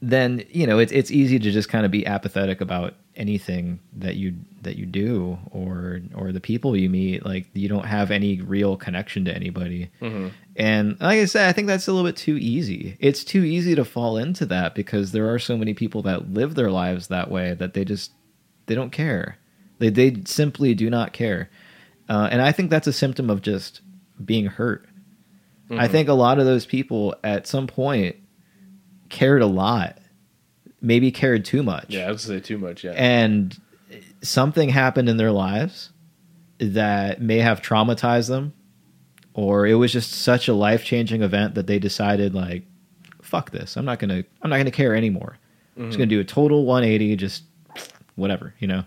then 0.00 0.44
you 0.50 0.66
know 0.66 0.78
it's 0.78 0.92
it's 0.92 1.10
easy 1.10 1.38
to 1.38 1.50
just 1.50 1.68
kind 1.68 1.84
of 1.84 1.90
be 1.90 2.06
apathetic 2.06 2.60
about 2.60 2.94
anything 3.16 3.80
that 3.94 4.16
you 4.16 4.34
that 4.62 4.76
you 4.76 4.86
do 4.86 5.38
or 5.50 6.00
or 6.14 6.32
the 6.32 6.40
people 6.40 6.76
you 6.76 6.90
meet 6.90 7.24
like 7.24 7.46
you 7.54 7.68
don't 7.68 7.86
have 7.86 8.10
any 8.10 8.40
real 8.40 8.76
connection 8.76 9.24
to 9.24 9.34
anybody. 9.34 9.90
Mm-hmm. 10.00 10.28
and 10.56 11.00
like 11.00 11.20
i 11.20 11.24
said 11.24 11.48
i 11.48 11.52
think 11.52 11.66
that's 11.66 11.88
a 11.88 11.92
little 11.92 12.08
bit 12.08 12.16
too 12.16 12.36
easy. 12.36 12.96
It's 13.00 13.24
too 13.24 13.42
easy 13.44 13.74
to 13.74 13.84
fall 13.84 14.16
into 14.16 14.46
that 14.46 14.74
because 14.74 15.12
there 15.12 15.32
are 15.32 15.38
so 15.38 15.56
many 15.56 15.74
people 15.74 16.02
that 16.02 16.32
live 16.32 16.54
their 16.54 16.70
lives 16.70 17.08
that 17.08 17.30
way 17.30 17.54
that 17.54 17.74
they 17.74 17.84
just 17.84 18.12
they 18.66 18.74
don't 18.74 18.90
care. 18.90 19.38
They, 19.78 19.90
they 19.90 20.22
simply 20.24 20.74
do 20.74 20.90
not 20.90 21.12
care. 21.12 21.50
Uh, 22.08 22.28
and 22.30 22.40
i 22.42 22.52
think 22.52 22.70
that's 22.70 22.86
a 22.86 22.92
symptom 22.92 23.30
of 23.30 23.42
just 23.42 23.80
being 24.24 24.46
hurt. 24.46 24.86
Mm-hmm. 25.68 25.80
i 25.80 25.88
think 25.88 26.08
a 26.08 26.14
lot 26.14 26.38
of 26.38 26.44
those 26.44 26.64
people 26.66 27.14
at 27.24 27.46
some 27.46 27.66
point 27.66 28.16
cared 29.08 29.42
a 29.42 29.46
lot 29.46 29.98
maybe 30.80 31.10
cared 31.10 31.44
too 31.44 31.62
much. 31.62 31.86
Yeah, 31.88 32.06
I 32.06 32.10
would 32.10 32.20
say 32.20 32.40
too 32.40 32.58
much. 32.58 32.84
Yeah. 32.84 32.92
and 32.92 33.58
something 34.22 34.68
happened 34.70 35.08
in 35.08 35.16
their 35.16 35.30
lives 35.30 35.90
that 36.58 37.20
may 37.20 37.38
have 37.38 37.62
traumatized 37.62 38.28
them 38.28 38.52
or 39.34 39.66
it 39.66 39.74
was 39.74 39.92
just 39.92 40.10
such 40.10 40.48
a 40.48 40.54
life-changing 40.54 41.22
event 41.22 41.54
that 41.54 41.66
they 41.66 41.78
decided 41.78 42.34
like 42.34 42.64
fuck 43.22 43.50
this. 43.50 43.76
I'm 43.76 43.84
not 43.84 43.98
gonna 43.98 44.24
i'm 44.42 44.50
not 44.50 44.56
gonna 44.56 44.70
care 44.70 44.94
anymore. 44.94 45.38
I'm 45.76 45.86
just 45.86 45.98
gonna 45.98 46.06
do 46.08 46.20
a 46.20 46.24
total 46.24 46.64
180 46.64 47.16
just 47.16 47.44
whatever 48.16 48.54
you 48.58 48.66
know? 48.66 48.84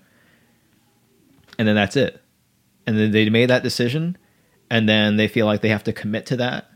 And 1.57 1.67
then 1.67 1.75
that's 1.75 1.95
it. 1.95 2.21
And 2.87 2.97
then 2.97 3.11
they 3.11 3.29
made 3.29 3.49
that 3.49 3.63
decision 3.63 4.17
and 4.69 4.87
then 4.89 5.17
they 5.17 5.27
feel 5.27 5.45
like 5.45 5.61
they 5.61 5.69
have 5.69 5.83
to 5.85 5.93
commit 5.93 6.25
to 6.27 6.37
that. 6.37 6.69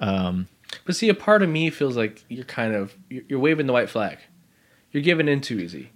Um, 0.00 0.48
But 0.84 0.96
see, 0.96 1.08
a 1.08 1.14
part 1.14 1.42
of 1.42 1.48
me 1.48 1.70
feels 1.70 1.96
like 1.96 2.24
you're 2.28 2.44
kind 2.44 2.74
of 2.74 2.94
you're, 3.08 3.24
you're 3.28 3.38
waving 3.38 3.66
the 3.66 3.72
white 3.72 3.90
flag. 3.90 4.18
You're 4.92 5.02
giving 5.02 5.28
in 5.28 5.40
too 5.40 5.58
easy 5.58 5.90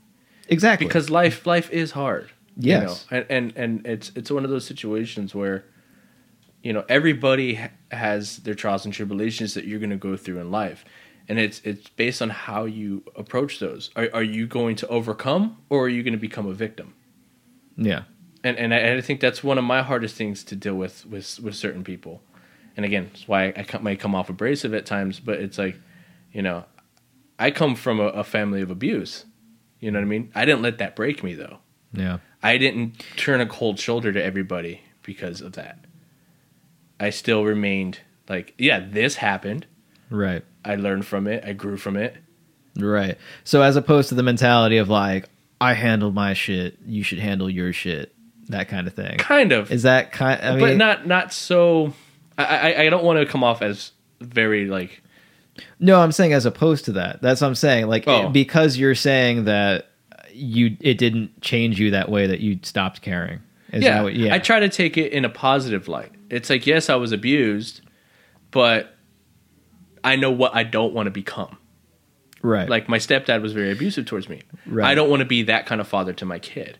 exactly 0.48 0.86
because 0.86 1.10
life 1.10 1.46
life 1.46 1.70
is 1.70 1.92
hard. 1.92 2.30
Yes. 2.56 3.06
you 3.10 3.16
know? 3.16 3.24
and, 3.28 3.30
and 3.30 3.56
and 3.56 3.86
it's 3.86 4.12
it's 4.14 4.30
one 4.30 4.44
of 4.44 4.50
those 4.50 4.66
situations 4.66 5.34
where 5.34 5.64
you 6.62 6.72
know 6.72 6.84
everybody 6.88 7.60
has 7.92 8.38
their 8.38 8.54
trials 8.54 8.84
and 8.84 8.92
tribulations 8.92 9.54
that 9.54 9.64
you're 9.64 9.78
going 9.78 9.90
to 9.90 9.96
go 9.96 10.16
through 10.16 10.40
in 10.40 10.50
life, 10.50 10.84
and 11.28 11.38
it's 11.38 11.60
it's 11.64 11.88
based 11.90 12.20
on 12.20 12.30
how 12.30 12.64
you 12.64 13.04
approach 13.16 13.60
those. 13.60 13.90
Are 13.96 14.08
are 14.12 14.22
you 14.22 14.46
going 14.46 14.76
to 14.76 14.88
overcome 14.88 15.58
or 15.68 15.84
are 15.84 15.88
you 15.88 16.02
going 16.02 16.12
to 16.12 16.18
become 16.18 16.46
a 16.46 16.54
victim? 16.54 16.94
yeah 17.80 18.02
and 18.44 18.56
and 18.56 18.74
I, 18.74 18.96
I 18.96 19.00
think 19.00 19.20
that's 19.20 19.42
one 19.42 19.58
of 19.58 19.64
my 19.64 19.82
hardest 19.82 20.16
things 20.16 20.44
to 20.44 20.56
deal 20.56 20.74
with 20.74 21.06
with 21.06 21.40
with 21.40 21.54
certain 21.54 21.84
people. 21.84 22.22
And 22.78 22.84
again, 22.84 23.10
it's 23.12 23.26
why 23.26 23.46
I 23.46 23.78
might 23.78 23.98
come 23.98 24.14
off 24.14 24.30
abrasive 24.30 24.72
at 24.72 24.86
times, 24.86 25.18
but 25.18 25.40
it's 25.40 25.58
like, 25.58 25.76
you 26.32 26.42
know, 26.42 26.64
I 27.36 27.50
come 27.50 27.74
from 27.74 27.98
a, 27.98 28.04
a 28.04 28.22
family 28.22 28.62
of 28.62 28.70
abuse. 28.70 29.24
You 29.80 29.90
know 29.90 29.98
what 29.98 30.04
I 30.04 30.08
mean? 30.08 30.30
I 30.32 30.44
didn't 30.44 30.62
let 30.62 30.78
that 30.78 30.94
break 30.94 31.24
me 31.24 31.34
though. 31.34 31.58
yeah 31.92 32.18
I 32.40 32.56
didn't 32.56 33.04
turn 33.16 33.40
a 33.40 33.46
cold 33.46 33.80
shoulder 33.80 34.12
to 34.12 34.22
everybody 34.22 34.82
because 35.02 35.40
of 35.40 35.54
that. 35.54 35.86
I 37.00 37.10
still 37.10 37.44
remained 37.44 37.98
like, 38.28 38.54
yeah, 38.58 38.78
this 38.78 39.16
happened. 39.16 39.66
right 40.08 40.44
I 40.64 40.76
learned 40.76 41.04
from 41.04 41.26
it. 41.26 41.42
I 41.44 41.54
grew 41.54 41.78
from 41.78 41.96
it. 41.96 42.16
Right. 42.76 43.18
So 43.42 43.60
as 43.60 43.74
opposed 43.74 44.10
to 44.10 44.14
the 44.14 44.22
mentality 44.22 44.76
of 44.76 44.88
like, 44.88 45.28
I 45.60 45.72
handled 45.72 46.14
my 46.14 46.32
shit, 46.34 46.78
you 46.86 47.02
should 47.02 47.18
handle 47.18 47.50
your 47.50 47.72
shit, 47.72 48.14
that 48.50 48.68
kind 48.68 48.86
of 48.86 48.94
thing. 48.94 49.18
Kind 49.18 49.50
of. 49.50 49.72
Is 49.72 49.82
that 49.82 50.12
kind? 50.12 50.40
I 50.40 50.50
mean, 50.52 50.60
but 50.60 50.76
not 50.76 51.08
not 51.08 51.32
so 51.32 51.92
I, 52.38 52.44
I, 52.72 52.83
I 52.85 52.88
don't 52.90 53.05
want 53.05 53.18
to 53.18 53.27
come 53.27 53.42
off 53.44 53.61
as 53.62 53.92
very 54.20 54.66
like 54.66 55.03
no, 55.81 56.01
I'm 56.01 56.12
saying 56.12 56.33
as 56.33 56.46
opposed 56.46 56.85
to 56.85 56.92
that. 56.92 57.20
That's 57.20 57.40
what 57.40 57.48
I'm 57.48 57.55
saying. 57.57 57.88
Like 57.88 58.05
Oh. 58.07 58.29
because 58.29 58.77
you're 58.77 58.94
saying 58.94 59.44
that 59.46 59.90
you 60.33 60.77
it 60.81 60.98
didn't 60.98 61.40
change 61.42 61.81
you 61.81 61.90
that 61.90 62.09
way 62.09 62.27
that 62.29 62.40
you 62.40 62.59
stopped 62.62 63.03
caring. 63.03 63.40
Is 63.72 63.83
yeah, 63.83 63.94
that 63.98 64.03
what, 64.05 64.14
yeah. 64.14 64.35
I 64.35 64.38
try 64.38 64.61
to 64.61 64.68
take 64.68 64.96
it 64.96 65.12
in 65.12 65.24
a 65.24 65.29
positive 65.29 65.88
light. 65.88 66.12
It's 66.31 66.48
like, 66.48 66.66
yes, 66.66 66.88
I 66.88 66.94
was 66.94 67.12
abused, 67.12 67.81
but 68.51 68.94
I 70.05 70.16
know 70.16 70.31
what 70.31 70.55
I 70.55 70.62
don't 70.62 70.94
want 70.94 71.07
to 71.07 71.11
become. 71.11 71.59
right. 72.40 72.68
Like 72.68 72.88
my 72.88 72.98
stepdad 72.98 73.42
was 73.42 73.53
very 73.53 73.72
abusive 73.72 74.07
towards 74.07 74.29
me. 74.29 74.42
Right. 74.64 74.87
I 74.87 74.94
don't 74.94 75.11
want 75.11 75.20
to 75.20 75.27
be 75.27 75.42
that 75.44 75.66
kind 75.66 75.81
of 75.81 75.88
father 75.88 76.12
to 76.14 76.24
my 76.24 76.38
kid. 76.38 76.79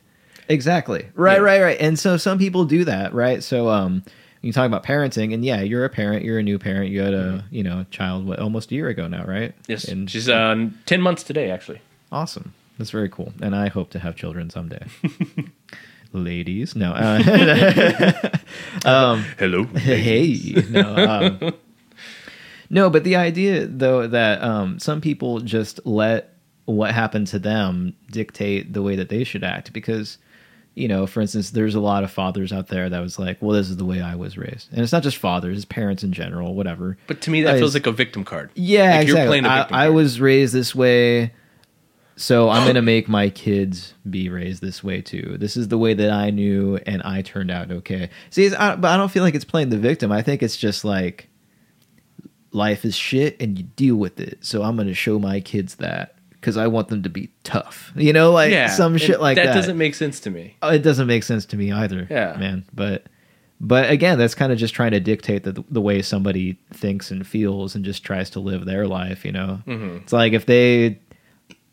Exactly. 0.49 1.09
Right, 1.15 1.35
Yeah. 1.39 1.43
right, 1.43 1.61
right. 1.63 1.81
And 1.81 1.99
so 1.99 2.17
some 2.17 2.39
people 2.39 2.65
do 2.65 2.85
that, 2.85 3.13
right? 3.13 3.43
So 3.43 3.69
um 3.69 4.03
you 4.43 4.53
talk 4.53 4.67
about 4.67 4.85
parenting 4.85 5.35
and 5.35 5.45
yeah, 5.45 5.61
you're 5.61 5.85
a 5.85 5.89
parent, 5.89 6.25
you're 6.25 6.39
a 6.39 6.43
new 6.43 6.59
parent, 6.59 6.91
you 6.91 7.01
had 7.01 7.15
a, 7.15 7.45
you 7.51 7.63
know, 7.63 7.85
child 7.91 8.27
what 8.27 8.39
almost 8.39 8.71
a 8.71 8.75
year 8.75 8.89
ago 8.89 9.09
now, 9.09 9.25
right? 9.25 9.53
Mm-hmm. 9.53 9.71
Yes, 9.73 9.85
And 9.85 10.11
she's 10.11 10.29
uh, 10.29 10.69
ten 10.87 11.01
months 11.01 11.23
today, 11.23 11.51
actually. 11.51 11.81
Awesome. 12.13 12.55
That's 12.79 12.91
very 12.91 13.09
cool. 13.09 13.33
And 13.43 13.57
I 13.57 13.69
hope 13.69 13.91
to 13.91 13.99
have 13.99 14.15
children 14.17 14.51
someday. 14.51 14.87
Ladies, 16.13 16.75
no. 16.75 16.93
Uh, 16.93 18.39
um, 18.85 19.25
Hello. 19.39 19.65
hey, 19.77 20.65
no. 20.71 20.97
Um, 20.97 21.55
no, 22.71 22.89
but 22.89 23.05
the 23.05 23.17
idea, 23.17 23.67
though, 23.67 24.07
that 24.07 24.43
um, 24.43 24.79
some 24.79 25.01
people 25.01 25.41
just 25.41 25.85
let 25.85 26.35
what 26.65 26.95
happened 26.95 27.27
to 27.29 27.39
them 27.39 27.95
dictate 28.11 28.73
the 28.73 28.83
way 28.83 28.95
that 28.97 29.09
they 29.09 29.25
should 29.25 29.43
act 29.43 29.73
because 29.73 30.19
you 30.79 30.89
know 30.89 31.07
for 31.07 31.21
instance 31.21 31.51
there's 31.51 31.75
a 31.75 31.81
lot 31.81 32.05
of 32.05 32.11
fathers 32.11 32.53
out 32.53 32.69
there 32.69 32.89
that 32.89 33.01
was 33.01 33.19
like 33.19 33.37
well 33.43 33.53
this 33.57 33.69
is 33.69 33.77
the 33.77 33.85
way 33.85 34.01
i 34.01 34.15
was 34.15 34.39
raised 34.39 34.71
and 34.73 34.81
it's 34.81 34.93
not 34.93 35.03
just 35.03 35.17
fathers 35.17 35.57
it's 35.57 35.65
parents 35.65 36.03
in 36.05 36.13
general 36.13 36.55
whatever 36.55 36.97
But 37.07 37.21
to 37.23 37.31
me, 37.31 37.43
that 37.43 37.57
I 37.57 37.59
feels 37.59 37.75
like 37.75 37.87
a 37.87 37.93
victim 37.93 38.25
card. 38.25 38.51
yeah, 38.55 38.99
Like 38.99 39.09
you're 39.09 39.17
exactly. 39.17 39.41
playing 39.41 39.45
a 39.45 39.49
I, 39.49 39.87
I 39.87 39.89
was 39.91 40.21
raised 40.21 40.55
this 40.55 40.75
way, 40.75 41.33
so 42.17 42.49
I'm 42.49 42.67
gonna 42.67 42.83
make 42.95 43.09
my 43.09 43.29
kids 43.31 43.95
be 44.09 44.29
raised 44.29 44.63
this 44.63 44.83
way 44.85 45.01
too. 45.03 45.37
This 45.39 45.57
is 45.57 45.69
the 45.69 45.79
way 45.79 45.95
that 45.95 46.11
I 46.11 46.31
knew, 46.31 46.77
and 46.87 47.03
I 47.03 47.23
turned 47.23 47.51
out 47.51 47.71
okay. 47.71 48.11
See, 48.31 48.45
it's, 48.47 48.55
I, 48.57 48.77
but 48.77 48.89
I 48.91 48.97
don't 48.97 49.11
feel 49.11 49.23
like 49.23 49.35
it's 49.35 49.45
playing 49.45 49.71
the 49.71 49.79
victim. 49.79 50.13
I 50.13 50.23
think 50.23 50.43
it's 50.43 50.57
just 50.57 50.85
like 50.85 51.29
life 52.53 52.85
is 52.85 52.95
shit, 52.97 53.41
and 53.41 53.59
you 53.59 53.65
deal 53.65 53.97
with 53.97 54.21
it. 54.21 54.39
So 54.45 54.63
I'm 54.63 54.77
gonna 54.77 54.95
show 54.95 55.19
my 55.19 55.41
kids 55.41 55.77
that 55.77 56.15
because 56.41 56.57
I 56.57 56.67
want 56.69 56.89
them 56.89 57.03
to 57.03 57.09
be 57.09 57.31
tough. 57.45 57.93
You 57.97 58.13
know, 58.13 58.31
like 58.33 58.53
yeah, 58.53 58.69
some 58.69 58.97
shit 58.97 59.21
like 59.21 59.37
that. 59.37 59.47
That 59.47 59.55
doesn't 59.55 59.79
make 59.79 59.95
sense 59.95 60.21
to 60.21 60.31
me. 60.31 60.57
Oh, 60.63 60.71
it 60.71 60.83
doesn't 60.83 61.07
make 61.07 61.23
sense 61.25 61.45
to 61.47 61.57
me 61.57 61.73
either. 61.73 62.07
Yeah. 62.11 62.37
man. 62.39 62.65
But 62.75 63.05
but 63.61 63.91
again, 63.91 64.19
that's 64.19 64.35
kind 64.37 64.53
of 64.53 64.59
just 64.59 64.73
trying 64.75 64.93
to 64.93 65.01
dictate 65.01 65.43
the 65.43 65.65
the 65.71 65.81
way 65.81 66.01
somebody 66.03 66.59
thinks 66.73 67.11
and 67.11 67.27
feels, 67.27 67.75
and 67.75 67.85
just 67.85 68.05
tries 68.05 68.31
to 68.31 68.41
live 68.41 68.65
their 68.67 68.87
life. 68.87 69.25
You 69.25 69.33
know, 69.33 69.61
Mhm. 69.67 70.03
it's 70.03 70.13
like 70.13 70.33
if 70.33 70.47
they, 70.47 70.99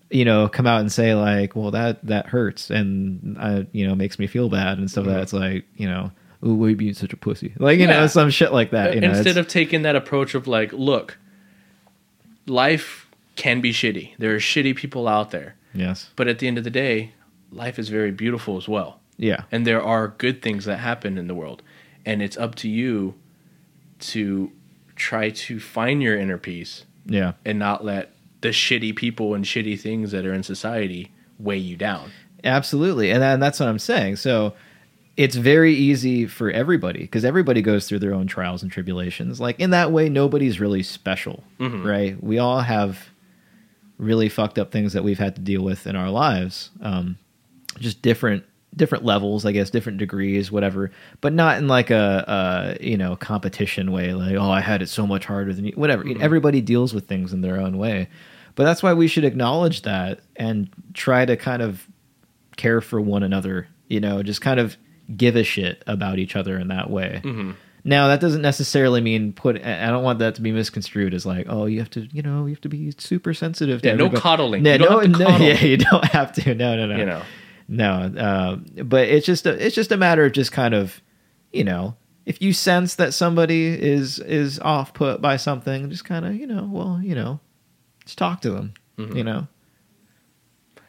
you 0.09 0.25
know, 0.25 0.47
come 0.49 0.65
out 0.65 0.79
and 0.81 0.91
say 0.91 1.13
like, 1.13 1.55
"Well, 1.55 1.69
that 1.71 2.03
that 2.05 2.25
hurts," 2.27 2.71
and 2.71 3.37
I, 3.39 3.67
you 3.71 3.87
know, 3.87 3.93
makes 3.93 4.17
me 4.17 4.25
feel 4.27 4.49
bad 4.49 4.77
and 4.79 4.89
stuff. 4.89 5.05
like 5.05 5.15
that 5.15 5.21
it's 5.21 5.33
like, 5.33 5.65
you 5.77 5.87
know, 5.87 6.11
ooh, 6.43 6.55
why 6.55 6.69
you 6.69 6.75
being 6.75 6.93
such 6.95 7.13
a 7.13 7.17
pussy? 7.17 7.53
Like 7.59 7.77
you 7.79 7.85
know, 7.85 7.93
Mm-hmm. 7.93 8.07
Some 8.07 8.29
shit 8.31 8.51
like 8.51 8.71
that. 8.71 8.95
You 8.95 9.01
know, 9.01 9.09
Instead 9.09 9.37
of 9.37 9.47
taking 9.47 9.83
that 9.83 9.95
approach 9.95 10.33
of 10.33 10.47
like, 10.47 10.73
look, 10.73 11.19
life 12.47 13.04
can 13.35 13.61
be 13.61 13.71
shitty. 13.71 14.15
There 14.17 14.33
are 14.35 14.39
shitty 14.39 14.75
people 14.75 15.07
out 15.07 15.31
there, 15.31 15.55
yes, 15.73 16.09
but 16.15 16.27
at 16.27 16.39
the 16.39 16.47
end 16.47 16.57
of 16.57 16.63
the 16.63 16.69
day, 16.69 17.13
life 17.51 17.77
is 17.79 17.89
very 17.89 18.11
beautiful 18.11 18.57
as 18.57 18.67
well. 18.67 18.99
yeah, 19.17 19.43
and 19.51 19.65
there 19.65 19.81
are 19.81 20.09
good 20.09 20.41
things 20.41 20.65
that 20.65 20.77
happen 20.77 21.17
in 21.17 21.27
the 21.27 21.35
world 21.35 21.61
and 22.05 22.21
it's 22.21 22.37
up 22.37 22.53
to 22.53 22.69
you 22.69 23.15
to 23.99 24.51
try 24.95 25.29
to 25.29 25.59
find 25.59 26.03
your 26.03 26.15
inner 26.17 26.37
peace 26.37 26.85
yeah. 27.05 27.33
and 27.43 27.57
not 27.57 27.83
let 27.83 28.13
the 28.41 28.49
shitty 28.49 28.95
people 28.95 29.33
and 29.33 29.43
shitty 29.45 29.79
things 29.79 30.11
that 30.11 30.25
are 30.25 30.33
in 30.33 30.43
society 30.43 31.11
weigh 31.39 31.57
you 31.57 31.75
down 31.75 32.11
Absolutely. 32.45 33.11
And, 33.11 33.21
then 33.21 33.39
that's 33.39 33.59
what 33.59 33.67
I'm 33.67 33.79
saying. 33.79 34.17
So 34.17 34.53
it's 35.17 35.35
very 35.35 35.73
easy 35.73 36.27
for 36.27 36.51
everybody 36.51 36.99
because 36.99 37.25
everybody 37.25 37.61
goes 37.61 37.87
through 37.87 37.99
their 37.99 38.13
own 38.13 38.27
trials 38.27 38.61
and 38.61 38.71
tribulations. 38.71 39.41
Like 39.41 39.59
in 39.59 39.71
that 39.71 39.91
way, 39.91 40.09
nobody's 40.09 40.59
really 40.59 40.83
special, 40.83 41.43
mm-hmm. 41.59 41.85
right? 41.85 42.23
We 42.23 42.37
all 42.37 42.61
have 42.61 43.09
really 43.97 44.29
fucked 44.29 44.59
up 44.59 44.71
things 44.71 44.93
that 44.93 45.03
we've 45.03 45.19
had 45.19 45.35
to 45.35 45.41
deal 45.41 45.61
with 45.63 45.87
in 45.87 45.95
our 45.95 46.09
lives. 46.09 46.71
Um, 46.81 47.17
just 47.79 48.01
different 48.01 48.43
different 48.75 49.05
levels, 49.05 49.45
I 49.45 49.53
guess, 49.53 49.69
different 49.69 49.99
degrees, 49.99 50.51
whatever, 50.51 50.91
but 51.21 51.31
not 51.33 51.57
in 51.57 51.67
like 51.67 51.89
a, 51.91 52.75
a 52.79 52.83
you 52.83 52.97
know 52.97 53.15
competition 53.15 53.91
way. 53.91 54.13
Like, 54.13 54.35
oh, 54.35 54.51
I 54.51 54.61
had 54.61 54.81
it 54.81 54.89
so 54.89 55.07
much 55.07 55.25
harder 55.25 55.53
than 55.53 55.65
you. 55.65 55.73
Whatever. 55.75 56.03
Everybody 56.19 56.61
deals 56.61 56.93
with 56.93 57.07
things 57.07 57.33
in 57.33 57.41
their 57.41 57.59
own 57.59 57.77
way, 57.77 58.09
but 58.55 58.63
that's 58.63 58.83
why 58.83 58.93
we 58.93 59.07
should 59.07 59.25
acknowledge 59.25 59.83
that 59.83 60.19
and 60.35 60.69
try 60.93 61.25
to 61.25 61.37
kind 61.37 61.61
of 61.61 61.87
care 62.57 62.81
for 62.81 62.99
one 62.99 63.23
another. 63.23 63.67
You 63.87 63.99
know, 63.99 64.23
just 64.23 64.41
kind 64.41 64.59
of 64.59 64.77
give 65.15 65.35
a 65.35 65.43
shit 65.43 65.83
about 65.87 66.17
each 66.19 66.35
other 66.35 66.57
in 66.57 66.69
that 66.69 66.89
way. 66.89 67.21
Now 67.87 68.07
that 68.07 68.19
doesn't 68.19 68.41
necessarily 68.41 68.99
mean 68.99 69.31
put. 69.31 69.63
I 69.63 69.87
don't 69.91 70.03
want 70.03 70.17
that 70.19 70.33
to 70.35 70.41
be 70.41 70.51
misconstrued 70.51 71.13
as 71.13 71.23
like, 71.25 71.45
oh, 71.47 71.67
you 71.67 71.79
have 71.79 71.89
to, 71.91 72.01
you 72.11 72.23
know, 72.23 72.47
you 72.47 72.53
have 72.53 72.61
to 72.61 72.69
be 72.69 72.91
super 72.97 73.31
sensitive. 73.33 73.83
To 73.83 73.87
Yeah, 73.87 73.93
no 73.93 74.09
coddling. 74.09 74.65
Yeah, 74.65 74.73
You 74.73 74.77
don't 74.79 74.89
no, 74.89 74.99
have 74.99 75.11
to 75.11 75.19
no, 75.19 75.25
coddle. 75.29 75.47
yeah, 75.47 75.59
you 75.63 75.77
don't 75.77 76.05
have 76.05 76.33
to. 76.33 76.55
No, 76.55 76.75
no, 76.75 76.87
no. 76.87 76.97
you 76.97 77.05
know 77.05 77.21
No, 77.67 77.91
uh, 78.17 78.55
but 78.83 79.07
it's 79.07 79.25
just 79.25 79.45
a, 79.45 79.63
it's 79.63 79.75
just 79.75 79.91
a 79.91 79.97
matter 79.97 80.25
of 80.25 80.31
just 80.31 80.51
kind 80.51 80.73
of, 80.73 80.99
you 81.53 81.63
know, 81.63 81.95
if 82.25 82.41
you 82.41 82.53
sense 82.53 82.95
that 82.95 83.13
somebody 83.13 83.67
is 83.67 84.17
is 84.17 84.59
off 84.59 84.95
put 84.95 85.21
by 85.21 85.37
something, 85.37 85.87
just 85.91 86.05
kind 86.05 86.25
of, 86.25 86.33
you 86.33 86.47
know, 86.47 86.67
well, 86.71 86.99
you 87.03 87.13
know, 87.13 87.39
just 88.03 88.17
talk 88.17 88.41
to 88.41 88.49
them. 88.51 88.73
You 88.97 89.23
know. 89.23 89.47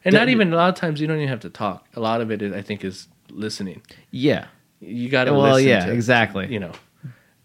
And 0.04 0.14
not 0.14 0.28
even 0.28 0.52
a 0.52 0.56
lot 0.56 0.68
of 0.68 0.76
times 0.76 1.00
you 1.00 1.08
don't 1.08 1.16
even 1.16 1.28
have 1.28 1.40
to 1.40 1.50
talk. 1.50 1.88
A 1.94 2.00
lot 2.00 2.20
of 2.20 2.30
it, 2.30 2.40
is, 2.40 2.54
I 2.54 2.62
think, 2.62 2.84
is 2.84 3.08
listening. 3.28 3.82
Yeah. 4.12 4.46
You 4.80 5.08
got 5.08 5.24
to 5.24 5.34
Well, 5.34 5.58
yeah, 5.58 5.86
to, 5.86 5.92
exactly. 5.92 6.46
You 6.52 6.60
know, 6.60 6.72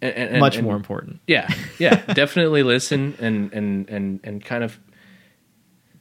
and, 0.01 0.13
and- 0.13 0.39
Much 0.39 0.55
and- 0.57 0.65
more 0.65 0.75
important. 0.75 1.19
Yeah, 1.27 1.47
yeah, 1.79 1.95
definitely 2.13 2.63
listen 2.63 3.15
and 3.19 3.51
and 3.53 3.89
and 3.89 4.19
and 4.23 4.43
kind 4.43 4.63
of 4.63 4.79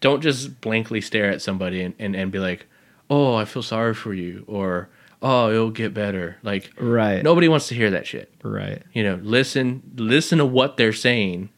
don't 0.01 0.23
just 0.23 0.61
blankly 0.61 1.01
stare 1.01 1.31
at 1.31 1.43
somebody 1.43 1.83
and, 1.83 1.95
and, 1.99 2.17
and 2.17 2.33
be 2.33 2.39
like, 2.39 2.67
"Oh, 3.11 3.35
I 3.35 3.45
feel 3.45 3.63
sorry 3.63 3.93
for 3.95 4.15
you," 4.15 4.45
or 4.47 4.89
"Oh, 5.21 5.51
it'll 5.51 5.71
get 5.71 5.93
better." 5.93 6.39
Like, 6.43 6.71
Right. 6.79 7.23
nobody 7.23 7.49
wants 7.49 7.69
to 7.69 7.75
hear 7.75 7.91
that 7.91 8.07
shit. 8.07 8.33
Right. 8.43 8.83
You 8.95 9.03
know, 9.03 9.21
listen, 9.23 9.83
listen 9.97 10.39
to 10.39 10.47
what 10.47 10.77
they're 10.79 10.93
saying, 10.95 11.51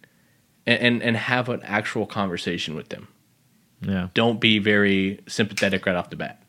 and 0.66 0.80
and, 0.80 1.02
and 1.02 1.16
have 1.16 1.48
an 1.48 1.60
actual 1.62 2.06
conversation 2.06 2.74
with 2.74 2.88
them. 2.88 3.06
Yeah. 3.80 4.08
Don't 4.14 4.40
be 4.40 4.58
very 4.58 5.20
sympathetic 5.28 5.86
right 5.86 5.94
off 5.96 6.10
the 6.10 6.16
bat. 6.16 6.42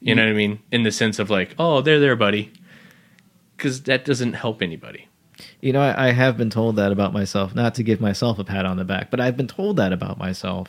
You 0.00 0.14
know 0.14 0.22
what 0.24 0.30
I 0.30 0.34
mean? 0.34 0.60
In 0.70 0.84
the 0.84 0.92
sense 0.92 1.18
of 1.18 1.28
like, 1.30 1.54
"Oh, 1.58 1.80
they're 1.80 1.98
there, 2.00 2.14
buddy," 2.16 2.52
because 3.56 3.82
that 3.82 4.04
doesn't 4.04 4.34
help 4.34 4.62
anybody. 4.62 5.07
You 5.60 5.72
know, 5.72 5.80
I, 5.80 6.08
I 6.08 6.12
have 6.12 6.36
been 6.36 6.50
told 6.50 6.76
that 6.76 6.92
about 6.92 7.12
myself. 7.12 7.54
Not 7.54 7.74
to 7.76 7.82
give 7.82 8.00
myself 8.00 8.38
a 8.38 8.44
pat 8.44 8.66
on 8.66 8.76
the 8.76 8.84
back, 8.84 9.10
but 9.10 9.20
I've 9.20 9.36
been 9.36 9.48
told 9.48 9.76
that 9.76 9.92
about 9.92 10.18
myself. 10.18 10.68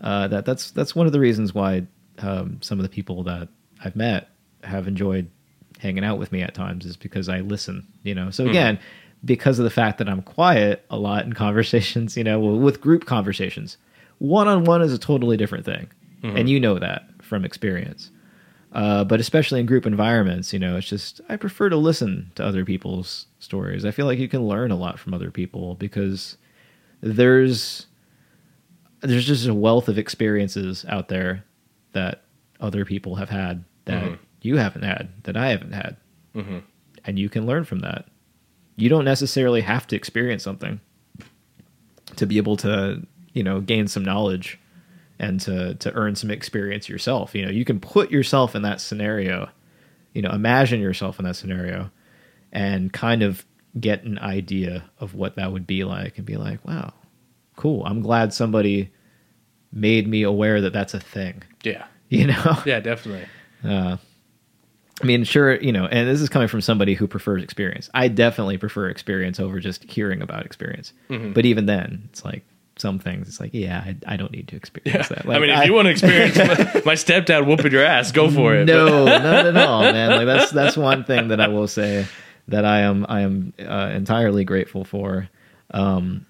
Uh, 0.00 0.28
that 0.28 0.44
that's 0.44 0.70
that's 0.70 0.94
one 0.94 1.06
of 1.06 1.12
the 1.12 1.20
reasons 1.20 1.54
why 1.54 1.86
um, 2.18 2.58
some 2.62 2.78
of 2.78 2.82
the 2.82 2.88
people 2.88 3.22
that 3.24 3.48
I've 3.84 3.96
met 3.96 4.28
have 4.62 4.86
enjoyed 4.88 5.30
hanging 5.78 6.04
out 6.04 6.18
with 6.18 6.32
me 6.32 6.42
at 6.42 6.54
times 6.54 6.84
is 6.84 6.96
because 6.96 7.28
I 7.28 7.40
listen. 7.40 7.86
You 8.02 8.14
know, 8.14 8.30
so 8.30 8.46
again, 8.48 8.78
because 9.24 9.58
of 9.58 9.64
the 9.64 9.70
fact 9.70 9.98
that 9.98 10.08
I'm 10.08 10.22
quiet 10.22 10.84
a 10.90 10.98
lot 10.98 11.24
in 11.24 11.32
conversations, 11.46 12.16
you 12.16 12.24
know, 12.24 12.38
with 12.40 12.80
group 12.80 13.04
conversations, 13.06 13.76
one 14.18 14.48
on 14.48 14.64
one 14.64 14.82
is 14.82 14.92
a 14.92 14.98
totally 14.98 15.36
different 15.36 15.64
thing, 15.64 15.88
and 16.36 16.48
you 16.48 16.60
know 16.60 16.78
that 16.78 17.04
from 17.22 17.44
experience. 17.44 18.10
Uh, 18.72 19.02
but 19.02 19.18
especially 19.18 19.58
in 19.58 19.66
group 19.66 19.84
environments, 19.84 20.52
you 20.52 20.58
know, 20.58 20.76
it's 20.76 20.86
just 20.88 21.20
I 21.28 21.36
prefer 21.36 21.68
to 21.70 21.76
listen 21.76 22.30
to 22.36 22.44
other 22.44 22.64
people's 22.64 23.26
stories. 23.40 23.84
I 23.84 23.90
feel 23.90 24.06
like 24.06 24.18
you 24.20 24.28
can 24.28 24.46
learn 24.46 24.70
a 24.70 24.76
lot 24.76 24.98
from 24.98 25.12
other 25.12 25.30
people 25.32 25.74
because 25.74 26.36
there's 27.00 27.86
there's 29.00 29.26
just 29.26 29.46
a 29.48 29.54
wealth 29.54 29.88
of 29.88 29.98
experiences 29.98 30.84
out 30.88 31.08
there 31.08 31.44
that 31.92 32.22
other 32.60 32.84
people 32.84 33.16
have 33.16 33.30
had 33.30 33.64
that 33.86 34.02
Mhm. 34.04 34.18
you 34.42 34.56
haven't 34.58 34.82
had 34.82 35.08
that 35.24 35.36
I 35.36 35.48
haven't 35.48 35.72
had, 35.72 35.96
hmm 36.34 36.58
and 37.06 37.18
you 37.18 37.28
can 37.30 37.46
learn 37.46 37.64
from 37.64 37.78
that. 37.80 38.06
You 38.76 38.88
don't 38.90 39.06
necessarily 39.06 39.62
have 39.62 39.86
to 39.88 39.96
experience 39.96 40.42
something 40.42 40.80
to 42.16 42.26
be 42.26 42.36
able 42.36 42.56
to, 42.58 43.06
you 43.32 43.42
know, 43.42 43.60
gain 43.62 43.88
some 43.88 44.04
knowledge 44.04 44.58
and 45.20 45.38
to 45.42 45.74
to 45.76 45.92
earn 45.94 46.16
some 46.16 46.30
experience 46.30 46.88
yourself. 46.88 47.34
You 47.34 47.44
know, 47.44 47.50
you 47.52 47.64
can 47.64 47.78
put 47.78 48.10
yourself 48.10 48.56
in 48.56 48.62
that 48.62 48.80
scenario, 48.80 49.48
you 50.14 50.22
know, 50.22 50.30
imagine 50.30 50.80
yourself 50.80 51.18
in 51.20 51.24
that 51.26 51.36
scenario 51.36 51.90
and 52.50 52.92
kind 52.92 53.22
of 53.22 53.44
get 53.78 54.02
an 54.02 54.18
idea 54.18 54.90
of 54.98 55.14
what 55.14 55.36
that 55.36 55.52
would 55.52 55.66
be 55.66 55.84
like 55.84 56.16
and 56.18 56.26
be 56.26 56.36
like, 56.36 56.66
wow, 56.66 56.92
cool. 57.56 57.84
I'm 57.86 58.00
glad 58.02 58.32
somebody 58.34 58.90
made 59.72 60.08
me 60.08 60.22
aware 60.24 60.60
that 60.62 60.72
that's 60.72 60.94
a 60.94 60.98
thing, 61.00 61.44
Yeah, 61.62 61.84
you 62.08 62.26
know? 62.26 62.58
yeah, 62.66 62.80
definitely. 62.80 63.26
Uh, 63.62 63.98
I 65.00 65.06
mean, 65.06 65.22
sure, 65.24 65.54
you 65.60 65.70
know, 65.72 65.86
and 65.86 66.08
this 66.08 66.20
is 66.20 66.28
coming 66.28 66.48
from 66.48 66.60
somebody 66.60 66.94
who 66.94 67.06
prefers 67.06 67.42
experience. 67.42 67.88
I 67.94 68.08
definitely 68.08 68.58
prefer 68.58 68.88
experience 68.88 69.38
over 69.38 69.60
just 69.60 69.84
hearing 69.84 70.20
about 70.22 70.44
experience. 70.44 70.92
Mhm. 71.08 71.32
But 71.34 71.46
even 71.46 71.66
then, 71.66 72.08
it's 72.10 72.24
like 72.24 72.44
some 72.80 72.98
things. 72.98 73.28
It's 73.28 73.40
like, 73.40 73.50
yeah, 73.52 73.78
I, 73.84 73.96
I 74.06 74.16
don't 74.16 74.32
need 74.32 74.48
to 74.48 74.56
experience 74.56 75.08
that. 75.08 75.26
Like, 75.26 75.36
I 75.36 75.40
mean, 75.40 75.50
if 75.50 75.66
you 75.66 75.72
want 75.72 75.86
to 75.86 75.90
experience 75.92 76.36
my, 76.36 76.82
my 76.84 76.94
stepdad 76.94 77.46
whooping 77.46 77.72
your 77.72 77.84
ass, 77.84 78.12
go 78.12 78.30
for 78.30 78.54
it. 78.54 78.64
no, 78.64 79.04
not 79.04 79.46
at 79.46 79.56
all, 79.56 79.82
man. 79.92 80.10
Like 80.10 80.26
that's 80.26 80.50
that's 80.50 80.76
one 80.76 81.04
thing 81.04 81.28
that 81.28 81.40
I 81.40 81.48
will 81.48 81.68
say 81.68 82.06
that 82.48 82.64
I 82.64 82.80
am 82.80 83.06
I 83.08 83.20
am 83.20 83.52
uh, 83.58 83.90
entirely 83.92 84.44
grateful 84.44 84.84
for. 84.84 85.28
Um, 85.72 86.26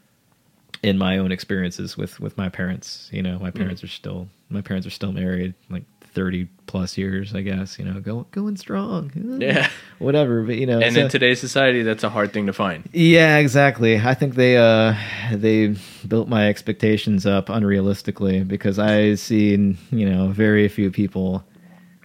in 0.83 0.97
my 0.97 1.19
own 1.19 1.31
experiences 1.31 1.97
with 1.97 2.21
with 2.21 2.37
my 2.39 2.49
parents, 2.49 3.09
you 3.13 3.23
know, 3.23 3.39
my 3.39 3.51
parents 3.51 3.85
are 3.85 3.89
still 3.89 4.29
my 4.49 4.63
parents 4.63 4.87
are 4.87 4.91
still 4.91 5.13
married, 5.13 5.55
like 5.69 5.85
thirty 6.13 6.49
plus 6.67 6.97
years, 6.99 7.35
I 7.35 7.43
guess. 7.43 7.79
You 7.79 7.85
know, 7.85 8.01
go 8.01 8.27
going 8.31 8.57
strong. 8.57 9.11
Yeah. 9.41 9.69
whatever. 9.99 10.43
But 10.43 10.57
you 10.57 10.67
know, 10.67 10.81
And 10.81 10.95
so- 10.95 11.01
in 11.03 11.09
today's 11.09 11.41
society, 11.41 11.83
that's 11.83 12.05
a 12.05 12.09
hard 12.11 12.33
thing 12.33 12.47
to 12.47 12.53
find. 12.53 12.89
yeah, 12.93 13.39
exactly. 13.39 13.99
I 13.99 14.15
think 14.15 14.35
they 14.35 14.57
uh 14.57 14.95
they 15.33 15.77
built 16.07 16.29
my 16.29 16.49
expectations 16.49 17.27
up 17.27 17.47
unrealistically 17.47 18.47
because 18.47 18.79
I 18.79 19.15
seen, 19.15 19.79
you 19.91 20.09
know, 20.09 20.29
very 20.29 20.69
few 20.69 20.91
people 20.91 21.45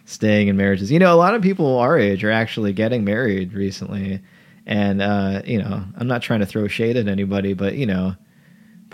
staying 0.06 0.48
in 0.50 0.58
marriages. 0.58 0.92
You 0.92 1.00
know, 1.00 1.14
a 1.14 1.18
lot 1.18 1.34
of 1.36 1.42
people 1.42 1.78
our 1.80 1.98
age 1.98 2.24
are 2.24 2.32
actually 2.32 2.74
getting 2.74 3.04
married 3.04 3.54
recently. 3.54 4.22
And 4.68 5.02
uh, 5.02 5.42
you 5.46 5.60
know, 5.60 5.84
I'm 5.98 6.08
not 6.08 6.22
trying 6.24 6.40
to 6.40 6.46
throw 6.46 6.68
shade 6.68 6.98
at 6.98 7.08
anybody, 7.08 7.54
but 7.54 7.76
you 7.76 7.86
know, 7.86 8.16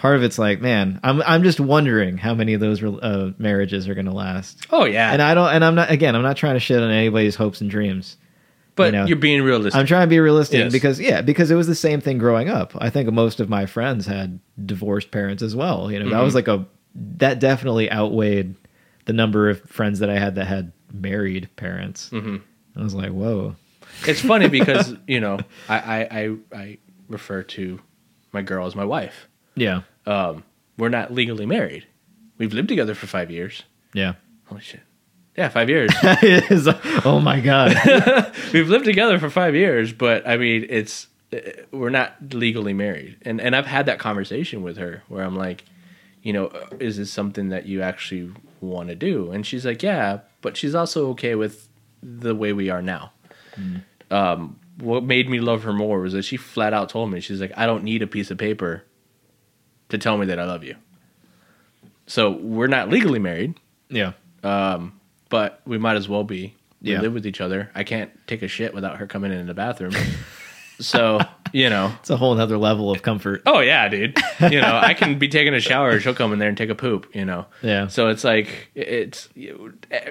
part 0.02 0.16
of 0.16 0.24
it's 0.24 0.40
like, 0.40 0.60
man, 0.62 1.00
I'm 1.04 1.22
I'm 1.22 1.44
just 1.44 1.60
wondering 1.60 2.18
how 2.18 2.34
many 2.34 2.54
of 2.56 2.60
those 2.60 2.84
uh, 2.84 3.32
marriages 3.38 3.88
are 3.88 3.94
going 3.94 4.08
to 4.08 4.12
last. 4.12 4.66
Oh 4.72 4.86
yeah, 4.86 5.14
And 5.14 5.22
I 5.22 5.36
don't 5.36 5.50
and 5.54 5.64
I'm 5.64 5.76
not 5.76 5.92
again, 5.92 6.16
I'm 6.16 6.24
not 6.24 6.38
trying 6.38 6.56
to 6.56 6.60
shit 6.60 6.82
on 6.82 6.90
anybody's 6.90 7.36
hopes 7.36 7.62
and 7.62 7.70
dreams. 7.70 8.18
but 8.76 8.86
you 8.86 8.92
know, 9.00 9.06
you're 9.06 9.18
being 9.18 9.44
realistic. 9.44 9.80
I'm 9.80 9.86
trying 9.86 10.08
to 10.08 10.10
be 10.10 10.20
realistic 10.20 10.58
Yes. 10.60 10.72
because 10.72 11.00
yeah, 11.00 11.22
because 11.22 11.52
it 11.52 11.56
was 11.56 11.68
the 11.68 11.76
same 11.76 12.02
thing 12.02 12.18
growing 12.18 12.50
up. 12.50 12.74
I 12.80 12.90
think 12.90 13.12
most 13.12 13.40
of 13.40 13.48
my 13.48 13.66
friends 13.68 14.06
had 14.08 14.40
divorced 14.66 15.12
parents 15.12 15.44
as 15.44 15.56
well. 15.56 15.92
You 15.92 16.00
know, 16.00 16.10
that 16.10 16.16
Mhm. 16.16 16.24
was 16.24 16.36
like 16.36 16.48
a 16.48 16.66
that 17.18 17.40
definitely 17.40 17.92
outweighed 17.92 18.56
the 19.06 19.14
number 19.14 19.50
of 19.50 19.62
friends 19.62 20.00
that 20.00 20.10
I 20.10 20.18
had 20.20 20.36
that 20.36 20.46
had 20.48 20.72
married 20.92 21.50
parents. 21.56 22.10
hmm 22.10 22.38
I 22.76 22.82
was 22.82 22.94
like, 22.96 23.12
whoa, 23.12 23.56
It's 24.08 24.22
funny 24.22 24.48
because 24.48 24.96
you 25.08 25.20
know 25.20 25.40
I, 25.70 25.78
I 25.78 26.00
I 26.22 26.36
I 26.54 26.78
refer 27.08 27.44
to 27.44 27.80
my 28.32 28.42
girl 28.42 28.66
as 28.66 28.76
my 28.76 28.86
wife. 28.86 29.28
yeah, 29.56 29.82
Um, 30.06 30.44
we're 30.78 30.90
not 30.90 31.14
legally 31.14 31.46
married. 31.46 31.86
We've 32.38 32.54
lived 32.54 32.70
together 32.70 32.96
for 32.96 33.08
five 33.08 33.30
years. 33.32 33.64
yeah. 33.94 34.14
Holy 34.46 34.62
shit! 34.62 34.82
Yeah, 35.38 35.48
five 35.48 35.70
years. 35.70 35.92
Oh 37.06 37.22
my 37.24 37.40
god, 37.40 37.74
We've 38.54 38.68
lived 38.68 38.84
together 38.86 39.18
for 39.18 39.30
five 39.30 39.56
years, 39.56 39.94
but 39.94 40.28
I 40.28 40.36
mean, 40.38 40.66
it's 40.70 41.08
uh, 41.34 41.38
we're 41.72 41.90
not 41.90 42.34
legally 42.34 42.74
married, 42.74 43.18
and 43.22 43.40
and 43.40 43.56
I've 43.56 43.66
had 43.68 43.86
that 43.86 43.98
conversation 44.00 44.62
with 44.62 44.76
her 44.78 45.04
where 45.08 45.24
I'm 45.24 45.38
like, 45.38 45.64
you 46.22 46.34
know, 46.34 46.48
uh, 46.48 46.68
is 46.80 46.98
this 46.98 47.10
something 47.12 47.50
that 47.50 47.66
you 47.66 47.82
actually 47.82 48.32
want 48.60 48.90
to 48.90 48.96
do? 48.96 49.32
And 49.32 49.46
she's 49.46 49.66
like, 49.66 49.82
yeah, 49.82 50.20
but 50.42 50.58
she's 50.58 50.76
also 50.76 51.10
okay 51.12 51.36
with 51.36 51.70
the 52.04 52.36
way 52.36 52.52
we 52.52 52.70
are 52.70 52.82
now. 52.82 53.14
Um, 54.10 54.60
what 54.80 55.04
made 55.04 55.30
me 55.30 55.40
love 55.40 55.64
her 55.64 55.74
more 55.74 56.02
was 56.02 56.14
that 56.14 56.24
she 56.24 56.36
flat 56.38 56.74
out 56.74 56.90
told 56.90 57.12
me, 57.12 57.20
she's 57.22 57.40
like, 57.40 57.54
I 57.56 57.66
don't 57.66 57.84
need 57.84 58.02
a 58.02 58.08
piece 58.08 58.32
of 58.32 58.38
paper 58.38 58.84
to 59.92 59.98
tell 59.98 60.18
me 60.18 60.26
that 60.28 60.40
I 60.40 60.46
love 60.46 60.64
you. 60.64 60.76
So 62.08 62.32
we're 62.32 62.68
not 62.68 62.90
legally 62.90 63.20
married, 63.20 63.56
yeah, 63.90 64.14
um, 64.44 65.00
but 65.30 65.62
we 65.66 65.78
might 65.78 65.96
as 65.96 66.10
well 66.10 66.24
be. 66.24 66.56
We 66.82 66.92
Yeah. 66.94 67.02
live 67.02 67.14
with 67.14 67.26
each 67.28 67.40
other. 67.40 67.70
I 67.76 67.84
can't 67.84 68.10
take 68.28 68.42
a 68.42 68.48
shit 68.48 68.74
without 68.74 68.98
her 68.98 69.06
coming 69.08 69.32
in 69.32 69.46
the 69.48 69.54
bathroom. 69.54 69.94
so 70.80 71.20
you 71.54 71.70
know, 71.70 71.94
it's 72.00 72.10
a 72.10 72.18
whole 72.18 72.38
other 72.40 72.58
level 72.58 72.92
of 72.92 73.02
comfort. 73.02 73.44
oh 73.46 73.60
yeah, 73.60 73.88
dude. 73.88 74.18
You 74.42 74.60
know, 74.62 74.76
I 74.82 74.94
can 74.94 75.20
be 75.20 75.28
taking 75.30 75.54
a 75.54 75.60
shower. 75.62 76.00
She'll 76.00 76.16
come 76.16 76.34
in 76.34 76.40
there 76.40 76.50
and 76.50 76.58
take 76.58 76.70
a 76.72 76.76
poop. 76.76 77.08
You 77.14 77.24
know. 77.26 77.46
Yeah, 77.62 77.88
So 77.88 78.08
it's 78.10 78.24
like 78.24 78.70
it's 78.76 79.30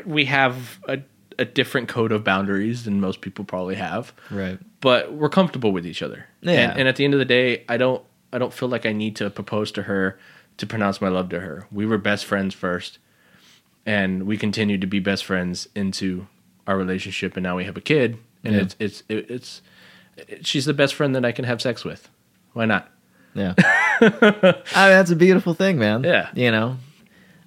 we 0.06 0.24
have 0.26 0.78
a, 0.88 1.00
a 1.38 1.44
different 1.44 1.88
code 1.88 2.12
of 2.12 2.22
boundaries 2.24 2.84
than 2.84 3.00
most 3.00 3.20
people 3.20 3.44
probably 3.44 3.74
have, 3.74 4.12
right. 4.30 4.58
but 4.80 5.12
we're 5.12 5.28
comfortable 5.28 5.72
with 5.72 5.86
each 5.86 6.02
other. 6.02 6.26
Yeah. 6.40 6.70
And, 6.70 6.80
and 6.80 6.88
at 6.88 6.96
the 6.96 7.04
end 7.04 7.14
of 7.14 7.18
the 7.18 7.24
day, 7.26 7.64
I 7.68 7.76
don't 7.76 8.02
I 8.32 8.38
don't 8.38 8.52
feel 8.52 8.68
like 8.68 8.86
I 8.86 8.92
need 8.92 9.16
to 9.16 9.30
propose 9.30 9.72
to 9.72 9.82
her 9.84 10.18
to 10.58 10.66
pronounce 10.66 11.00
my 11.00 11.08
love 11.08 11.28
to 11.30 11.40
her. 11.40 11.66
We 11.72 11.86
were 11.86 11.98
best 11.98 12.24
friends 12.24 12.54
first, 12.54 12.98
and 13.86 14.24
we 14.26 14.36
continued 14.36 14.80
to 14.82 14.86
be 14.86 14.98
best 15.00 15.24
friends 15.24 15.68
into 15.74 16.26
our 16.66 16.76
relationship, 16.76 17.36
and 17.36 17.42
now 17.42 17.56
we 17.56 17.64
have 17.64 17.76
a 17.76 17.80
kid, 17.80 18.18
and 18.44 18.54
Yeah. 18.54 18.60
it's 18.62 18.76
it's 18.78 19.02
it, 19.08 19.30
it's 19.30 19.62
it, 20.16 20.46
she's 20.46 20.64
the 20.66 20.74
best 20.74 20.94
friend 20.94 21.14
that 21.16 21.24
I 21.24 21.32
can 21.32 21.44
have 21.44 21.60
sex 21.62 21.84
with. 21.84 22.08
Why 22.52 22.66
not? 22.66 22.90
Yeah. 23.34 23.54
I 23.58 24.02
mean, 24.02 24.62
that's 24.72 25.10
a 25.10 25.16
beautiful 25.16 25.54
thing, 25.54 25.78
man. 25.78 26.02
Yeah. 26.04 26.30
You 26.34 26.50
know, 26.50 26.76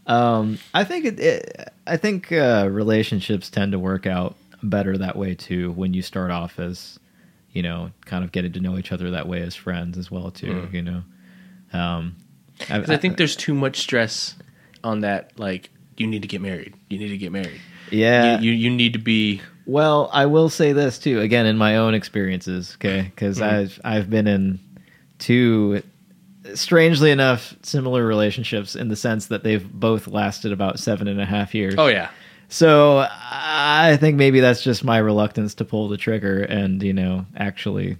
um, 0.07 0.59
I 0.73 0.83
think 0.83 1.05
it, 1.05 1.19
it 1.19 1.69
I 1.85 1.97
think 1.97 2.31
uh, 2.31 2.67
relationships 2.71 3.49
tend 3.49 3.71
to 3.73 3.79
work 3.79 4.05
out 4.07 4.35
better 4.63 4.97
that 4.97 5.15
way 5.17 5.35
too 5.35 5.71
when 5.73 5.93
you 5.93 6.01
start 6.01 6.31
off 6.31 6.57
as, 6.59 6.99
you 7.53 7.61
know, 7.63 7.91
kind 8.05 8.23
of 8.23 8.31
getting 8.31 8.51
to 8.53 8.59
know 8.59 8.77
each 8.77 8.91
other 8.91 9.11
that 9.11 9.27
way 9.27 9.41
as 9.41 9.55
friends 9.55 9.97
as 9.97 10.09
well 10.11 10.31
too. 10.31 10.47
Mm. 10.47 10.73
You 10.73 10.81
know, 10.81 11.03
um, 11.73 12.15
'Cause 12.59 12.89
I 12.89 12.97
think 12.97 13.17
there's 13.17 13.35
too 13.35 13.53
much 13.53 13.77
stress 13.79 14.35
on 14.83 15.01
that. 15.01 15.31
Like 15.39 15.69
you 15.97 16.07
need 16.07 16.21
to 16.23 16.27
get 16.27 16.41
married. 16.41 16.73
You 16.89 16.97
need 16.99 17.09
to 17.09 17.17
get 17.17 17.31
married. 17.31 17.59
yeah. 17.91 18.39
You, 18.39 18.51
you 18.51 18.57
you 18.65 18.69
need 18.69 18.93
to 18.93 18.99
be. 18.99 19.41
Well, 19.65 20.09
I 20.11 20.25
will 20.25 20.49
say 20.49 20.73
this 20.73 20.99
too. 20.99 21.19
Again, 21.21 21.45
in 21.45 21.57
my 21.57 21.77
own 21.77 21.93
experiences, 21.93 22.75
okay, 22.75 23.03
because 23.15 23.39
Mhm. 23.39 23.43
I've 23.53 23.81
I've 23.83 24.09
been 24.09 24.27
in 24.27 24.59
two 25.19 25.81
strangely 26.55 27.11
enough, 27.11 27.55
similar 27.61 28.05
relationships 28.05 28.75
in 28.75 28.89
the 28.89 28.95
sense 28.97 29.27
that 29.27 29.43
they've 29.43 29.65
both 29.71 30.07
lasted 30.07 30.51
about 30.51 30.79
seven 30.79 31.07
and 31.07 31.21
a 31.21 31.25
half 31.25 31.55
years. 31.55 31.75
Oh 31.77 31.87
yeah. 31.87 32.09
So 32.49 33.07
I 33.65 33.97
think 33.97 34.17
maybe 34.17 34.39
that's 34.41 34.61
just 34.61 34.83
my 34.83 34.97
reluctance 34.97 35.55
to 35.55 35.65
pull 35.65 35.87
the 35.87 35.97
trigger 35.97 36.41
and, 36.43 36.81
you 36.83 36.93
know, 36.93 37.25
actually 37.35 37.97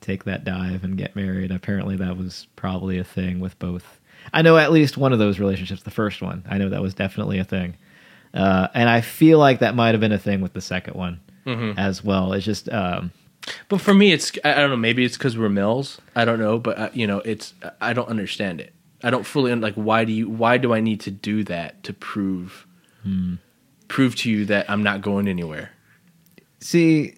take 0.00 0.24
that 0.24 0.44
dive 0.44 0.84
and 0.84 0.96
get 0.96 1.16
married. 1.16 1.50
Apparently 1.50 1.96
that 1.96 2.16
was 2.16 2.46
probably 2.56 2.98
a 2.98 3.04
thing 3.04 3.40
with 3.40 3.58
both. 3.58 3.98
I 4.32 4.42
know 4.42 4.58
at 4.58 4.72
least 4.72 4.98
one 4.98 5.12
of 5.12 5.18
those 5.18 5.38
relationships, 5.38 5.82
the 5.82 5.90
first 5.90 6.20
one. 6.20 6.44
I 6.48 6.58
know 6.58 6.68
that 6.68 6.82
was 6.82 6.94
definitely 6.94 7.38
a 7.38 7.44
thing. 7.44 7.76
Uh, 8.34 8.68
and 8.74 8.88
I 8.88 9.00
feel 9.00 9.38
like 9.38 9.60
that 9.60 9.74
might 9.74 9.92
have 9.92 10.00
been 10.00 10.12
a 10.12 10.18
thing 10.18 10.40
with 10.40 10.52
the 10.52 10.60
second 10.60 10.94
one 10.94 11.20
as 11.78 12.04
well. 12.04 12.32
It's 12.34 12.44
just, 12.44 12.68
um, 12.68 13.10
But 13.68 13.80
for 13.80 13.94
me, 13.94 14.12
it's 14.12 14.30
I 14.44 14.54
don't 14.54 14.70
know. 14.70 14.76
Maybe 14.76 15.04
it's 15.04 15.16
because 15.16 15.36
we're 15.36 15.48
males. 15.48 16.00
I 16.14 16.24
don't 16.26 16.38
know, 16.38 16.58
but 16.58 16.78
uh, 16.78 16.90
you 16.92 17.06
know, 17.06 17.18
it's 17.24 17.54
I 17.80 17.92
don't 17.94 18.08
understand 18.08 18.60
it. 18.60 18.72
I 19.02 19.08
don't 19.10 19.24
fully 19.24 19.52
like. 19.54 19.74
Why 19.74 20.04
do 20.04 20.12
you? 20.12 20.28
Why 20.28 20.58
do 20.58 20.72
I 20.74 20.80
need 20.80 21.00
to 21.00 21.10
do 21.10 21.42
that 21.44 21.82
to 21.84 21.92
prove 21.94 22.66
prove 23.90 24.16
to 24.16 24.30
you 24.30 24.46
that 24.46 24.70
I'm 24.70 24.82
not 24.82 25.02
going 25.02 25.28
anywhere? 25.28 25.70
See, 26.60 27.16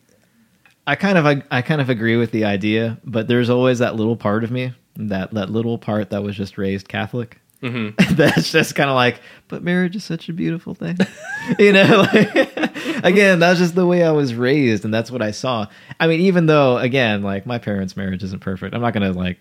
I 0.87 0.97
kind 0.97 1.17
of 1.19 1.27
I, 1.27 1.43
I 1.51 1.63
kind 1.63 1.81
of 1.81 1.89
agree 1.89 2.17
with 2.17 2.33
the 2.33 2.45
idea, 2.45 2.99
but 3.05 3.29
there's 3.29 3.51
always 3.51 3.79
that 3.79 3.95
little 3.95 4.17
part 4.17 4.43
of 4.43 4.51
me 4.51 4.73
that 4.97 5.33
that 5.33 5.51
little 5.51 5.79
part 5.79 6.11
that 6.11 6.23
was 6.23 6.37
just 6.37 6.59
raised 6.59 6.89
Catholic. 6.89 7.39
Mm-hmm. 7.63 8.15
That's 8.17 8.51
just 8.51 8.75
kind 8.75 8.91
of 8.91 8.97
like, 8.97 9.21
but 9.47 9.63
marriage 9.63 9.95
is 9.95 10.03
such 10.03 10.29
a 10.29 10.33
beautiful 10.33 10.75
thing, 10.75 10.99
you 11.61 11.73
know. 11.73 12.09
Like, 12.13 12.35
again, 13.05 13.39
that's 13.39 13.61
just 13.61 13.77
the 13.77 13.87
way 13.87 14.03
I 14.03 14.11
was 14.11 14.35
raised, 14.35 14.85
and 14.85 14.93
that's 14.93 15.13
what 15.13 15.23
I 15.23 15.31
saw. 15.31 15.69
I 16.01 16.09
mean, 16.09 16.23
even 16.23 16.47
though, 16.47 16.79
again, 16.79 17.23
like 17.23 17.47
my 17.47 17.59
parents' 17.59 17.97
marriage 17.97 18.25
isn't 18.25 18.41
perfect, 18.41 18.75
I'm 18.75 18.81
not 18.81 18.95
gonna 18.95 19.13
like 19.13 19.39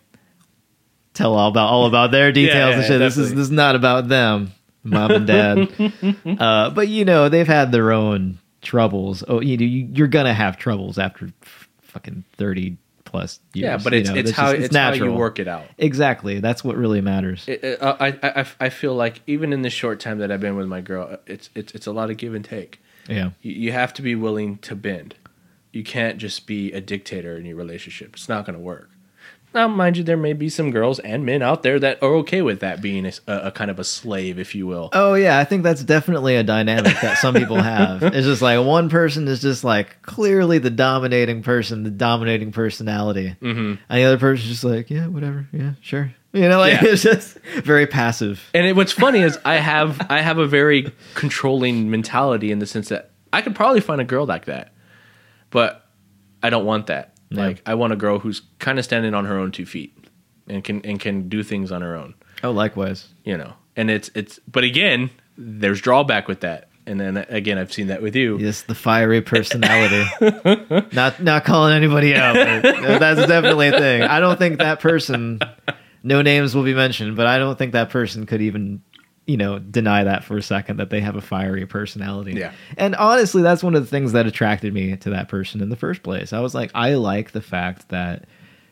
tell 1.16 1.34
all 1.34 1.50
about 1.50 1.72
all 1.72 1.88
about 1.88 2.12
their 2.12 2.32
details 2.32 2.74
yeah, 2.74 2.78
and 2.78 2.86
shit. 2.86 3.00
This 3.00 3.18
is 3.18 3.32
this 3.32 3.40
is 3.46 3.52
not 3.52 3.76
about 3.76 4.08
them, 4.08 4.52
mom 4.84 5.12
and 5.12 5.28
dad. 5.28 6.16
uh, 6.40 6.70
but 6.72 6.88
you 6.88 7.06
know, 7.06 7.30
they've 7.30 7.48
had 7.48 7.72
their 7.72 7.92
own 7.92 8.40
troubles. 8.62 9.24
Oh, 9.28 9.42
you 9.42 9.58
know, 9.58 9.66
you, 9.66 9.88
you're 9.94 10.08
gonna 10.08 10.34
have 10.34 10.58
troubles 10.58 10.98
after 11.00 11.32
f- 11.44 11.68
fucking 11.82 12.24
thirty 12.38 12.78
plus 13.04 13.40
years. 13.54 13.64
Yeah, 13.64 13.78
but 13.84 13.94
you 13.94 14.00
it's 14.00 14.10
know, 14.10 14.16
it's 14.16 14.32
how 14.32 14.52
just- 14.54 14.66
it's, 14.68 14.76
how 14.76 14.94
you 14.94 15.12
work 15.12 15.40
it 15.40 15.48
out. 15.48 15.66
Exactly, 15.78 16.40
that's 16.40 16.64
what 16.64 16.78
really 16.78 17.02
matters. 17.02 17.46
It, 17.48 17.64
it, 17.64 17.82
uh, 17.82 17.98
I, 18.00 18.08
I 18.24 18.46
I 18.60 18.70
feel 18.70 18.96
like 18.96 19.22
even 19.28 19.52
in 19.54 19.62
the 19.64 19.70
short 19.70 20.00
time 20.00 20.20
that 20.20 20.32
I've 20.32 20.40
been 20.42 20.56
with 20.56 20.68
my 20.68 20.82
girl, 20.82 21.08
uh, 21.12 21.18
it's 21.28 21.50
it's 21.56 21.74
it's 21.74 21.88
a 21.88 21.92
lot 21.92 22.10
of 22.10 22.18
give 22.18 22.34
and 22.34 22.46
take. 22.46 22.82
yeah, 23.10 23.32
You, 23.42 23.52
you 23.54 23.72
have 23.72 23.94
to 23.96 24.02
be 24.02 24.16
willing 24.16 24.58
to 24.60 24.76
bend. 24.76 25.16
You 25.74 25.84
can't 25.84 26.18
just 26.18 26.48
be 26.48 26.72
a 26.74 26.82
dictator 26.82 27.38
in 27.38 27.46
your 27.46 27.56
relationship. 27.56 28.14
It's 28.16 28.28
not 28.28 28.46
going 28.46 28.58
to 28.58 28.64
work. 28.64 28.90
Now, 29.54 29.68
mind 29.68 29.98
you, 29.98 30.04
there 30.04 30.18
may 30.18 30.34
be 30.34 30.48
some 30.50 30.72
girls 30.72 31.00
and 31.00 31.26
men 31.26 31.42
out 31.42 31.62
there 31.62 31.78
that 31.80 32.02
are 32.02 32.16
okay 32.16 32.42
with 32.42 32.62
that 32.62 32.82
being 32.82 33.06
a, 33.06 33.12
a 33.28 33.52
kind 33.52 33.70
of 33.70 33.80
a 33.80 33.84
slave, 33.84 34.40
if 34.40 34.56
you 34.56 34.66
will. 34.66 34.90
Oh 34.94 35.14
yeah, 35.14 35.40
I 35.40 35.44
think 35.44 35.64
that's 35.64 35.84
definitely 35.84 36.36
a 36.38 36.44
dynamic 36.44 37.00
that 37.02 37.18
some 37.18 37.34
people 37.34 37.62
have. 37.62 38.04
It's 38.22 38.28
just 38.28 38.42
like 38.42 38.64
one 38.66 38.90
person 38.90 39.28
is 39.28 39.42
just 39.42 39.64
like 39.64 40.02
clearly 40.02 40.58
the 40.58 40.70
dominating 40.70 41.44
person, 41.44 41.84
the 41.84 41.90
dominating 41.90 42.52
personality, 42.52 43.36
mm-hmm. 43.42 43.76
and 43.90 44.00
the 44.00 44.04
other 44.04 44.18
person's 44.18 44.50
just 44.50 44.64
like, 44.64 44.90
yeah, 44.90 45.08
whatever, 45.08 45.48
yeah, 45.52 45.74
sure. 45.82 46.14
You 46.34 46.48
know, 46.48 46.60
like 46.60 46.82
Yeah. 46.82 46.90
it's 46.90 47.04
just 47.04 47.38
very 47.64 47.88
passive. 47.88 48.42
And 48.54 48.66
it, 48.66 48.76
what's 48.76 48.92
funny 48.92 49.20
is 49.20 49.38
I 49.44 49.56
have 49.56 50.06
I 50.10 50.22
have 50.22 50.38
a 50.38 50.48
very 50.48 50.94
controlling 51.16 51.90
mentality 51.90 52.52
in 52.52 52.60
the 52.60 52.66
sense 52.66 52.90
that 52.90 53.12
I 53.34 53.42
could 53.42 53.56
probably 53.56 53.82
find 53.82 54.00
a 54.00 54.06
girl 54.06 54.26
like 54.26 54.46
that, 54.46 54.72
but 55.50 55.88
I 56.44 56.50
don't 56.50 56.66
want 56.66 56.88
that. 56.88 57.11
Yeah. 57.32 57.48
Like 57.48 57.62
I 57.66 57.76
want 57.76 57.94
a 57.94 57.96
girl 57.96 58.20
who's 58.20 58.42
kind 58.60 58.78
of 58.78 58.86
standing 58.86 59.14
on 59.14 59.26
her 59.26 59.38
own 59.38 59.52
two 59.52 59.66
feet 59.66 59.98
and 60.48 60.64
can 60.64 60.82
and 60.86 61.00
can 61.00 61.30
do 61.30 61.44
things 61.44 61.72
on 61.72 61.82
her 61.82 61.96
own. 61.96 62.14
Oh, 62.44 62.52
likewise. 62.52 63.08
You 63.24 63.38
know, 63.38 63.54
and 63.76 63.90
it's 63.90 64.12
it's. 64.14 64.40
But 64.52 64.64
again, 64.64 65.10
there's 65.38 65.82
drawback 65.82 66.28
with 66.28 66.42
that. 66.42 66.68
And 66.86 67.00
then 67.00 67.18
again, 67.30 67.58
I've 67.58 67.72
seen 67.72 67.88
that 67.88 68.02
with 68.02 68.16
you. 68.16 68.38
Yes, 68.40 68.64
the 68.64 68.76
fiery 68.76 69.22
personality. 69.22 70.04
not 70.96 71.22
not 71.22 71.46
calling 71.46 71.74
anybody 71.74 72.16
out, 72.16 72.34
that's 72.34 73.28
definitely 73.28 73.68
a 73.68 73.80
thing. 73.80 74.02
I 74.02 74.20
don't 74.20 74.38
think 74.38 74.60
that 74.60 74.80
person. 74.80 75.40
No 76.04 76.24
names 76.24 76.56
will 76.56 76.64
be 76.64 76.74
mentioned, 76.74 77.16
but 77.16 77.28
I 77.28 77.38
don't 77.38 77.58
think 77.58 77.74
that 77.74 77.92
person 77.92 78.26
could 78.26 78.42
even, 78.42 78.82
you 79.32 79.38
know, 79.38 79.58
deny 79.60 80.04
that 80.04 80.24
for 80.24 80.38
a 80.38 80.42
second 80.44 80.78
that 80.78 80.90
they 80.90 81.00
have 81.00 81.16
a 81.16 81.22
fiery 81.22 81.66
personality. 81.66 82.34
Yeah. 82.34 82.52
And 82.78 82.96
honestly, 82.96 83.42
that's 83.42 83.64
one 83.64 83.76
of 83.76 83.82
the 83.84 83.88
things 83.90 84.12
that 84.12 84.28
attracted 84.28 84.74
me 84.74 84.96
to 84.98 85.10
that 85.12 85.30
person 85.30 85.62
in 85.62 85.70
the 85.70 85.76
first 85.76 86.04
place. 86.04 86.34
I 86.34 86.40
was 86.42 86.54
like, 86.54 86.70
I 86.76 86.96
like 86.96 87.32
the 87.32 87.42
fact 87.42 87.90
that, 87.90 88.26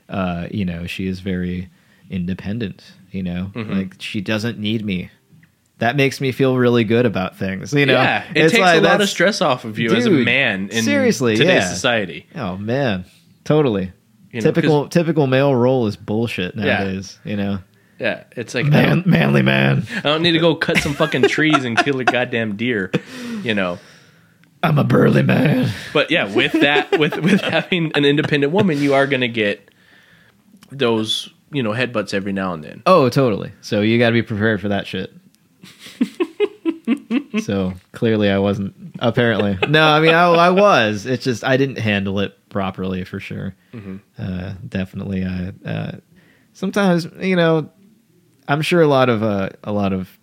uh, 0.09 0.47
you 0.51 0.65
know, 0.65 0.85
she 0.87 1.07
is 1.07 1.19
very 1.21 1.69
independent. 2.09 2.83
You 3.11 3.23
know, 3.23 3.51
Mm-hmm. 3.55 3.73
like 3.73 3.95
she 3.99 4.21
doesn't 4.21 4.59
need 4.59 4.85
me. 4.85 5.09
That 5.79 5.95
makes 5.95 6.19
me 6.19 6.31
feel 6.33 6.57
really 6.57 6.83
good 6.83 7.05
about 7.05 7.37
things. 7.37 7.73
You 7.73 7.85
know, 7.85 7.93
yeah, 7.93 8.25
it 8.35 8.37
It's 8.45 8.51
takes 8.51 8.61
like 8.61 8.81
a 8.81 8.85
lot 8.85 9.01
of 9.01 9.07
stress 9.09 9.41
off 9.41 9.63
of 9.65 9.79
you 9.79 9.91
as 9.95 10.05
a 10.05 10.09
man 10.11 10.69
in 10.69 10.83
seriously, 10.83 11.37
today's 11.37 11.63
yeah. 11.63 11.69
society. 11.69 12.27
Oh 12.35 12.57
man, 12.57 13.05
totally. 13.45 13.93
You 14.31 14.41
know, 14.41 14.45
typical 14.51 14.89
typical 14.89 15.25
male 15.25 15.55
role 15.55 15.87
is 15.87 15.95
bullshit 15.95 16.53
Yeah. 16.55 16.65
nowadays. 16.65 17.17
You 17.23 17.37
know, 17.37 17.59
Yeah, 17.99 18.23
it's 18.31 18.55
like 18.55 18.65
man, 18.65 19.03
manly 19.05 19.41
man. 19.41 19.85
I 19.97 20.01
don't 20.01 20.21
need 20.21 20.31
to 20.31 20.39
go 20.39 20.55
cut 20.55 20.77
some 20.77 20.93
fucking 20.93 21.23
trees 21.23 21.65
and 21.65 21.77
kill 21.77 21.99
a 21.99 22.05
goddamn 22.05 22.55
deer. 22.55 22.91
You 23.43 23.53
know, 23.53 23.77
I'm 24.63 24.77
a 24.77 24.83
burly 24.83 25.23
man. 25.23 25.71
But 25.93 26.09
yeah, 26.11 26.33
with 26.33 26.53
that, 26.53 26.97
with 26.97 27.17
with 27.17 27.41
having 27.41 27.91
an 27.95 28.05
independent 28.05 28.53
woman, 28.53 28.77
you 28.77 28.93
are 28.93 29.07
going 29.07 29.21
to 29.21 29.27
get 29.27 29.69
those 30.71 31.29
you 31.51 31.63
know 31.63 31.71
headbutts 31.71 32.13
every 32.13 32.33
now 32.33 32.53
and 32.53 32.63
then. 32.63 32.83
Oh, 32.85 33.09
totally. 33.09 33.51
So 33.61 33.81
you 33.81 33.99
got 33.99 34.07
to 34.09 34.13
be 34.13 34.23
prepared 34.23 34.61
for 34.61 34.69
that 34.69 34.87
shit. 34.87 35.13
so 37.43 37.73
clearly, 37.91 38.29
I 38.29 38.39
wasn't. 38.39 38.75
Apparently, 38.99 39.57
no. 39.67 39.87
I 39.87 39.99
mean, 39.99 40.13
I, 40.13 40.25
I 40.25 40.49
was. 40.49 41.05
It's 41.05 41.23
just 41.23 41.43
I 41.43 41.57
didn't 41.57 41.77
handle 41.77 42.19
it 42.19 42.37
properly 42.49 43.03
for 43.03 43.19
sure. 43.19 43.55
Uh, 44.17 44.53
definitely. 44.67 45.25
I 45.25 45.53
uh, 45.65 45.91
sometimes 46.53 47.07
you 47.19 47.35
know, 47.35 47.69
I'm 48.49 48.61
sure 48.61 48.81
a 48.81 48.87
lot 48.87 49.07
of 49.07 49.23
uh, 49.23 49.49
a 49.63 49.71
lot 49.71 49.93
of 49.93 50.19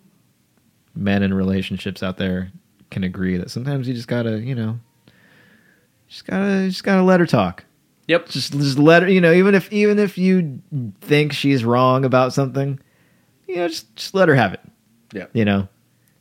men 0.95 1.22
in 1.22 1.33
relationships 1.33 2.03
out 2.03 2.18
there 2.18 2.51
can 2.91 3.05
agree 3.05 3.37
that 3.39 3.51
sometimes 3.51 3.89
you 3.89 3.95
just 3.95 4.09
gotta 4.09 4.41
you 4.41 4.55
know, 4.55 4.79
just 6.09 6.27
gotta 6.27 6.68
just 6.68 6.85
gotta 6.85 7.03
let 7.03 7.20
her 7.20 7.27
talk. 7.27 7.64
Yep. 8.09 8.29
just 8.29 8.53
just 8.53 8.79
let 8.79 9.03
her 9.03 9.09
you 9.09 9.20
know 9.20 9.33
even 9.33 9.55
if 9.55 9.72
even 9.72 9.99
if 9.99 10.18
you 10.18 10.61
think 11.01 11.33
she's 11.33 11.64
wrong 11.64 12.05
about 12.05 12.33
something 12.33 12.79
you 13.49 13.57
know 13.57 13.66
just 13.66 13.95
just 13.97 14.14
let 14.14 14.29
her 14.29 14.35
have 14.35 14.53
it. 14.53 14.61
Yeah. 15.12 15.27
you 15.33 15.45
know? 15.45 15.68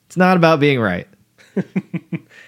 It's 0.08 0.18
not 0.18 0.38
about 0.38 0.60
being 0.60 0.80
right. 0.80 1.08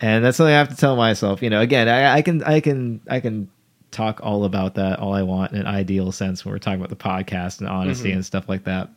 And 0.02 0.24
that's 0.24 0.38
something 0.38 0.54
i 0.54 0.58
have 0.58 0.70
to 0.70 0.76
tell 0.76 0.96
myself 0.96 1.42
you 1.42 1.50
know 1.50 1.60
again 1.60 1.90
I, 1.90 2.18
I 2.18 2.22
can 2.22 2.44
i 2.44 2.60
can 2.60 3.02
i 3.10 3.20
can 3.20 3.50
talk 3.90 4.20
all 4.22 4.44
about 4.44 4.76
that 4.76 5.00
all 5.00 5.14
i 5.14 5.24
want 5.24 5.54
in 5.54 5.60
an 5.62 5.68
ideal 5.68 6.12
sense 6.12 6.46
when 6.46 6.52
we're 6.52 6.60
talking 6.60 6.80
about 6.80 6.90
the 6.90 6.96
podcast 6.96 7.60
and 7.60 7.68
honesty 7.68 8.12
and 8.12 8.24
stuff 8.24 8.48
like 8.48 8.66
that 8.66 8.90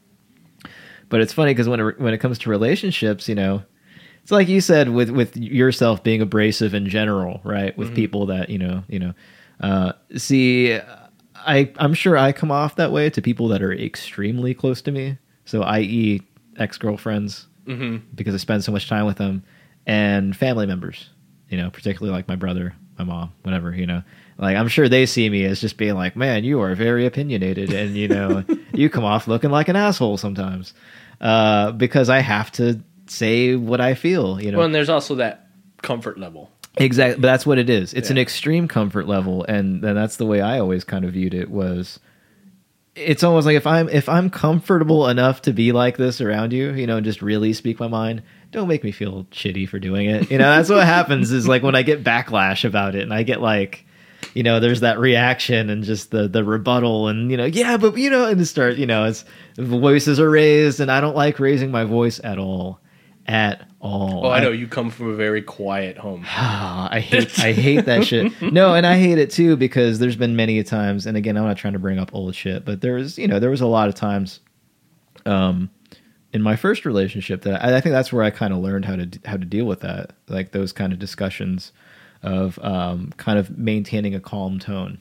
but 1.11 1.21
it's 1.21 1.33
funny 1.35 1.53
because 1.53 1.69
when 1.69 1.81
it, 1.81 2.01
when 2.01 2.15
it 2.15 2.19
comes 2.19 2.39
to 2.39 2.49
relationships 2.49 3.29
you 3.29 3.35
know 3.35 3.63
it's 4.23 4.31
like 4.31 4.49
you 4.49 4.61
said 4.61 4.89
with 4.89 5.11
with 5.11 5.37
yourself 5.37 6.03
being 6.03 6.23
abrasive 6.23 6.73
in 6.75 6.89
general 6.89 7.41
right 7.45 7.77
with 7.77 7.89
people 7.95 8.27
that 8.27 8.49
you 8.49 8.59
know 8.59 8.83
you 8.89 8.99
know 8.99 9.13
uh, 9.61 9.93
see 10.17 10.79
i 11.35 11.71
i'm 11.77 11.93
sure 11.95 12.17
i 12.17 12.33
come 12.33 12.51
off 12.51 12.77
that 12.77 12.93
way 12.93 13.11
to 13.11 13.21
people 13.21 13.49
that 13.49 13.63
are 13.63 13.73
extremely 13.73 14.55
close 14.55 14.81
to 14.83 14.91
me. 14.91 15.19
So 15.45 15.63
i.e 15.63 16.23
ex-girlfriends 16.59 17.47
because 18.15 18.35
i 18.35 18.39
spend 18.39 18.65
so 18.65 18.73
much 18.73 18.89
time 18.89 19.07
with 19.07 19.17
them 19.19 19.43
and 19.87 20.37
family 20.37 20.67
members 20.67 21.11
you 21.49 21.57
know 21.57 21.71
particularly 21.71 22.15
like 22.17 22.27
my 22.29 22.37
brother 22.37 22.75
my 22.99 23.05
mom 23.05 23.33
whatever 23.43 23.75
you 23.75 23.87
know 23.87 24.03
like 24.41 24.57
i'm 24.57 24.67
sure 24.67 24.89
they 24.89 25.07
see 25.07 25.29
me 25.31 25.45
as 25.45 25.61
just 25.61 25.77
being 25.77 25.95
like 25.95 26.17
man 26.17 26.43
you 26.43 26.61
are 26.61 26.75
very 26.75 27.07
opinionated 27.07 27.73
and 27.73 27.95
you 27.95 28.09
know 28.09 28.43
you 28.75 28.91
come 28.91 29.05
off 29.05 29.29
looking 29.29 29.51
like 29.51 29.69
an 29.69 29.77
asshole 29.77 30.17
sometimes 30.17 30.75
uh, 31.21 31.71
because 31.73 32.09
i 32.09 32.19
have 32.19 32.51
to 32.51 32.81
say 33.07 33.55
what 33.55 33.81
i 33.81 33.95
feel 33.95 34.41
you 34.41 34.51
know 34.51 34.59
Well, 34.59 34.67
and 34.67 34.75
there's 34.75 34.89
also 34.89 35.15
that 35.17 35.47
comfort 35.83 36.19
level. 36.19 36.51
Exactly, 36.77 37.21
but 37.21 37.27
that's 37.27 37.45
what 37.45 37.59
it 37.59 37.69
is. 37.69 37.93
It's 37.95 38.11
an 38.11 38.19
extreme 38.19 38.69
comfort 38.69 39.09
level, 39.09 39.45
and 39.45 39.83
then 39.83 39.97
that's 39.97 40.17
the 40.19 40.25
way 40.27 40.41
I 40.41 40.61
always 40.61 40.85
kind 40.85 41.05
of 41.05 41.13
viewed 41.15 41.35
it. 41.35 41.51
Was 41.51 41.99
it's 42.95 43.25
almost 43.25 43.45
like 43.45 43.57
if 43.57 43.67
I'm 43.67 43.89
if 43.89 44.09
I'm 44.09 44.31
comfortable 44.31 45.09
enough 45.09 45.43
to 45.43 45.53
be 45.53 45.73
like 45.73 45.97
this 45.97 46.21
around 46.21 46.53
you, 46.53 46.73
you 46.73 46.87
know, 46.87 46.97
and 46.97 47.05
just 47.05 47.23
really 47.23 47.53
speak 47.55 47.81
my 47.81 47.89
mind, 47.89 48.23
don't 48.53 48.69
make 48.69 48.85
me 48.85 48.93
feel 48.93 49.25
shitty 49.33 49.69
for 49.69 49.81
doing 49.81 50.09
it. 50.09 50.31
You 50.31 50.39
know, 50.39 50.57
that's 50.57 50.71
what 50.71 50.87
happens. 50.87 51.33
Is 51.33 51.49
like 51.49 51.65
when 51.65 51.75
I 51.75 51.83
get 51.83 52.05
backlash 52.05 52.65
about 52.65 52.95
it, 52.95 53.03
and 53.03 53.13
I 53.13 53.25
get 53.25 53.41
like, 53.41 53.85
you 54.35 54.43
know, 54.43 54.61
there's 54.61 54.81
that 54.81 54.99
reaction 54.99 55.71
and 55.71 55.83
just 55.85 56.11
the 56.11 56.29
the 56.29 56.45
rebuttal, 56.45 57.09
and 57.09 57.31
you 57.31 57.37
know, 57.37 57.47
yeah, 57.47 57.77
but 57.77 57.97
you 57.97 58.11
know, 58.11 58.29
and 58.29 58.47
start, 58.47 58.77
you 58.77 58.87
know, 58.87 59.05
it's 59.05 59.25
voices 59.57 60.21
are 60.21 60.31
raised, 60.31 60.81
and 60.81 60.91
I 60.91 61.01
don't 61.01 61.17
like 61.17 61.41
raising 61.41 61.71
my 61.71 61.85
voice 61.85 62.21
at 62.23 62.39
all, 62.39 62.81
at 63.27 63.67
all. 63.81 64.27
Oh, 64.27 64.31
I 64.31 64.41
know 64.41 64.51
you 64.51 64.69
come 64.69 64.91
from 64.91 65.11
a 65.11 65.15
very 65.15 65.43
quiet 65.43 65.99
home. 65.99 66.25
I 66.29 67.01
hate 67.01 67.39
I 67.41 67.53
hate 67.53 67.87
that 67.87 68.07
shit. 68.07 68.33
No, 68.41 68.75
and 68.75 68.87
I 68.87 68.99
hate 68.99 69.19
it 69.19 69.31
too 69.31 69.57
because 69.57 69.99
there's 69.99 70.17
been 70.17 70.37
many 70.37 70.63
times, 70.63 71.07
and 71.07 71.17
again, 71.17 71.37
I'm 71.37 71.45
not 71.45 71.57
trying 71.57 71.73
to 71.73 71.79
bring 71.79 71.99
up 71.99 72.15
old 72.15 72.35
shit, 72.35 72.65
but 72.65 72.81
there 72.81 72.95
was 72.95 73.19
you 73.19 73.27
know 73.27 73.41
there 73.41 73.51
was 73.51 73.61
a 73.61 73.67
lot 73.67 73.89
of 73.89 73.95
times 73.95 74.41
um, 75.27 75.71
in 76.33 76.43
my 76.43 76.55
first 76.55 76.85
relationship 76.85 77.43
that 77.43 77.65
I, 77.65 77.77
I 77.77 77.81
think 77.81 77.93
that's 77.93 78.13
where 78.13 78.23
I 78.23 78.31
kind 78.31 78.53
of 78.53 78.61
learned 78.61 78.85
how 78.85 78.97
to 78.97 79.07
d- 79.07 79.21
how 79.25 79.37
to 79.37 79.45
deal 79.45 79.65
with 79.65 79.81
that, 79.81 80.13
like 80.29 80.53
those 80.53 80.73
kind 80.73 80.93
of 80.93 80.99
discussions 81.01 81.73
of 82.23 82.59
um, 82.63 83.13
kind 83.17 83.39
of 83.39 83.57
maintaining 83.59 84.15
a 84.15 84.21
calm 84.21 84.59
tone. 84.59 85.01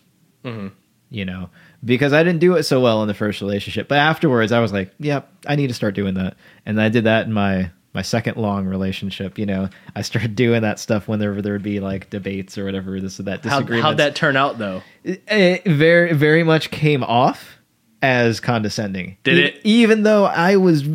You 1.11 1.25
know, 1.25 1.49
because 1.83 2.13
I 2.13 2.23
didn't 2.23 2.39
do 2.39 2.55
it 2.55 2.63
so 2.63 2.79
well 2.81 3.01
in 3.01 3.07
the 3.07 3.13
first 3.15 3.41
relationship, 3.41 3.87
but 3.87 3.97
afterwards 3.97 4.51
I 4.51 4.59
was 4.59 4.71
like, 4.71 4.91
"Yep, 4.99 5.27
I 5.47 5.55
need 5.55 5.67
to 5.67 5.73
start 5.73 5.95
doing 5.95 6.13
that," 6.15 6.35
and 6.67 6.79
I 6.79 6.89
did 6.89 7.05
that 7.05 7.25
in 7.25 7.33
my 7.33 7.71
my 7.95 8.03
second 8.03 8.37
long 8.37 8.65
relationship. 8.67 9.37
You 9.39 9.47
know, 9.47 9.69
I 9.95 10.03
started 10.03 10.35
doing 10.35 10.61
that 10.61 10.79
stuff 10.79 11.07
whenever 11.07 11.41
there 11.41 11.53
would 11.53 11.63
be 11.63 11.79
like 11.79 12.09
debates 12.11 12.57
or 12.59 12.65
whatever 12.65 12.99
this 13.01 13.19
or 13.19 13.23
that 13.23 13.43
How, 13.43 13.63
how'd 13.63 13.97
that 13.97 14.15
turn 14.15 14.35
out 14.37 14.59
though? 14.59 14.81
it 15.03 15.63
very 15.65 16.13
very 16.13 16.43
much 16.43 16.69
came 16.71 17.03
off 17.03 17.57
as 18.03 18.39
condescending. 18.39 19.17
Did 19.23 19.37
E- 19.39 19.41
it? 19.45 19.61
Even 19.63 20.03
though 20.03 20.25
I 20.25 20.57
was 20.57 20.87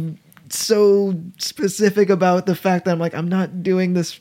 so 0.49 1.14
specific 1.39 2.09
about 2.11 2.47
the 2.47 2.55
fact 2.55 2.85
that 2.85 2.93
I'm 2.93 2.99
like 3.01 3.14
I'm 3.14 3.29
not 3.29 3.62
doing 3.64 3.95
this 3.95 4.20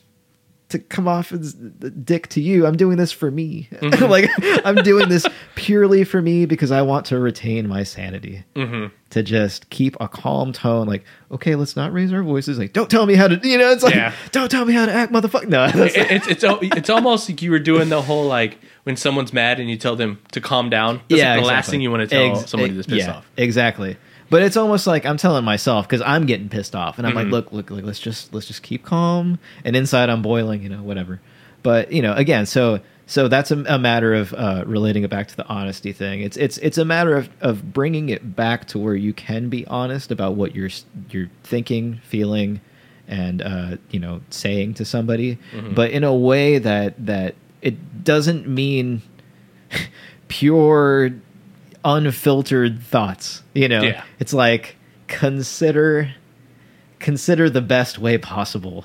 to 0.74 0.78
come 0.80 1.08
off 1.08 1.32
as 1.32 1.54
dick 1.54 2.28
to 2.28 2.40
you. 2.40 2.66
I'm 2.66 2.76
doing 2.76 2.96
this 2.98 3.10
for 3.12 3.30
me. 3.30 3.68
Mm-hmm. 3.72 4.04
like 4.10 4.28
I'm 4.64 4.76
doing 4.76 5.08
this 5.08 5.26
purely 5.54 6.04
for 6.04 6.20
me 6.20 6.46
because 6.46 6.70
I 6.70 6.82
want 6.82 7.06
to 7.06 7.18
retain 7.18 7.68
my 7.68 7.82
sanity. 7.82 8.44
Mm-hmm. 8.54 8.94
To 9.10 9.22
just 9.22 9.70
keep 9.70 9.96
a 10.00 10.08
calm 10.08 10.52
tone, 10.52 10.88
like, 10.88 11.04
okay, 11.30 11.54
let's 11.54 11.76
not 11.76 11.92
raise 11.92 12.12
our 12.12 12.24
voices. 12.24 12.58
Like, 12.58 12.72
don't 12.72 12.90
tell 12.90 13.06
me 13.06 13.14
how 13.14 13.28
to, 13.28 13.38
you 13.48 13.56
know, 13.58 13.70
it's 13.70 13.84
like, 13.84 13.94
Yeah. 13.94 14.12
don't 14.32 14.50
tell 14.50 14.64
me 14.64 14.72
how 14.72 14.86
to 14.86 14.92
act, 14.92 15.12
motherfucker. 15.12 15.46
No, 15.48 15.66
It- 15.66 15.94
it's 15.96 16.26
it's 16.26 16.44
it's 16.76 16.90
almost 16.90 17.28
like 17.30 17.40
you 17.40 17.52
were 17.52 17.60
doing 17.60 17.88
the 17.90 18.02
whole 18.02 18.26
like 18.26 18.58
when 18.82 18.96
someone's 18.96 19.32
mad 19.32 19.60
and 19.60 19.70
you 19.70 19.76
tell 19.76 19.94
them 19.94 20.18
to 20.32 20.40
calm 20.40 20.68
down. 20.68 21.00
That's 21.08 21.22
like 21.22 21.40
the 21.40 21.46
last 21.46 21.70
thing 21.70 21.80
you 21.80 21.90
want 21.92 22.00
to 22.02 22.06
tell 22.08 22.38
Ex- 22.38 22.50
somebody 22.50 22.74
that's 22.74 22.88
pissed 22.88 23.06
yeah, 23.06 23.14
off. 23.18 23.30
Exactly. 23.36 23.96
But 24.34 24.42
it's 24.42 24.56
almost 24.56 24.86
like 24.88 25.06
I'm 25.06 25.16
telling 25.16 25.44
myself 25.44 25.86
because 25.86 26.00
I'm 26.04 26.26
getting 26.26 26.48
pissed 26.48 26.74
off, 26.74 26.98
and 26.98 27.06
I'm 27.06 27.14
Mm-hmm. 27.14 27.30
like, 27.30 27.32
look, 27.32 27.52
look, 27.52 27.70
look, 27.70 27.84
let's 27.84 28.00
just 28.00 28.34
let's 28.34 28.46
just 28.48 28.64
keep 28.64 28.84
calm. 28.84 29.38
And 29.64 29.76
inside, 29.76 30.10
I'm 30.10 30.22
boiling, 30.22 30.62
you 30.64 30.68
know, 30.68 30.82
whatever. 30.82 31.20
But 31.62 31.92
you 31.92 32.02
know, 32.02 32.14
again, 32.14 32.44
so 32.46 32.80
so 33.06 33.28
that's 33.28 33.50
a, 33.52 33.58
a 33.68 33.78
matter 33.78 34.12
of 34.12 34.34
uh, 34.34 34.64
relating 34.66 35.04
it 35.04 35.10
back 35.10 35.28
to 35.28 35.36
the 35.36 35.46
honesty 35.46 35.92
thing. 35.92 36.20
It's 36.20 36.36
it's 36.36 36.58
it's 36.58 36.78
a 36.78 36.84
matter 36.84 37.14
of 37.16 37.28
of 37.40 37.72
bringing 37.72 38.08
it 38.08 38.34
back 38.34 38.66
to 38.68 38.78
where 38.78 38.96
you 38.96 39.12
can 39.12 39.48
be 39.50 39.64
honest 39.68 40.10
about 40.10 40.34
what 40.34 40.54
you're 40.56 40.70
you're 41.10 41.30
thinking, 41.44 42.00
feeling, 42.02 42.60
and 43.06 43.40
uh, 43.40 43.76
you 43.92 44.00
know, 44.00 44.20
saying 44.30 44.74
to 44.74 44.84
somebody, 44.84 45.38
Mm-hmm. 45.52 45.74
but 45.74 45.92
in 45.92 46.02
a 46.02 46.14
way 46.14 46.58
that 46.58 47.06
that 47.06 47.36
it 47.62 48.02
doesn't 48.02 48.48
mean 48.48 49.00
pure 50.28 51.12
unfiltered 51.84 52.82
thoughts 52.82 53.42
you 53.54 53.68
know 53.68 53.82
Yeah. 53.82 54.02
it's 54.18 54.32
like 54.32 54.76
consider 55.06 56.10
consider 56.98 57.50
the 57.50 57.60
best 57.60 57.98
way 57.98 58.16
possible 58.18 58.84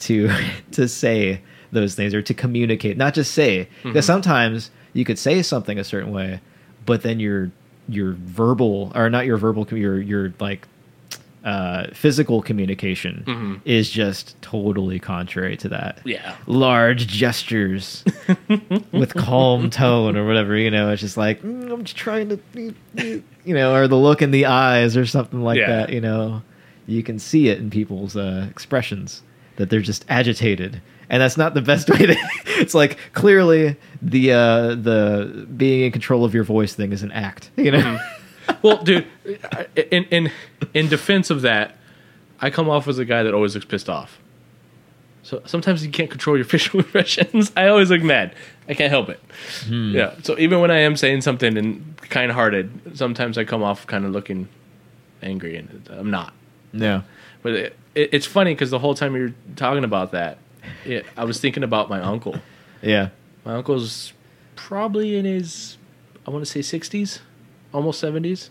to 0.00 0.30
to 0.72 0.88
say 0.88 1.40
those 1.70 1.94
things 1.94 2.14
or 2.14 2.22
to 2.22 2.34
communicate 2.34 2.96
not 2.96 3.14
just 3.14 3.32
say 3.32 3.68
because 3.82 3.90
mm-hmm. 3.90 4.00
sometimes 4.00 4.70
you 4.92 5.04
could 5.04 5.18
say 5.18 5.42
something 5.42 5.78
a 5.78 5.84
certain 5.84 6.12
way 6.12 6.40
but 6.84 7.02
then 7.02 7.20
your 7.20 7.50
your 7.88 8.12
verbal 8.12 8.92
or 8.94 9.08
not 9.08 9.26
your 9.26 9.36
verbal 9.36 9.66
your 9.70 10.00
your 10.00 10.34
like 10.40 10.66
uh 11.44 11.86
physical 11.92 12.40
communication 12.42 13.60
is 13.64 13.90
just 13.90 14.40
totally 14.42 14.98
contrary 15.00 15.56
to 15.56 15.68
that. 15.68 16.00
Yeah. 16.04 16.36
large 16.46 17.06
gestures 17.08 18.04
with 18.92 19.14
calm 19.14 19.68
tone 19.70 20.16
or 20.16 20.24
whatever 20.26 20.56
you 20.56 20.70
know 20.70 20.90
it's 20.90 21.00
just 21.00 21.16
like 21.16 21.42
"Mm, 21.42 21.72
i'm 21.72 21.84
just 21.84 21.96
trying 21.96 22.28
to 22.28 22.38
you 23.44 23.54
know 23.54 23.74
or 23.74 23.88
the 23.88 23.96
look 23.96 24.22
in 24.22 24.30
the 24.30 24.46
eyes 24.46 24.96
or 24.96 25.04
something 25.06 25.42
like 25.42 25.58
Yeah. 25.58 25.68
that 25.68 25.92
you 25.92 26.00
know. 26.00 26.42
You 26.86 27.04
can 27.04 27.20
see 27.20 27.48
it 27.48 27.58
in 27.58 27.70
people's 27.70 28.16
uh, 28.16 28.44
expressions 28.50 29.22
that 29.54 29.70
they're 29.70 29.80
just 29.80 30.04
agitated. 30.08 30.82
And 31.08 31.22
that's 31.22 31.36
not 31.36 31.54
the 31.54 31.62
best 31.62 31.88
way 31.94 32.06
to 32.06 32.16
it's 32.58 32.74
like 32.74 32.98
clearly 33.12 33.76
the 34.02 34.32
uh 34.32 34.74
the 34.74 35.46
being 35.56 35.82
in 35.82 35.92
control 35.92 36.24
of 36.24 36.34
your 36.34 36.42
voice 36.42 36.74
thing 36.74 36.92
is 36.92 37.02
an 37.04 37.12
act 37.12 37.50
you 37.56 37.70
know 37.70 37.98
Well, 38.62 38.82
dude, 38.82 39.06
in 39.76 40.04
in 40.04 40.32
in 40.74 40.88
defense 40.88 41.30
of 41.30 41.42
that, 41.42 41.76
I 42.40 42.50
come 42.50 42.68
off 42.68 42.88
as 42.88 42.98
a 42.98 43.04
guy 43.04 43.22
that 43.22 43.34
always 43.34 43.54
looks 43.54 43.66
pissed 43.66 43.88
off. 43.88 44.18
So 45.24 45.40
sometimes 45.46 45.84
you 45.84 45.90
can't 45.92 46.10
control 46.10 46.36
your 46.36 46.44
facial 46.54 46.80
expressions. 46.80 47.52
I 47.56 47.68
always 47.68 47.90
look 47.90 48.02
mad. 48.02 48.34
I 48.68 48.74
can't 48.74 48.90
help 48.90 49.08
it. 49.08 49.20
Hmm. 49.66 49.92
Yeah. 49.94 50.14
So 50.22 50.38
even 50.38 50.60
when 50.60 50.70
I 50.70 50.78
am 50.80 50.96
saying 50.96 51.20
something 51.20 51.56
and 51.56 51.96
kind-hearted, 51.98 52.96
sometimes 52.96 53.38
I 53.38 53.44
come 53.44 53.62
off 53.62 53.86
kind 53.86 54.04
of 54.04 54.10
looking 54.12 54.48
angry, 55.22 55.56
and 55.56 55.88
I'm 55.90 56.10
not. 56.10 56.34
no 56.72 57.02
But 57.42 57.52
it, 57.52 57.76
it, 57.94 58.08
it's 58.12 58.26
funny 58.26 58.54
because 58.54 58.70
the 58.70 58.78
whole 58.80 58.94
time 58.94 59.14
you're 59.14 59.34
talking 59.56 59.84
about 59.84 60.10
that, 60.12 60.38
it, 60.84 61.06
I 61.16 61.24
was 61.24 61.40
thinking 61.40 61.62
about 61.62 61.88
my 61.88 62.00
uncle. 62.00 62.36
yeah 62.82 63.10
My 63.44 63.54
uncle's 63.54 64.12
probably 64.56 65.16
in 65.16 65.24
his, 65.24 65.76
I 66.26 66.30
want 66.30 66.44
to 66.44 66.50
say, 66.50 66.62
sixties, 66.62 67.20
almost 67.72 68.00
seventies, 68.00 68.50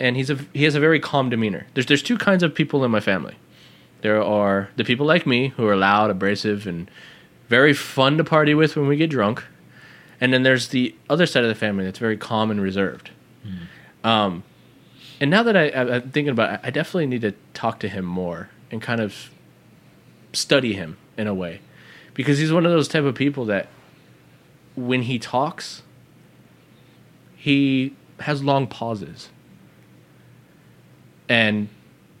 and 0.00 0.16
he's 0.16 0.30
a 0.30 0.38
he 0.52 0.64
has 0.64 0.74
a 0.74 0.80
very 0.80 1.00
calm 1.00 1.30
demeanor. 1.30 1.66
There's 1.74 1.86
there's 1.86 2.02
two 2.02 2.18
kinds 2.18 2.42
of 2.42 2.54
people 2.54 2.84
in 2.84 2.90
my 2.90 3.00
family. 3.00 3.36
There 4.02 4.22
are 4.22 4.68
the 4.76 4.84
people 4.84 5.06
like 5.06 5.26
me 5.26 5.48
who 5.48 5.66
are 5.66 5.76
loud, 5.76 6.10
abrasive, 6.10 6.66
and 6.66 6.90
very 7.48 7.72
fun 7.74 8.16
to 8.18 8.24
party 8.24 8.54
with 8.54 8.76
when 8.76 8.86
we 8.86 8.96
get 8.96 9.10
drunk, 9.10 9.44
and 10.20 10.32
then 10.32 10.42
there's 10.44 10.68
the 10.68 10.94
other 11.10 11.26
side 11.26 11.42
of 11.42 11.48
the 11.48 11.54
family 11.54 11.84
that's 11.84 11.98
very 11.98 12.16
calm 12.16 12.50
and 12.50 12.60
reserved. 12.60 13.10
Um, 14.04 14.44
and 15.20 15.30
now 15.30 15.42
that 15.42 15.56
I, 15.56 15.70
I'm 15.70 16.10
thinking 16.10 16.28
about 16.30 16.54
it, 16.54 16.60
I 16.62 16.70
definitely 16.70 17.06
need 17.06 17.22
to 17.22 17.32
talk 17.54 17.80
to 17.80 17.88
him 17.88 18.04
more 18.04 18.50
and 18.70 18.80
kind 18.80 19.00
of 19.00 19.30
study 20.32 20.74
him 20.74 20.96
in 21.16 21.26
a 21.26 21.34
way 21.34 21.60
because 22.14 22.38
he's 22.38 22.52
one 22.52 22.64
of 22.66 22.70
those 22.72 22.86
type 22.86 23.04
of 23.04 23.14
people 23.14 23.44
that 23.46 23.68
when 24.76 25.02
he 25.02 25.18
talks 25.18 25.82
he 27.38 27.94
has 28.20 28.42
long 28.42 28.66
pauses 28.66 29.28
and 31.28 31.68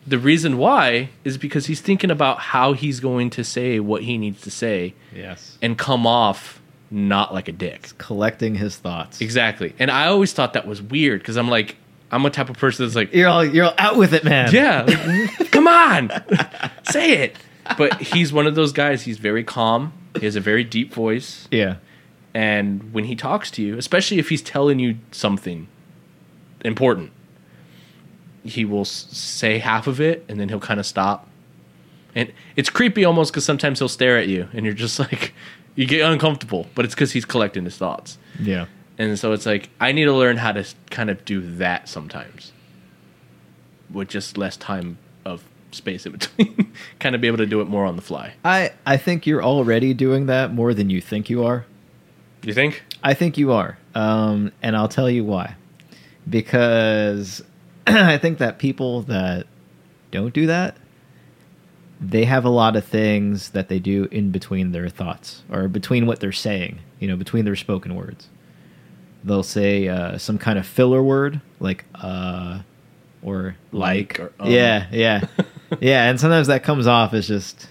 the 0.06 0.18
reason 0.18 0.56
why 0.56 1.10
is 1.24 1.36
because 1.36 1.66
he's 1.66 1.80
thinking 1.80 2.10
about 2.10 2.38
how 2.38 2.72
he's 2.72 3.00
going 3.00 3.28
to 3.28 3.42
say 3.42 3.80
what 3.80 4.02
he 4.04 4.16
needs 4.16 4.40
to 4.40 4.50
say 4.50 4.94
yes 5.14 5.58
and 5.60 5.76
come 5.76 6.06
off 6.06 6.62
not 6.90 7.34
like 7.34 7.48
a 7.48 7.52
dick 7.52 7.90
collecting 7.98 8.54
his 8.54 8.76
thoughts 8.76 9.20
exactly 9.20 9.74
and 9.78 9.90
i 9.90 10.06
always 10.06 10.32
thought 10.32 10.52
that 10.52 10.66
was 10.66 10.80
weird 10.80 11.20
because 11.20 11.36
i'm 11.36 11.48
like 11.48 11.76
i'm 12.12 12.24
a 12.24 12.30
type 12.30 12.48
of 12.48 12.56
person 12.56 12.86
that's 12.86 12.94
like 12.94 13.12
you're 13.12 13.28
all 13.28 13.44
you're 13.44 13.66
all 13.66 13.74
out 13.76 13.96
with 13.96 14.14
it 14.14 14.24
man 14.24 14.50
yeah, 14.54 14.82
like, 14.82 15.50
come 15.50 15.66
on, 15.66 16.10
say 16.90 17.24
it. 17.24 17.36
But 17.76 18.00
he's 18.00 18.32
one 18.32 18.46
of 18.46 18.54
those 18.54 18.72
guys. 18.72 19.02
He's 19.02 19.18
very 19.18 19.44
calm. 19.44 19.92
He 20.18 20.24
has 20.24 20.36
a 20.36 20.40
very 20.40 20.64
deep 20.64 20.94
voice, 20.94 21.46
yeah 21.50 21.76
and 22.34 22.92
when 22.92 23.04
he 23.04 23.16
talks 23.16 23.50
to 23.52 23.62
you, 23.62 23.78
especially 23.78 24.18
if 24.18 24.28
he's 24.28 24.42
telling 24.42 24.78
you 24.78 24.98
something 25.10 25.68
important, 26.64 27.12
he 28.44 28.64
will 28.64 28.84
say 28.84 29.58
half 29.58 29.86
of 29.86 30.00
it, 30.00 30.24
and 30.28 30.38
then 30.38 30.48
he'll 30.48 30.60
kind 30.60 30.80
of 30.80 30.86
stop. 30.86 31.28
And 32.14 32.32
it's 32.56 32.70
creepy 32.70 33.04
almost 33.04 33.32
because 33.32 33.44
sometimes 33.44 33.78
he'll 33.78 33.88
stare 33.88 34.16
at 34.18 34.28
you, 34.28 34.48
and 34.52 34.64
you're 34.64 34.74
just 34.74 34.98
like, 35.04 35.32
you 35.74 35.86
get 35.86 36.08
uncomfortable. 36.10 36.66
But 36.74 36.84
it's 36.84 36.94
because 36.94 37.12
he's 37.12 37.24
collecting 37.24 37.64
his 37.64 37.76
thoughts. 37.76 38.18
yeah 38.40 38.66
And 38.98 39.18
so 39.18 39.32
it's 39.32 39.46
like 39.46 39.70
I 39.80 39.92
need 39.92 40.04
to 40.04 40.14
learn 40.14 40.36
how 40.36 40.52
to 40.52 40.64
kind 40.90 41.10
of 41.10 41.24
do 41.24 41.40
that 41.56 41.88
sometimes, 41.88 42.52
with 43.92 44.08
just 44.08 44.36
less 44.38 44.56
time 44.56 44.98
of 45.24 45.44
space 45.70 46.06
in 46.06 46.12
between. 46.18 46.72
kind 46.98 47.14
of 47.14 47.20
be 47.20 47.26
able 47.26 47.38
to 47.38 47.46
do 47.46 47.60
it 47.60 47.68
more 47.68 47.84
on 47.84 47.96
the 47.96 48.02
fly. 48.02 48.34
I 48.44 48.72
I 48.86 48.96
think 48.96 49.26
you're 49.26 49.42
already 49.42 49.94
doing 49.94 50.26
that 50.26 50.52
more 50.52 50.74
than 50.74 50.90
you 50.90 51.00
think 51.00 51.28
you 51.30 51.44
are. 51.44 51.66
You 52.42 52.54
think? 52.54 52.82
I 53.02 53.14
think 53.14 53.36
you 53.36 53.52
are, 53.52 53.78
um, 53.94 54.52
and 54.62 54.76
I'll 54.76 54.88
tell 54.88 55.10
you 55.10 55.24
why. 55.24 55.54
Because 56.28 57.42
I 57.86 58.18
think 58.18 58.38
that 58.38 58.58
people 58.58 59.02
that 59.02 59.46
don't 60.10 60.32
do 60.32 60.46
that, 60.46 60.76
they 62.00 62.24
have 62.24 62.44
a 62.44 62.50
lot 62.50 62.76
of 62.76 62.84
things 62.84 63.50
that 63.50 63.68
they 63.68 63.78
do 63.78 64.08
in 64.10 64.30
between 64.30 64.72
their 64.72 64.88
thoughts 64.88 65.42
or 65.50 65.68
between 65.68 66.06
what 66.06 66.20
they're 66.20 66.32
saying. 66.32 66.78
You 67.00 67.08
know, 67.08 67.16
between 67.16 67.44
their 67.44 67.56
spoken 67.56 67.94
words. 67.94 68.28
They'll 69.24 69.42
say 69.42 69.88
uh, 69.88 70.18
some 70.18 70.38
kind 70.38 70.58
of 70.58 70.66
filler 70.66 71.02
word 71.02 71.40
like 71.60 71.84
uh, 71.94 72.60
or 73.22 73.56
like. 73.72 74.18
Like 74.18 74.20
or, 74.20 74.32
um. 74.40 74.50
Yeah, 74.50 74.86
yeah, 74.92 75.26
yeah, 75.80 76.08
and 76.08 76.20
sometimes 76.20 76.46
that 76.46 76.62
comes 76.62 76.86
off 76.86 77.14
as 77.14 77.26
just 77.26 77.68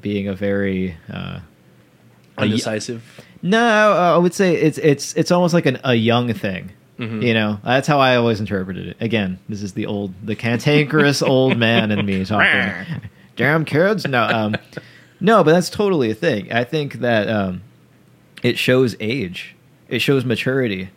being 0.00 0.28
a 0.28 0.34
very. 0.34 0.96
Uh, 1.12 1.40
y- 2.42 2.50
Undecisive. 2.52 3.02
no, 3.42 3.58
uh, 3.92 4.14
I 4.14 4.18
would 4.18 4.34
say 4.34 4.54
it's 4.54 4.78
it's 4.78 5.14
it's 5.14 5.30
almost 5.30 5.54
like 5.54 5.66
an, 5.66 5.78
a 5.84 5.94
young 5.94 6.32
thing. 6.34 6.70
Mhm. 6.98 7.22
You 7.26 7.34
know, 7.34 7.58
that's 7.64 7.88
how 7.88 7.98
I 7.98 8.16
always 8.16 8.38
interpreted 8.38 8.86
it. 8.86 8.96
Again, 9.00 9.38
this 9.48 9.62
is 9.62 9.72
the 9.72 9.86
old, 9.86 10.12
the 10.24 10.36
cantankerous 10.36 11.22
old 11.26 11.56
man 11.58 11.90
in 11.90 12.04
me 12.04 12.24
talking. 12.24 13.00
Damn 13.36 13.64
kids! 13.64 14.06
No, 14.06 14.22
um, 14.24 14.56
no, 15.20 15.42
but 15.42 15.52
that's 15.52 15.70
totally 15.70 16.10
a 16.10 16.14
thing. 16.14 16.52
I 16.52 16.64
think 16.64 16.94
that 17.00 17.28
um, 17.28 17.62
it 18.42 18.58
shows 18.58 18.94
age, 19.00 19.56
it 19.88 20.00
shows 20.00 20.24
maturity 20.24 20.90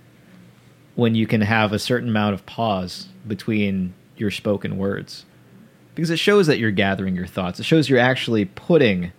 when 0.95 1.15
you 1.15 1.27
can 1.27 1.41
have 1.41 1.71
a 1.73 1.79
certain 1.79 2.09
amount 2.09 2.33
of 2.33 2.45
pause 2.45 3.07
between 3.27 3.93
your 4.17 4.31
spoken 4.31 4.77
words 4.77 5.25
because 5.93 6.09
it 6.09 6.17
shows 6.19 6.47
that 6.47 6.57
you're 6.59 6.71
gathering 6.71 7.15
your 7.15 7.25
thoughts. 7.27 7.59
It 7.59 7.63
shows 7.63 7.89
you're 7.89 7.99
actually 7.99 8.45
putting 8.45 9.11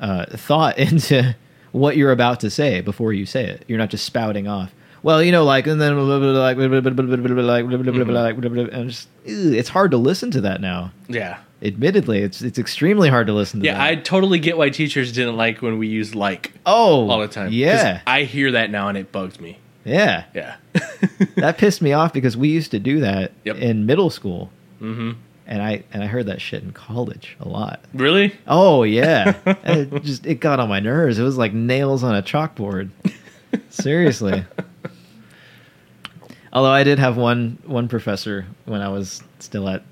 uh, 0.00 0.24
thought 0.30 0.78
into 0.92 1.36
what 1.78 1.96
you're 1.96 2.12
about 2.12 2.40
to 2.40 2.50
say 2.50 2.80
before 2.80 3.12
you 3.12 3.26
say 3.26 3.44
it. 3.46 3.64
You're 3.68 3.78
not 3.78 3.90
just 3.90 4.04
spouting 4.04 4.46
off. 4.48 4.72
Well, 5.02 5.22
you 5.22 5.30
know, 5.32 5.44
like 5.44 5.66
and 5.66 5.80
then 5.80 5.96
like 5.96 6.56
like 6.56 8.36
and 8.44 8.90
just 8.90 9.08
it's 9.24 9.68
hard 9.68 9.90
to 9.92 9.96
listen 9.96 10.30
to 10.32 10.40
that 10.42 10.60
now. 10.60 10.92
Yeah. 11.08 11.38
Admittedly, 11.62 12.18
it's 12.22 12.42
it's 12.42 12.58
extremely 12.58 13.08
hard 13.08 13.26
to 13.28 13.32
listen 13.32 13.60
to. 13.60 13.64
That. 13.66 13.72
Yeah, 13.72 13.78
that. 13.78 13.98
I 13.98 14.02
totally 14.02 14.38
get 14.38 14.56
why 14.58 14.70
teachers 14.70 15.12
didn't 15.12 15.36
like 15.36 15.60
when 15.62 15.78
we 15.78 15.86
used 15.88 16.14
like 16.14 16.52
oh 16.66 17.08
all 17.08 17.20
the 17.20 17.28
time. 17.28 17.50
Yeah, 17.52 18.00
I 18.06 18.22
hear 18.24 18.52
that 18.52 18.70
now 18.70 18.88
and 18.88 18.96
it 18.98 19.10
bugs 19.12 19.40
me. 19.40 19.58
yeah. 19.84 20.24
Yeah. 20.34 20.56
that 21.36 21.58
pissed 21.58 21.82
me 21.82 21.92
off 21.92 22.12
because 22.12 22.36
we 22.36 22.48
used 22.48 22.70
to 22.72 22.78
do 22.78 23.00
that 23.00 23.32
Yep. 23.44 23.56
in 23.56 23.86
middle 23.86 24.10
school, 24.10 24.50
hmm 24.78 25.12
and 25.48 25.60
I 25.62 25.82
and 25.92 26.02
I 26.04 26.06
heard 26.06 26.26
that 26.26 26.40
shit 26.40 26.62
in 26.62 26.72
college 26.72 27.36
a 27.40 27.48
lot. 27.48 27.80
Really? 27.94 28.34
Oh 28.46 28.84
yeah, 28.84 29.34
it 29.64 30.02
just 30.04 30.24
it 30.26 30.36
got 30.36 30.60
on 30.60 30.68
my 30.68 30.78
nerves. 30.80 31.18
It 31.18 31.22
was 31.24 31.36
like 31.38 31.52
nails 31.52 32.04
on 32.04 32.14
a 32.14 32.22
chalkboard. 32.22 32.90
Seriously. 33.70 34.44
Although 36.52 36.70
I 36.70 36.82
did 36.84 36.98
have 36.98 37.16
one 37.16 37.58
one 37.66 37.88
professor 37.88 38.46
when 38.64 38.80
I 38.80 38.88
was 38.88 39.22
still 39.38 39.68
at 39.68 39.82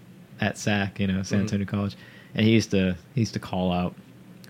at 0.41 0.59
SAC, 0.59 1.01
you 1.01 1.07
know, 1.07 1.23
San 1.23 1.39
Mhm. 1.39 1.43
Antonio 1.43 1.67
College, 1.67 1.97
and 2.35 2.47
he 2.47 2.53
used 2.53 2.71
to 2.73 2.97
he 3.15 3.21
used 3.23 3.35
to 3.35 3.41
call 3.41 3.73
out 3.73 3.95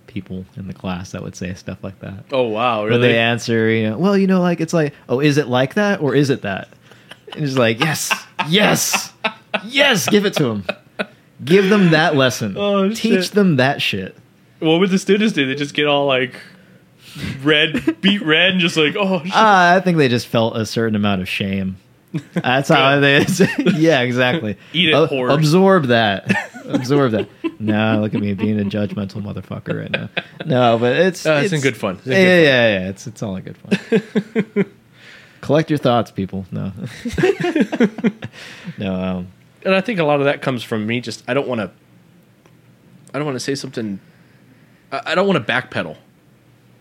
people 0.07 0.45
in 0.57 0.67
the 0.67 0.73
class 0.73 1.11
that 1.13 1.23
would 1.23 1.37
say 1.37 1.53
stuff 1.55 1.79
like 1.83 1.99
that. 2.01 2.25
Oh 2.33 2.45
wow, 2.49 2.81
When 2.83 2.91
really? 2.91 3.09
they 3.09 3.19
answer, 3.19 3.69
you 3.71 3.91
know, 3.91 3.99
well, 3.99 4.17
you 4.17 4.27
know, 4.27 4.41
like 4.41 4.61
it's 4.61 4.73
like, 4.73 4.95
oh, 5.09 5.21
is 5.21 5.37
it 5.37 5.49
like 5.49 5.75
that 5.75 6.01
or 6.01 6.15
is 6.15 6.31
it 6.31 6.43
that? 6.43 6.69
And 7.33 7.41
he's 7.41 7.59
like, 7.59 7.81
yes, 7.81 8.13
yes, 8.49 9.13
yes, 9.65 10.09
give 10.09 10.25
it 10.27 10.35
to 10.35 10.45
them. 10.45 10.65
Give 11.45 11.69
them 11.69 11.91
that 11.91 12.17
lesson. 12.17 12.57
Oh, 12.59 12.89
Teach 12.91 13.25
shit. 13.25 13.33
them 13.33 13.57
that 13.57 13.83
shit. 13.83 14.17
What 14.61 14.81
would 14.81 14.91
the 14.91 14.99
students 14.99 15.35
do? 15.35 15.47
They 15.47 15.55
just 15.55 15.75
get 15.75 15.87
all 15.87 16.07
like 16.07 16.35
red, 17.43 18.01
beet 18.01 18.23
red, 18.23 18.53
and 18.53 18.61
just 18.61 18.77
like, 18.77 18.97
oh, 18.97 19.23
shit. 19.23 19.33
Uh, 19.35 19.77
I 19.77 19.81
think 19.85 19.99
they 19.99 20.09
just 20.09 20.27
felt 20.27 20.57
a 20.57 20.65
certain 20.65 20.97
amount 20.97 21.21
of 21.23 21.29
shame. 21.29 21.77
That's 22.33 22.71
how 22.71 22.99
they. 23.01 23.27
yeah, 23.75 24.01
exactly. 24.01 24.57
Eat 24.73 24.89
it, 24.89 24.95
Uh, 24.95 25.05
absorb 25.27 25.87
that. 25.87 26.31
absorb 26.65 27.13
that. 27.13 27.29
No, 27.59 28.01
look 28.01 28.15
at 28.15 28.21
me 28.21 28.33
being 28.33 28.59
a 28.59 28.65
judgmental 28.65 29.23
motherfucker 29.23 29.79
right 29.81 29.91
now. 29.91 30.09
No, 30.47 30.79
but 30.79 30.97
it's 30.97 31.27
Uh, 31.27 31.43
it's 31.45 31.53
in 31.53 31.61
good 31.61 31.77
fun. 31.77 31.97
It's 31.97 32.07
in 32.07 32.13
yeah, 32.13 32.19
good 32.19 32.45
yeah, 32.45 32.79
yeah. 32.81 32.89
It's 32.89 33.07
it's 33.07 33.23
all 33.23 33.37
in 33.37 33.45
good 33.45 33.57
fun. 33.59 34.65
Collect 35.43 35.69
your 35.71 35.79
thoughts, 35.79 36.11
people. 36.11 36.47
No, 36.51 36.73
no. 38.79 38.95
Um, 38.95 39.29
and 39.67 39.75
I 39.75 39.83
think 39.83 40.01
a 40.01 40.05
lot 40.05 40.21
of 40.21 40.25
that 40.25 40.41
comes 40.41 40.63
from 40.63 40.87
me. 40.87 41.01
Just 41.01 41.23
I 41.29 41.35
don't 41.35 41.47
want 41.47 41.61
to. 41.61 41.71
I 43.13 43.19
don't 43.19 43.27
want 43.27 43.37
to 43.37 43.41
say 43.41 43.55
something. 43.55 44.01
I, 44.91 45.03
I 45.07 45.15
don't 45.15 45.27
want 45.27 45.45
to 45.45 45.53
backpedal. 45.53 45.99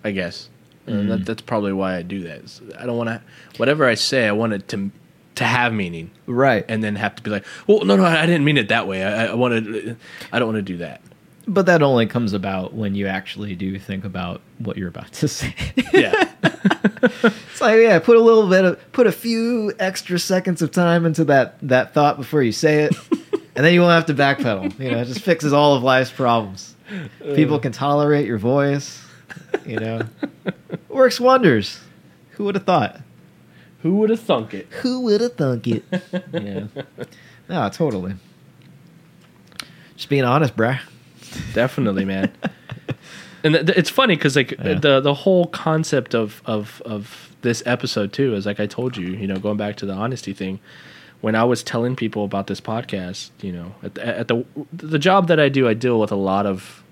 I 0.03 0.11
guess 0.11 0.49
and 0.87 1.09
that, 1.09 1.21
mm. 1.21 1.25
that's 1.25 1.41
probably 1.41 1.73
why 1.73 1.95
I 1.97 2.01
do 2.01 2.21
that. 2.21 2.61
I 2.77 2.85
don't 2.85 2.97
want 2.97 3.09
to. 3.09 3.21
Whatever 3.57 3.85
I 3.85 3.95
say, 3.95 4.27
I 4.27 4.31
want 4.31 4.53
it 4.53 4.67
to 4.69 4.91
to 5.35 5.43
have 5.43 5.73
meaning, 5.73 6.11
right. 6.27 6.63
and 6.69 6.81
then 6.81 6.95
have 6.95 7.15
to 7.15 7.21
be 7.21 7.29
like, 7.29 7.45
well, 7.67 7.83
no, 7.83 7.97
no, 7.97 8.05
I 8.05 8.25
didn't 8.25 8.45
mean 8.45 8.57
it 8.57 8.69
that 8.69 8.87
way. 8.87 9.03
I, 9.03 9.27
I 9.27 9.33
wanted. 9.33 9.97
I 10.31 10.39
don't 10.39 10.47
want 10.47 10.57
to 10.57 10.73
do 10.73 10.77
that. 10.77 11.01
But 11.47 11.65
that 11.67 11.83
only 11.83 12.07
comes 12.07 12.33
about 12.33 12.73
when 12.73 12.95
you 12.95 13.07
actually 13.07 13.55
do 13.55 13.77
think 13.77 14.03
about 14.05 14.41
what 14.59 14.77
you're 14.77 14.87
about 14.87 15.11
to 15.13 15.27
say. 15.27 15.53
Yeah. 15.93 16.31
It's 16.65 17.61
like 17.61 17.79
yeah, 17.79 17.99
put 17.99 18.17
a 18.17 18.21
little 18.21 18.49
bit 18.49 18.65
of 18.65 18.91
put 18.91 19.07
a 19.07 19.11
few 19.11 19.73
extra 19.79 20.19
seconds 20.19 20.61
of 20.61 20.71
time 20.71 21.05
into 21.05 21.23
that 21.25 21.57
that 21.61 21.93
thought 21.93 22.17
before 22.17 22.41
you 22.41 22.51
say 22.51 22.83
it, 22.83 22.95
and 23.55 23.65
then 23.65 23.73
you 23.73 23.81
won't 23.81 23.93
have 23.93 24.05
to 24.07 24.13
backpedal. 24.13 24.77
You 24.79 24.91
know, 24.91 24.99
it 25.01 25.05
just 25.05 25.21
fixes 25.21 25.53
all 25.53 25.75
of 25.75 25.83
life's 25.83 26.11
problems. 26.11 26.75
People 27.19 27.59
can 27.59 27.71
tolerate 27.71 28.25
your 28.25 28.37
voice. 28.37 29.01
You 29.65 29.79
know, 29.79 30.01
works 30.89 31.19
wonders. 31.19 31.79
Who 32.31 32.43
would 32.45 32.55
have 32.55 32.65
thought? 32.65 32.99
Who 33.81 33.95
would 33.97 34.09
have 34.09 34.19
thunk 34.19 34.53
it? 34.53 34.67
Who 34.81 35.01
would 35.01 35.21
have 35.21 35.35
thunk 35.35 35.67
it? 35.67 35.83
yeah, 36.33 36.65
no, 37.47 37.69
totally. 37.69 38.15
Just 39.95 40.09
being 40.09 40.23
honest, 40.23 40.55
bruh. 40.55 40.79
Definitely, 41.53 42.05
man. 42.05 42.31
And 43.45 43.55
th- 43.67 43.77
it's 43.77 43.89
funny 43.89 44.15
because 44.15 44.35
like 44.35 44.51
Yeah. 44.51 44.73
the 44.75 44.99
the 44.99 45.13
whole 45.13 45.45
concept 45.47 46.13
of 46.15 46.41
of 46.45 46.81
of 46.85 47.29
this 47.41 47.61
episode 47.65 48.11
too 48.11 48.33
is 48.35 48.45
like 48.45 48.59
I 48.59 48.65
told 48.65 48.97
you, 48.97 49.07
you 49.07 49.27
know, 49.27 49.37
going 49.37 49.57
back 49.57 49.75
to 49.77 49.85
the 49.85 49.93
honesty 49.93 50.33
thing. 50.33 50.59
When 51.21 51.33
I 51.35 51.43
was 51.43 51.63
telling 51.63 51.95
people 51.95 52.23
about 52.25 52.47
this 52.47 52.61
podcast, 52.61 53.29
you 53.41 53.51
know, 53.51 53.73
at 53.81 53.95
the, 53.95 54.05
at 54.19 54.27
the 54.27 54.45
the 54.73 54.99
job 54.99 55.27
that 55.29 55.39
I 55.39 55.49
do, 55.49 55.67
I 55.67 55.73
deal 55.73 55.99
with 55.99 56.11
a 56.11 56.15
lot 56.17 56.45
of 56.45 56.83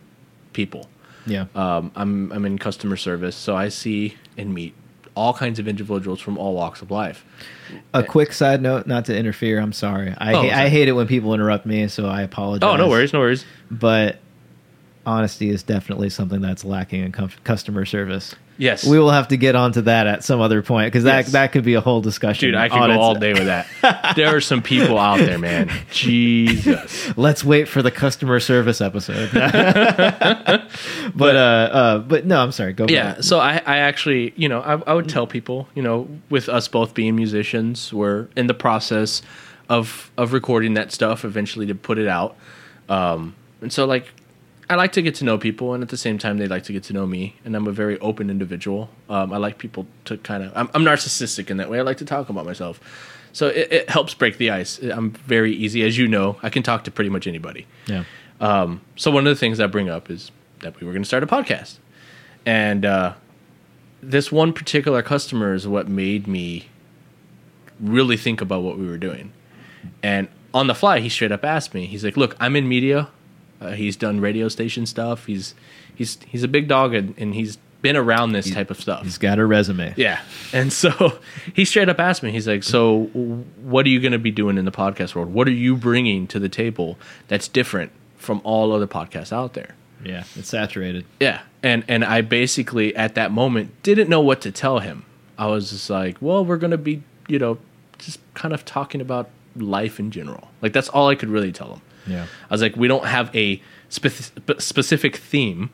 people. 0.53 0.89
Yeah, 1.25 1.45
Um, 1.55 1.91
I'm 1.95 2.31
I'm 2.31 2.45
in 2.45 2.57
customer 2.57 2.97
service, 2.97 3.35
so 3.35 3.55
I 3.55 3.69
see 3.69 4.15
and 4.37 4.53
meet 4.53 4.73
all 5.15 5.33
kinds 5.33 5.59
of 5.59 5.67
individuals 5.67 6.19
from 6.19 6.37
all 6.39 6.53
walks 6.55 6.81
of 6.81 6.89
life. 6.89 7.23
a 7.93 8.03
quick 8.03 8.33
side 8.33 8.61
note, 8.61 8.87
not 8.87 9.05
to 9.05 9.15
interfere. 9.15 9.59
I'm 9.59 9.71
sorry. 9.73 10.13
I 10.17 10.33
Oh, 10.33 10.41
ha- 10.41 10.61
I 10.63 10.69
hate 10.69 10.87
it 10.87 10.93
when 10.93 11.07
people 11.07 11.33
interrupt 11.35 11.65
me, 11.67 11.87
so 11.87 12.07
I 12.07 12.23
apologize. 12.23 12.67
Oh, 12.67 12.75
no 12.75 12.87
worries, 12.89 13.13
no 13.13 13.19
worries. 13.19 13.45
but 13.69 14.17
honesty 15.05 15.49
is 15.49 15.63
definitely 15.63 16.09
something 16.09 16.41
that's 16.41 16.63
lacking 16.63 17.03
in 17.03 17.11
com- 17.11 17.31
customer 17.43 17.85
service. 17.85 18.35
Yes, 18.55 18.85
We 18.85 18.99
will 18.99 19.09
have 19.09 19.29
to 19.29 19.37
get 19.37 19.55
onto 19.55 19.81
that 19.81 20.05
at 20.05 20.23
some 20.23 20.39
other 20.39 20.61
point 20.61 20.85
because 20.87 21.05
that 21.05 21.23
Yes. 21.23 21.31
that 21.31 21.51
could 21.53 21.63
be 21.63 21.73
a 21.73 21.81
whole 21.81 22.01
discussion. 22.01 22.49
dude, 22.49 22.55
I 22.55 22.69
could 22.69 22.77
go 22.77 22.99
all 22.99 23.15
day 23.15 23.33
with 23.33 23.45
that. 23.45 23.65
there 24.15 24.35
are 24.35 24.41
some 24.41 24.61
people 24.61 24.99
out 24.99 25.17
there, 25.17 25.39
man. 25.39 25.71
Jesus. 25.91 27.17
Let's 27.17 27.43
wait 27.43 27.67
for 27.67 27.81
the 27.81 27.89
customer 27.89 28.39
service 28.39 28.79
episode. 28.79 29.31
but 29.33 31.35
uh, 31.35 31.39
uh, 31.39 31.97
but 31.99 32.25
no, 32.25 32.41
I'm 32.41 32.51
sorry. 32.51 32.73
Go. 32.73 32.85
for 32.85 32.91
Yeah, 32.93 33.21
so 33.21 33.39
I, 33.39 33.61
I 33.65 33.77
actually, 33.79 34.33
you 34.35 34.49
know, 34.49 34.61
I, 34.61 34.91
I 34.91 34.93
would 34.93 35.09
tell 35.09 35.27
people, 35.27 35.67
you 35.75 35.81
know, 35.81 36.07
with 36.29 36.49
us 36.49 36.67
both 36.67 36.93
being 36.93 37.15
musicians, 37.15 37.91
we're 37.91 38.27
in 38.35 38.47
the 38.47 38.53
process 38.53 39.21
of 39.69 40.11
of 40.17 40.33
recording 40.33 40.73
that 40.75 40.91
stuff 40.91 41.25
eventually 41.25 41.65
to 41.65 41.75
put 41.75 41.97
it 41.97 42.07
out. 42.07 42.35
Um, 42.89 43.35
and 43.61 43.71
so, 43.71 43.85
like, 43.85 44.07
I 44.73 44.75
like 44.75 44.93
to 44.93 45.03
get 45.03 45.13
to 45.15 45.23
know 45.23 45.37
people, 45.37 45.75
and 45.75 45.83
at 45.83 45.89
the 45.89 45.97
same 45.97 46.17
time, 46.17 46.39
they 46.39 46.47
like 46.47 46.63
to 46.63 46.73
get 46.73 46.81
to 46.85 46.93
know 46.93 47.05
me. 47.05 47.35
And 47.45 47.55
I'm 47.55 47.67
a 47.67 47.71
very 47.71 47.99
open 47.99 48.31
individual. 48.31 48.89
Um, 49.07 49.31
I 49.31 49.37
like 49.37 49.59
people 49.59 49.85
to 50.05 50.17
kind 50.17 50.43
of, 50.43 50.51
I'm, 50.55 50.67
I'm 50.73 50.83
narcissistic 50.83 51.51
in 51.51 51.57
that 51.57 51.69
way. 51.69 51.77
I 51.77 51.83
like 51.83 51.97
to 51.97 52.05
talk 52.05 52.27
about 52.29 52.43
myself. 52.43 52.79
So 53.33 53.49
it, 53.49 53.71
it 53.71 53.89
helps 53.91 54.15
break 54.15 54.37
the 54.39 54.49
ice. 54.49 54.79
I'm 54.79 55.11
very 55.11 55.53
easy, 55.53 55.83
as 55.83 55.95
you 55.95 56.07
know. 56.07 56.37
I 56.41 56.49
can 56.49 56.63
talk 56.63 56.85
to 56.85 56.91
pretty 56.91 57.11
much 57.11 57.27
anybody. 57.27 57.67
Yeah. 57.85 58.03
Um, 58.41 58.81
so 58.95 59.11
one 59.11 59.27
of 59.27 59.35
the 59.35 59.39
things 59.39 59.59
I 59.59 59.67
bring 59.67 59.89
up 59.89 60.09
is 60.09 60.31
that 60.61 60.79
we 60.79 60.87
were 60.87 60.91
going 60.91 61.03
to 61.03 61.07
start 61.07 61.21
a 61.21 61.27
podcast, 61.27 61.77
and 62.43 62.83
uh, 62.83 63.13
this 64.01 64.31
one 64.31 64.53
particular 64.53 65.03
customer 65.03 65.53
is 65.53 65.67
what 65.67 65.87
made 65.87 66.27
me 66.27 66.67
really 67.79 68.17
think 68.17 68.41
about 68.41 68.63
what 68.63 68.79
we 68.79 68.87
were 68.87 68.97
doing. 68.97 69.33
And 70.01 70.29
on 70.51 70.65
the 70.65 70.73
fly, 70.73 70.99
he 70.99 71.09
straight 71.09 71.31
up 71.31 71.45
asked 71.45 71.75
me. 71.75 71.85
He's 71.85 72.03
like, 72.03 72.17
"Look, 72.17 72.35
I'm 72.39 72.55
in 72.55 72.67
media. 72.67 73.09
Uh, 73.63 73.71
he's 73.71 73.95
done 73.95 74.19
radio 74.19 74.47
station 74.49 74.85
stuff. 74.85 75.25
He's 75.25 75.55
he's 75.95 76.17
he's 76.27 76.43
a 76.43 76.47
big 76.47 76.67
dog, 76.67 76.93
and, 76.93 77.15
and 77.17 77.33
he's 77.33 77.57
been 77.83 77.95
around 77.97 78.31
this 78.31 78.49
type 78.49 78.71
of 78.71 78.79
stuff. 78.79 79.03
He's 79.03 79.19
got 79.19 79.37
a 79.37 79.45
resume. 79.45 79.93
Yeah. 79.97 80.21
And 80.53 80.73
so 80.73 81.19
he 81.53 81.65
straight 81.65 81.89
up 81.89 81.99
asked 81.99 82.23
me, 82.23 82.31
he's 82.31 82.47
like, 82.47 82.63
So 82.63 83.03
what 83.61 83.85
are 83.85 83.89
you 83.89 83.99
going 83.99 84.13
to 84.13 84.19
be 84.19 84.31
doing 84.31 84.57
in 84.57 84.65
the 84.65 84.71
podcast 84.71 85.13
world? 85.13 85.31
What 85.31 85.47
are 85.47 85.51
you 85.51 85.75
bringing 85.75 86.25
to 86.27 86.39
the 86.39 86.49
table 86.49 86.97
that's 87.27 87.47
different 87.47 87.91
from 88.15 88.41
all 88.43 88.71
other 88.71 88.87
podcasts 88.87 89.33
out 89.33 89.53
there? 89.53 89.75
Yeah, 90.03 90.23
it's 90.35 90.49
saturated. 90.49 91.05
Yeah. 91.19 91.41
And 91.61 91.83
and 91.87 92.03
I 92.03 92.21
basically 92.21 92.95
at 92.95 93.15
that 93.15 93.31
moment 93.31 93.71
didn't 93.83 94.09
know 94.09 94.21
what 94.21 94.41
to 94.41 94.51
tell 94.51 94.79
him. 94.79 95.05
I 95.37 95.47
was 95.47 95.69
just 95.69 95.89
like, 95.89 96.17
well, 96.21 96.43
we're 96.45 96.57
going 96.57 96.71
to 96.71 96.77
be, 96.77 97.03
you 97.27 97.39
know, 97.39 97.57
just 97.97 98.19
kind 98.33 98.53
of 98.53 98.65
talking 98.65 99.01
about 99.01 99.29
life 99.55 99.99
in 99.99 100.09
general. 100.09 100.49
Like 100.61 100.73
that's 100.73 100.89
all 100.89 101.09
I 101.09 101.15
could 101.15 101.29
really 101.29 101.51
tell 101.51 101.73
him. 101.73 101.81
Yeah. 102.07 102.25
I 102.49 102.53
was 102.53 102.61
like, 102.61 102.75
we 102.75 102.87
don't 102.87 103.05
have 103.05 103.33
a 103.35 103.61
spec- 103.89 104.59
specific 104.59 105.15
theme. 105.17 105.69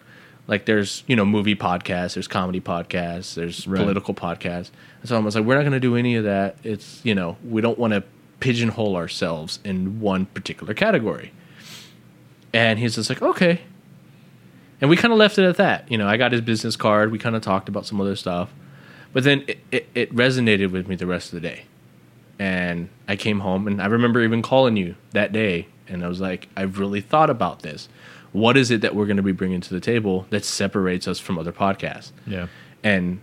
Like 0.48 0.66
there's, 0.66 1.04
you 1.08 1.16
know, 1.16 1.26
movie 1.26 1.56
podcasts, 1.56 2.16
there's 2.16 2.28
comedy 2.28 2.60
podcasts, 2.60 3.36
there's 3.36 3.68
Right. 3.68 3.82
political 3.82 4.14
podcasts. 4.14 4.72
And 5.02 5.10
so 5.10 5.16
I 5.16 5.20
was 5.20 5.36
like, 5.36 5.46
we're 5.46 5.56
not 5.56 5.62
going 5.62 5.74
to 5.74 5.80
do 5.80 5.96
any 5.96 6.16
of 6.16 6.24
that. 6.24 6.58
It's, 6.64 7.02
you 7.04 7.14
know, 7.14 7.38
we 7.48 7.62
don't 7.62 7.78
want 7.78 7.94
to 7.94 8.04
pigeonhole 8.40 8.96
ourselves 8.96 9.60
in 9.64 10.00
one 10.00 10.26
particular 10.28 10.74
category. 10.74 11.34
And 12.54 12.80
he's 12.80 12.96
just 12.96 13.10
like, 13.10 13.22
okay. 13.22 13.62
And 14.82 14.90
we 14.90 14.96
kind 14.98 15.12
of 15.12 15.20
left 15.20 15.38
it 15.38 15.46
at 15.46 15.58
that. 15.58 15.92
You 15.92 15.98
know, 15.98 16.08
I 16.08 16.18
got 16.18 16.32
his 16.32 16.42
business 16.42 16.76
card. 16.76 17.12
We 17.12 17.20
kind 17.20 17.36
of 17.36 17.42
talked 17.42 17.70
about 17.70 17.86
some 17.86 18.00
other 18.02 18.16
stuff. 18.16 18.52
But 19.14 19.24
then 19.24 19.44
it, 19.48 19.60
it, 19.72 19.90
it 19.94 20.16
resonated 20.16 20.72
with 20.72 20.88
me 20.88 20.96
the 20.96 21.06
rest 21.06 21.34
of 21.34 21.42
the 21.42 21.48
day. 21.48 21.66
And 22.40 22.90
I 23.08 23.16
came 23.16 23.42
home 23.42 23.68
and 23.68 23.82
I 23.82 23.88
remember 23.88 24.22
even 24.22 24.42
calling 24.42 24.78
you 24.78 24.96
that 25.12 25.32
day. 25.32 25.68
And 25.88 26.04
I 26.04 26.08
was 26.08 26.22
like, 26.22 26.48
I've 26.56 26.80
really 26.80 27.02
thought 27.02 27.30
about 27.30 27.62
this. 27.62 27.90
What 28.32 28.56
is 28.56 28.72
it 28.72 28.82
that 28.82 28.96
we're 28.96 29.06
going 29.06 29.18
to 29.18 29.24
be 29.24 29.32
bringing 29.32 29.60
to 29.60 29.74
the 29.74 29.80
table 29.80 30.26
that 30.30 30.46
separates 30.46 31.08
us 31.08 31.20
from 31.20 31.38
other 31.38 31.52
podcasts? 31.52 32.12
Yeah. 32.26 32.48
And 32.84 33.20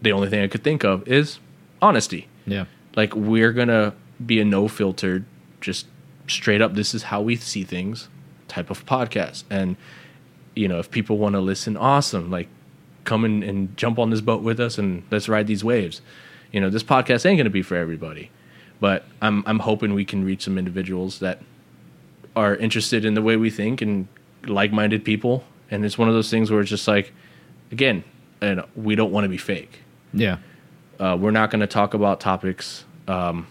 the 0.00 0.12
only 0.12 0.28
thing 0.28 0.42
I 0.42 0.48
could 0.48 0.62
think 0.62 0.84
of 0.84 1.06
is 1.08 1.40
honesty. 1.82 2.28
Yeah. 2.46 2.66
Like, 2.94 3.14
we're 3.14 3.52
going 3.52 3.68
to 3.68 3.94
be 4.24 4.38
a 4.38 4.44
no 4.44 4.68
filtered, 4.68 5.24
just 5.60 5.86
straight 6.30 6.60
up 6.60 6.74
this 6.74 6.94
is 6.94 7.04
how 7.04 7.20
we 7.20 7.36
see 7.36 7.64
things 7.64 8.08
type 8.46 8.70
of 8.70 8.84
podcast 8.86 9.44
and 9.50 9.76
you 10.54 10.68
know 10.68 10.78
if 10.78 10.90
people 10.90 11.18
want 11.18 11.34
to 11.34 11.40
listen 11.40 11.76
awesome 11.76 12.30
like 12.30 12.48
come 13.04 13.24
in 13.24 13.42
and 13.42 13.76
jump 13.76 13.98
on 13.98 14.10
this 14.10 14.20
boat 14.20 14.42
with 14.42 14.60
us 14.60 14.78
and 14.78 15.02
let's 15.10 15.28
ride 15.28 15.46
these 15.46 15.64
waves 15.64 16.00
you 16.52 16.60
know 16.60 16.70
this 16.70 16.82
podcast 16.82 17.26
ain't 17.26 17.36
going 17.38 17.44
to 17.44 17.50
be 17.50 17.62
for 17.62 17.76
everybody 17.76 18.30
but 18.80 19.04
i'm 19.22 19.42
i'm 19.46 19.58
hoping 19.60 19.94
we 19.94 20.04
can 20.04 20.24
reach 20.24 20.42
some 20.44 20.56
individuals 20.58 21.18
that 21.20 21.40
are 22.36 22.54
interested 22.56 23.04
in 23.04 23.14
the 23.14 23.22
way 23.22 23.36
we 23.36 23.50
think 23.50 23.80
and 23.82 24.06
like-minded 24.46 25.04
people 25.04 25.44
and 25.70 25.84
it's 25.84 25.98
one 25.98 26.08
of 26.08 26.14
those 26.14 26.30
things 26.30 26.50
where 26.50 26.60
it's 26.60 26.70
just 26.70 26.86
like 26.88 27.12
again 27.72 28.02
and 28.40 28.62
we 28.76 28.94
don't 28.94 29.10
want 29.10 29.24
to 29.24 29.28
be 29.28 29.36
fake 29.38 29.80
Yeah. 30.12 30.38
uh, 31.00 31.16
we're 31.20 31.32
not 31.32 31.50
going 31.50 31.60
to 31.60 31.66
talk 31.66 31.94
about 31.94 32.20
topics 32.20 32.84
um, 33.08 33.46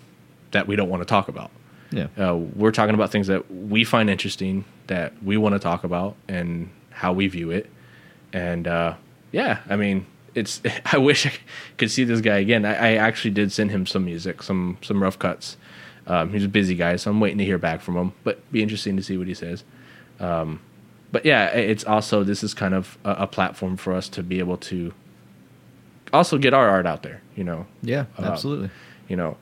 that 0.52 0.68
we 0.68 0.76
don't 0.76 0.89
want 0.89 1.02
to 1.02 1.06
talk 1.06 1.28
about 1.28 1.52
Yeah. 1.91 2.08
uh, 2.18 2.36
we're 2.36 2.72
talking 2.72 2.95
about 2.95 3.12
things 3.12 3.28
that 3.28 3.52
we 3.54 3.84
find 3.84 4.10
interesting 4.10 4.64
that 4.88 5.12
we 5.22 5.36
want 5.38 5.54
to 5.54 5.60
talk 5.60 5.84
about 5.84 6.16
and 6.30 6.70
how 6.89 7.12
we 7.14 7.28
view 7.28 7.52
it 7.52 7.70
and 8.34 8.68
uh, 8.68 8.93
yeah 9.32 9.60
i 9.70 9.76
mean 9.76 10.06
it's 10.38 10.61
i 10.93 10.97
wish 10.97 11.25
i 11.25 11.33
could 11.77 11.89
see 11.91 12.03
this 12.03 12.21
guy 12.21 12.38
again 12.38 12.65
i, 12.65 12.73
I 12.73 12.91
actually 12.95 13.31
did 13.31 13.51
send 13.51 13.71
him 13.71 13.85
some 13.85 14.05
music 14.05 14.43
some 14.43 14.77
some 14.81 15.01
rough 15.03 15.17
cuts 15.19 15.57
um, 16.07 16.31
he's 16.31 16.45
a 16.45 16.49
busy 16.49 16.75
guy 16.75 16.95
so 16.95 17.11
i'm 17.11 17.19
waiting 17.19 17.38
to 17.39 17.45
hear 17.45 17.57
back 17.57 17.81
from 17.81 17.97
him 17.97 18.13
but 18.23 18.49
be 18.51 18.61
interesting 18.63 18.95
to 18.97 19.03
see 19.03 19.17
what 19.17 19.27
he 19.27 19.33
says 19.33 19.63
um, 20.19 20.59
but 21.11 21.25
yeah 21.25 21.47
it's 21.47 21.83
also 21.83 22.23
this 22.23 22.43
is 22.43 22.53
kind 22.53 22.73
of 22.73 22.97
a, 23.03 23.11
a 23.11 23.27
platform 23.27 23.75
for 23.77 23.93
us 23.93 24.07
to 24.09 24.23
be 24.23 24.39
able 24.39 24.57
to 24.57 24.93
also 26.13 26.38
get 26.38 26.53
our 26.53 26.69
art 26.69 26.85
out 26.85 27.03
there 27.03 27.21
you 27.35 27.43
know 27.43 27.65
Yeah. 27.81 28.05
Uh, 28.17 28.23
Absolutely. 28.23 28.69
you 29.09 29.15
know 29.17 29.38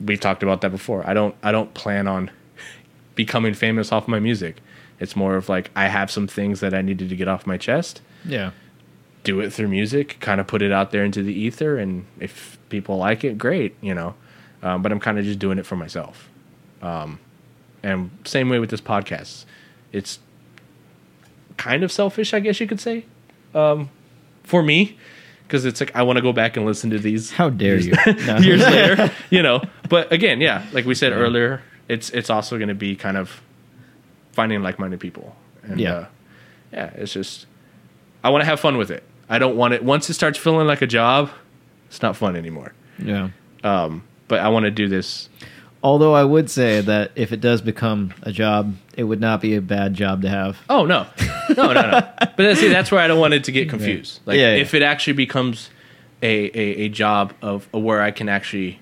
we've 0.00 0.18
talked 0.20 0.42
about 0.42 0.60
that 0.62 0.70
before 0.70 1.08
i 1.08 1.14
don't 1.14 1.34
i 1.42 1.52
don't 1.52 1.72
plan 1.74 2.08
on 2.08 2.30
becoming 3.14 3.54
famous 3.54 3.92
off 3.92 4.08
my 4.08 4.18
music 4.18 4.56
it's 4.98 5.14
more 5.14 5.36
of 5.36 5.48
like 5.48 5.70
i 5.76 5.86
have 5.86 6.10
some 6.10 6.26
things 6.26 6.58
that 6.60 6.74
i 6.74 6.82
needed 6.82 7.08
to 7.08 7.16
get 7.16 7.28
off 7.28 7.46
my 7.46 7.56
chest 7.56 8.00
Yeah. 8.24 8.50
Do 9.24 9.40
it 9.40 9.50
through 9.52 9.68
music 9.68 10.16
kind 10.20 10.40
of 10.40 10.46
put 10.46 10.62
it 10.62 10.70
out 10.70 10.90
there 10.92 11.04
into 11.04 11.22
the 11.22 11.32
ether 11.32 11.76
and 11.78 12.06
if 12.20 12.56
people 12.68 12.96
like 12.98 13.24
it 13.24 13.36
great 13.38 13.74
you 13.80 13.94
know 13.94 14.14
um, 14.62 14.80
but 14.82 14.92
i'm 14.92 15.00
kind 15.00 15.18
of 15.18 15.24
just 15.24 15.38
doing 15.38 15.58
it 15.58 15.66
for 15.66 15.76
myself 15.76 16.28
um, 16.82 17.18
and 17.82 18.10
same 18.24 18.48
way 18.48 18.58
with 18.58 18.70
this 18.70 18.80
podcast 18.80 19.44
it's 19.92 20.18
kind 21.56 21.82
of 21.82 21.90
selfish 21.90 22.32
i 22.34 22.40
guess 22.40 22.60
you 22.60 22.66
could 22.66 22.80
say 22.80 23.04
um, 23.54 23.88
for 24.42 24.62
me 24.62 24.96
because 25.46 25.64
it's 25.64 25.80
like 25.80 25.94
i 25.94 26.02
want 26.02 26.16
to 26.16 26.22
go 26.22 26.32
back 26.32 26.56
and 26.56 26.66
listen 26.66 26.90
to 26.90 26.98
these 26.98 27.30
How 27.32 27.48
dare 27.50 27.78
you? 27.78 27.94
No. 28.26 28.36
years 28.38 28.60
later, 28.66 29.10
you 29.30 29.42
know. 29.42 29.62
But 29.88 30.10
again, 30.12 30.40
yeah, 30.40 30.64
like 30.72 30.86
we 30.86 30.94
said 30.94 31.12
earlier, 31.12 31.62
it's 31.88 32.08
it's 32.10 32.30
also 32.30 32.56
going 32.56 32.68
to 32.68 32.74
be 32.74 32.96
kind 32.96 33.16
of 33.18 33.42
finding 34.32 34.62
like-minded 34.62 34.98
people. 35.00 35.36
And, 35.62 35.78
Yeah. 35.78 35.92
uh, 35.94 36.06
yeah. 36.72 36.90
It's 36.96 37.12
just 37.12 37.44
I 38.24 38.30
want 38.30 38.40
to 38.40 38.46
have 38.46 38.58
fun 38.58 38.78
with 38.78 38.90
it. 38.90 39.04
I 39.28 39.38
don't 39.38 39.56
want 39.56 39.74
it 39.74 39.82
once 39.84 40.08
it 40.10 40.14
starts 40.14 40.38
feeling 40.38 40.66
like 40.66 40.82
a 40.82 40.86
job. 40.86 41.30
It's 41.88 42.02
not 42.02 42.16
fun 42.16 42.36
anymore. 42.36 42.72
Yeah. 42.98 43.30
Um, 43.62 44.04
but 44.28 44.40
I 44.40 44.48
want 44.48 44.64
to 44.64 44.70
do 44.70 44.88
this. 44.88 45.28
Although 45.82 46.14
I 46.14 46.24
would 46.24 46.50
say 46.50 46.80
that 46.80 47.10
if 47.14 47.30
it 47.32 47.40
does 47.40 47.60
become 47.60 48.14
a 48.22 48.32
job, 48.32 48.74
it 48.96 49.04
would 49.04 49.20
not 49.20 49.40
be 49.42 49.54
a 49.54 49.60
bad 49.60 49.92
job 49.94 50.22
to 50.22 50.28
have. 50.30 50.58
Oh 50.70 50.86
no, 50.86 51.06
no, 51.56 51.72
no, 51.72 51.90
no. 51.90 52.08
But 52.36 52.56
see, 52.56 52.68
that's 52.68 52.90
where 52.90 53.00
I 53.00 53.06
don't 53.06 53.20
want 53.20 53.34
it 53.34 53.44
to 53.44 53.52
get 53.52 53.68
confused. 53.68 54.20
Like 54.24 54.38
Yeah, 54.38 54.54
yeah. 54.54 54.62
if 54.62 54.72
it 54.72 54.82
actually 54.82 55.12
becomes 55.12 55.68
a, 56.22 56.46
a 56.58 56.84
a 56.84 56.88
job 56.88 57.34
of 57.42 57.70
where 57.72 58.00
I 58.00 58.10
can 58.12 58.28
actually 58.30 58.80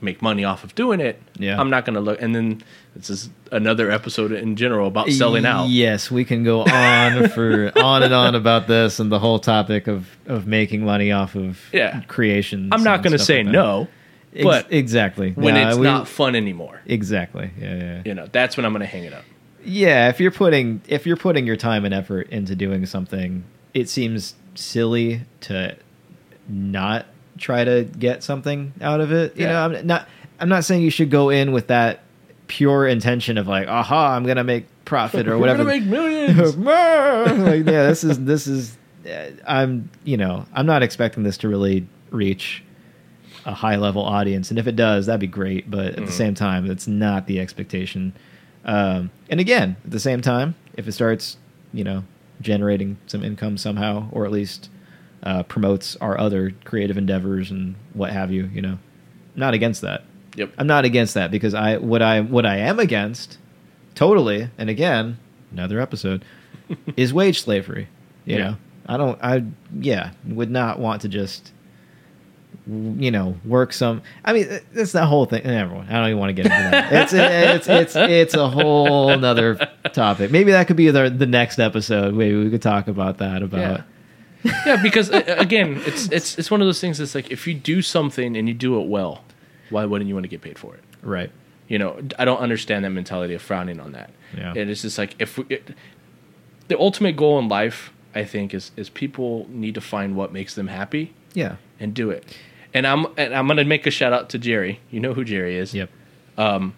make 0.00 0.20
money 0.22 0.44
off 0.44 0.62
of 0.64 0.74
doing 0.74 1.00
it, 1.00 1.20
Yeah. 1.38 1.58
I'm 1.58 1.70
not 1.70 1.84
going 1.84 1.94
to 1.94 2.00
look. 2.00 2.20
And 2.20 2.34
then 2.34 2.62
this 2.94 3.08
is 3.10 3.30
another 3.50 3.90
episode 3.90 4.30
in 4.32 4.56
general 4.56 4.88
about 4.88 5.10
selling 5.10 5.46
out. 5.46 5.68
Yes, 5.68 6.10
we 6.10 6.24
can 6.24 6.44
go 6.44 6.62
on 6.64 7.28
for 7.34 7.72
on 7.78 8.02
and 8.02 8.12
on 8.14 8.34
about 8.34 8.66
this 8.66 8.98
and 9.00 9.10
the 9.10 9.18
whole 9.18 9.38
topic 9.38 9.86
of 9.86 10.06
of 10.26 10.46
making 10.46 10.84
money 10.84 11.12
off 11.12 11.34
of 11.34 11.60
Yeah. 11.72 12.02
creations. 12.08 12.70
I'm 12.72 12.82
not 12.84 13.02
going 13.02 13.12
to 13.12 13.18
say 13.18 13.42
like 13.42 13.52
no, 13.52 13.88
Ex- 14.34 14.44
but 14.44 14.72
exactly 14.72 15.32
when 15.32 15.54
Yeah, 15.54 15.68
it's 15.70 15.78
we- 15.78 15.84
not 15.84 16.06
fun 16.08 16.34
anymore, 16.36 16.80
exactly. 16.86 17.50
Yeah, 17.60 17.74
yeah. 17.76 18.02
you 18.04 18.14
know, 18.14 18.26
that's 18.30 18.56
when 18.56 18.66
I'm 18.66 18.72
going 18.72 18.80
to 18.80 18.86
hang 18.86 19.04
it 19.04 19.12
up. 19.14 19.24
Yeah, 19.64 20.08
if 20.10 20.20
you're 20.20 20.30
putting 20.30 20.82
if 20.88 21.06
you're 21.06 21.16
putting 21.16 21.46
your 21.46 21.56
time 21.56 21.84
and 21.84 21.92
effort 21.94 22.28
into 22.30 22.54
doing 22.54 22.84
something, 22.86 23.44
it 23.74 23.88
seems 23.88 24.34
silly 24.54 25.22
to 25.42 25.76
not 26.48 27.06
try 27.38 27.64
to 27.64 27.84
get 27.84 28.22
something 28.22 28.72
out 28.80 29.00
of 29.00 29.12
it. 29.12 29.36
You 29.36 29.44
Yeah. 29.44 29.52
know, 29.52 29.64
I'm 29.76 29.86
not 29.86 30.08
I'm 30.40 30.48
not 30.48 30.64
saying 30.64 30.82
you 30.82 30.90
should 30.90 31.10
go 31.10 31.30
in 31.30 31.52
with 31.52 31.68
that 31.68 32.00
pure 32.46 32.86
intention 32.86 33.38
of 33.38 33.46
like, 33.48 33.68
aha, 33.68 34.14
I'm 34.14 34.24
gonna 34.24 34.44
make 34.44 34.66
profit 34.84 35.26
or 35.28 35.38
whatever. 35.40 35.64
Make 35.64 35.84
millions. 35.84 36.56
like, 36.56 37.66
yeah, 37.66 37.86
this 37.86 38.04
is 38.04 38.24
this 38.24 38.46
is. 38.46 38.76
uh, 39.06 39.30
I'm 39.46 39.88
you 40.04 40.16
know 40.16 40.46
I'm 40.54 40.66
not 40.66 40.82
expecting 40.82 41.22
this 41.22 41.36
to 41.38 41.48
really 41.48 41.86
reach 42.10 42.62
a 43.44 43.54
high 43.54 43.76
level 43.76 44.02
audience, 44.02 44.50
and 44.50 44.58
if 44.58 44.66
it 44.66 44.74
does, 44.76 45.06
that'd 45.06 45.20
be 45.20 45.26
great. 45.26 45.70
But 45.70 45.94
at 45.98 46.04
the 46.06 46.12
same 46.12 46.34
time, 46.34 46.68
it's 46.70 46.86
not 46.88 47.26
the 47.26 47.38
expectation. 47.40 48.12
Um, 48.64 49.10
and 49.30 49.38
again, 49.38 49.76
at 49.84 49.90
the 49.92 50.00
same 50.00 50.20
time, 50.20 50.56
if 50.76 50.88
it 50.88 50.92
starts, 50.92 51.36
you 51.72 51.84
know, 51.84 52.02
generating 52.40 52.96
some 53.06 53.22
income 53.22 53.56
somehow, 53.56 54.08
or 54.10 54.24
at 54.24 54.32
least 54.32 54.68
uh, 55.22 55.42
promotes 55.44 55.96
our 55.96 56.18
other 56.18 56.52
creative 56.64 56.96
endeavors 56.96 57.50
and 57.50 57.74
what 57.94 58.12
have 58.12 58.30
you, 58.30 58.48
you 58.52 58.62
know, 58.62 58.78
I'm 59.34 59.40
not 59.40 59.54
against 59.54 59.80
that. 59.82 60.04
Yep. 60.36 60.52
I'm 60.58 60.66
not 60.66 60.84
against 60.84 61.14
that 61.14 61.30
because 61.30 61.54
I 61.54 61.78
what 61.78 62.02
I 62.02 62.20
what 62.20 62.44
I 62.46 62.56
am 62.58 62.78
against 62.78 63.38
totally 63.94 64.48
and 64.58 64.68
again 64.68 65.18
another 65.50 65.80
episode 65.80 66.24
is 66.96 67.12
wage 67.14 67.40
slavery. 67.42 67.88
You 68.26 68.36
Yeah. 68.36 68.42
know, 68.44 68.56
I 68.86 68.96
don't 68.98 69.18
I 69.22 69.44
yeah 69.80 70.10
would 70.26 70.50
not 70.50 70.78
want 70.78 71.02
to 71.02 71.08
just 71.08 71.52
you 72.66 73.10
know 73.10 73.36
work 73.44 73.72
some. 73.72 74.02
I 74.24 74.32
mean 74.32 74.48
that's 74.72 74.92
the 74.92 75.06
whole 75.06 75.24
thing. 75.26 75.42
Everyone, 75.44 75.86
I 75.88 75.92
don't 75.94 76.06
even 76.08 76.18
want 76.18 76.30
to 76.30 76.42
get 76.42 76.46
into 76.46 76.70
that. 76.70 76.92
It's 76.92 77.12
it's 77.14 77.68
it's 77.68 77.96
it's 77.96 78.34
a 78.34 78.48
whole 78.48 79.10
another 79.10 79.54
topic. 79.92 80.30
Maybe 80.30 80.52
that 80.52 80.66
could 80.66 80.76
be 80.76 80.90
the 80.90 81.08
the 81.08 81.26
next 81.26 81.58
episode. 81.58 82.14
Maybe 82.14 82.36
we 82.36 82.50
could 82.50 82.62
talk 82.62 82.88
about 82.88 83.18
that 83.18 83.42
about. 83.42 83.60
yeah, 83.60 83.82
because 84.82 85.10
uh, 85.10 85.36
again, 85.38 85.82
it's 85.86 86.10
it's 86.10 86.38
it's 86.38 86.50
one 86.50 86.60
of 86.60 86.66
those 86.68 86.80
things. 86.80 86.98
That's 86.98 87.14
like 87.14 87.30
if 87.30 87.46
you 87.46 87.54
do 87.54 87.82
something 87.82 88.36
and 88.36 88.48
you 88.48 88.54
do 88.54 88.80
it 88.80 88.86
well, 88.86 89.24
why 89.70 89.84
wouldn't 89.84 90.08
you 90.08 90.14
want 90.14 90.24
to 90.24 90.28
get 90.28 90.40
paid 90.42 90.58
for 90.58 90.74
it? 90.74 90.82
Right. 91.02 91.30
You 91.68 91.78
know, 91.78 92.00
I 92.18 92.24
don't 92.24 92.38
understand 92.38 92.84
that 92.84 92.90
mentality 92.90 93.34
of 93.34 93.42
frowning 93.42 93.80
on 93.80 93.92
that. 93.92 94.10
Yeah. 94.36 94.52
And 94.56 94.70
it's 94.70 94.82
just 94.82 94.98
like 94.98 95.16
if 95.18 95.36
we, 95.38 95.44
it, 95.48 95.70
the 96.68 96.78
ultimate 96.78 97.16
goal 97.16 97.38
in 97.38 97.48
life, 97.48 97.92
I 98.14 98.24
think, 98.24 98.54
is 98.54 98.70
is 98.76 98.88
people 98.88 99.46
need 99.50 99.74
to 99.74 99.80
find 99.80 100.14
what 100.16 100.32
makes 100.32 100.54
them 100.54 100.68
happy 100.68 101.12
Yeah. 101.34 101.56
and 101.80 101.92
do 101.94 102.10
it. 102.10 102.36
And 102.72 102.86
I'm 102.86 103.06
and 103.16 103.34
I'm 103.34 103.46
gonna 103.48 103.64
make 103.64 103.86
a 103.86 103.90
shout 103.90 104.12
out 104.12 104.28
to 104.30 104.38
Jerry. 104.38 104.80
You 104.90 105.00
know 105.00 105.14
who 105.14 105.24
Jerry 105.24 105.56
is. 105.56 105.74
Yep. 105.74 105.90
Um, 106.38 106.74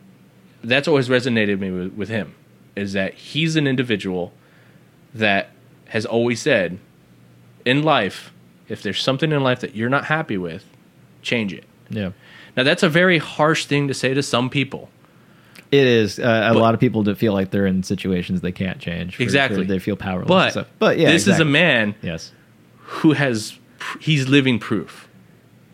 That's 0.63 0.89
always 0.89 1.09
resonated 1.09 1.59
me 1.59 1.71
with, 1.71 1.93
with 1.95 2.09
him. 2.09 2.35
Is 2.77 2.93
that 2.93 3.15
he's 3.15 3.57
an 3.57 3.67
individual 3.67 4.33
that 5.13 5.51
has 5.87 6.07
always 6.07 6.41
said, 6.41 6.79
in 7.69 7.83
life, 7.83 8.33
if 8.69 8.83
there's 8.83 9.01
something 9.03 9.31
in 9.33 9.43
life 9.43 9.61
that 9.61 9.75
you're 9.77 9.89
not 9.91 10.05
happy 10.07 10.37
with, 10.39 10.65
change 11.23 11.53
it. 11.53 11.65
Yeah. 11.91 12.11
Now 12.57 12.63
that's 12.65 12.83
a 12.83 12.89
very 12.89 13.19
harsh 13.19 13.67
thing 13.67 13.89
to 13.89 13.95
say 13.95 14.15
to 14.15 14.23
some 14.23 14.51
people. 14.51 14.89
It 15.71 15.87
is 15.87 16.19
uh, 16.19 16.23
a 16.51 16.55
But- 16.55 16.61
lot 16.61 16.75
of 16.75 16.81
people 16.81 17.03
that 17.05 17.19
feel 17.19 17.33
like 17.35 17.51
they're 17.51 17.67
in 17.67 17.83
situations 17.83 18.41
they 18.41 18.53
can't 18.53 18.79
change. 18.79 19.17
for- 19.17 19.23
Exactly. 19.23 19.63
for- 19.63 19.69
they 19.69 19.79
feel 19.79 19.97
powerless. 19.97 20.29
But 20.29 20.51
stuff. 20.53 20.67
but 20.79 20.99
yeah, 20.99 21.11
this 21.13 21.27
is 21.29 21.41
a 21.41 21.45
man 21.45 21.95
Yes. 22.03 22.33
who 23.01 23.13
has 23.13 23.59
pr- 23.79 23.99
he's 24.01 24.29
living 24.29 24.59
proof. 24.59 25.09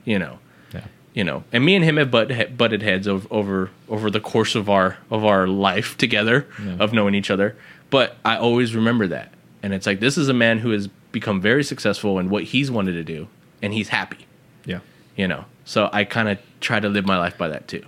You 0.05 0.19
know, 0.19 0.39
Yeah. 0.75 0.81
you 1.15 1.25
know, 1.25 1.45
and 1.53 1.65
me 1.65 1.75
and 1.77 1.85
him 1.85 1.97
have 1.97 2.11
butt, 2.11 2.57
butted 2.59 2.83
heads 2.83 3.07
over, 3.09 3.27
over 3.31 3.71
over 3.89 4.11
the 4.11 4.21
course 4.21 4.55
of 4.57 4.69
our 4.69 4.99
of 5.11 5.25
our 5.25 5.47
life 5.47 5.97
together 5.97 6.47
Yeah. 6.63 6.77
of 6.81 6.93
knowing 6.93 7.15
each 7.15 7.31
other. 7.31 7.55
But 7.91 8.17
I 8.25 8.37
always 8.37 8.75
remember 8.75 9.07
that, 9.07 9.33
and 9.63 9.73
it's 9.73 9.87
like 9.87 10.01
this 10.01 10.19
is 10.19 10.29
a 10.29 10.35
man 10.35 10.59
who 10.59 10.71
has 10.71 10.89
become 11.15 11.41
very 11.41 11.65
successful 11.65 12.19
in 12.19 12.29
what 12.29 12.45
he's 12.45 12.71
wanted 12.71 12.93
to 12.93 13.05
do, 13.05 13.29
and 13.63 13.73
he's 13.73 13.89
happy. 13.89 14.27
Yeah. 14.67 14.81
You 15.17 15.29
know, 15.29 15.47
so 15.65 15.89
I 15.93 16.05
kind 16.05 16.29
of 16.29 16.39
try 16.61 16.79
to 16.81 16.89
live 16.91 17.07
my 17.07 17.17
life 17.17 17.39
by 17.39 17.49
that 17.49 17.69
too. 17.69 17.85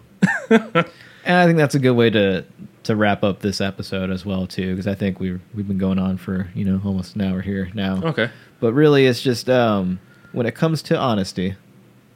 And 1.27 1.37
I 1.37 1.45
think 1.47 1.59
that's 1.59 1.75
a 1.75 1.81
good 1.81 1.95
way 1.95 2.09
to 2.11 2.45
to 2.85 2.95
wrap 2.95 3.25
up 3.25 3.41
this 3.41 3.61
episode 3.61 4.11
as 4.11 4.25
well 4.25 4.47
too, 4.47 4.71
because 4.77 4.87
I 4.87 4.95
think 4.95 5.19
we 5.19 5.41
we've 5.55 5.67
been 5.67 5.77
going 5.77 5.99
on 5.99 6.17
for 6.19 6.49
you 6.55 6.65
know 6.65 6.81
almost 6.85 7.17
an 7.17 7.23
hour 7.23 7.41
here 7.43 7.69
now. 7.75 8.01
Okay. 8.01 8.31
But 8.61 8.75
really, 8.75 9.07
it's 9.07 9.21
just 9.21 9.51
um, 9.51 9.99
when 10.31 10.47
it 10.47 10.55
comes 10.55 10.83
to 10.83 10.97
honesty, 10.97 11.57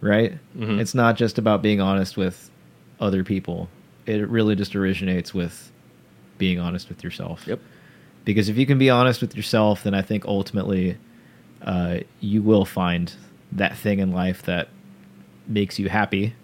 right? 0.01 0.39
Mhm. 0.57 0.79
It's 0.79 0.95
not 0.95 1.17
just 1.17 1.39
about 1.39 1.61
being 1.61 1.81
honest 1.81 2.17
with 2.17 2.51
other 3.01 3.25
people. 3.25 3.69
It 4.07 4.29
really 4.29 4.55
just 4.55 4.77
originates 4.77 5.35
with 5.35 5.73
being 6.39 6.61
honest 6.61 6.89
with 6.89 7.03
yourself. 7.03 7.49
Yep. 7.49 7.59
Because 8.33 8.49
if 8.49 8.57
you 8.57 8.67
can 8.67 8.79
be 8.79 8.91
honest 8.91 9.21
with 9.21 9.37
yourself, 9.37 9.83
then 9.83 9.95
I 9.95 10.03
think 10.03 10.25
ultimately 10.25 10.97
uh, 11.63 11.99
you 12.21 12.43
will 12.43 12.65
find 12.65 13.13
that 13.53 13.77
thing 13.77 13.99
in 13.99 14.13
life 14.13 14.43
that 14.45 14.69
makes 15.47 15.79
you 15.79 15.89
happy, 15.89 16.35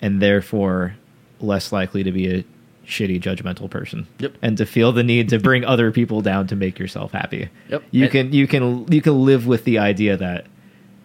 and 0.00 0.20
therefore 0.22 0.96
less 1.40 1.72
likely 1.72 2.02
to 2.04 2.12
be 2.12 2.28
a, 2.34 2.44
shitty 2.86 3.18
judgmental 3.18 3.70
person 3.70 4.06
Yep. 4.18 4.34
and 4.42 4.58
to 4.58 4.66
feel 4.66 4.92
the 4.92 5.02
need 5.02 5.30
to 5.30 5.38
bring 5.38 5.64
other 5.64 5.90
people 5.90 6.20
down 6.20 6.46
to 6.48 6.54
make 6.54 6.78
yourself 6.78 7.12
happy 7.12 7.48
Yep. 7.70 7.82
you 7.90 8.02
And- 8.02 8.12
can 8.12 8.32
you 8.34 8.46
can 8.46 8.92
you 8.92 9.00
can 9.00 9.24
live 9.24 9.46
with 9.46 9.64
the 9.64 9.78
idea 9.78 10.18
that 10.18 10.44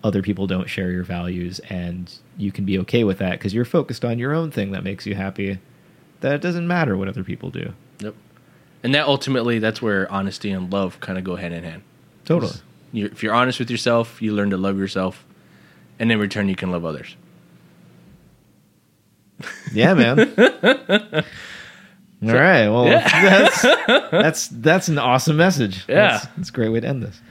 other 0.03 0.21
people 0.21 0.45
don't 0.45 0.67
share 0.69 0.91
your 0.91 1.03
values 1.05 1.59
and 1.69 2.11
you 2.37 2.51
can 2.51 2.65
be 2.65 2.77
okay 2.79 3.05
with 3.05 3.19
that 3.19 3.31
because 3.31 3.53
you're 3.53 3.63
focused 3.63 4.03
on 4.03 4.19
your 4.19 4.33
own 4.33 4.51
thing 4.51 4.71
that 4.73 4.83
makes 4.83 5.05
you 5.05 5.15
happy 5.15 5.59
that 6.19 6.33
it 6.33 6.41
doesn't 6.41 6.67
matter 6.67 6.97
what 6.97 7.07
other 7.07 7.23
people 7.23 7.49
do 7.49 7.71
Yep. 8.01 8.13
And 8.83 8.95
that 8.95 9.07
ultimately, 9.07 9.59
that's 9.59 9.81
where 9.81 10.09
honesty 10.11 10.51
and 10.51 10.71
love 10.71 10.99
kind 10.99 11.17
of 11.17 11.23
go 11.23 11.35
hand 11.35 11.53
in 11.53 11.63
hand. 11.63 11.83
totally 12.25 12.53
you 12.91 13.05
if 13.05 13.23
you're 13.23 13.33
honest 13.33 13.59
with 13.59 13.69
yourself, 13.69 14.21
you 14.21 14.33
learn 14.33 14.49
to 14.51 14.57
love 14.57 14.77
yourself, 14.77 15.25
and 15.99 16.11
in 16.11 16.19
return, 16.19 16.49
you 16.49 16.55
can 16.55 16.71
love 16.71 16.85
others. 16.85 17.15
Yeah, 19.73 19.93
man. 19.93 20.19
All 22.21 22.33
right. 22.33 22.67
Well, 22.67 22.85
that's 22.87 23.61
that's 24.11 24.47
that's 24.47 24.87
an 24.87 24.97
awesome 24.97 25.37
message. 25.37 25.85
Yeah. 25.87 26.11
that's, 26.11 26.25
that's 26.35 26.49
a 26.49 26.53
great 26.53 26.69
way 26.69 26.79
to 26.81 26.87
end 26.87 27.03
this. 27.03 27.21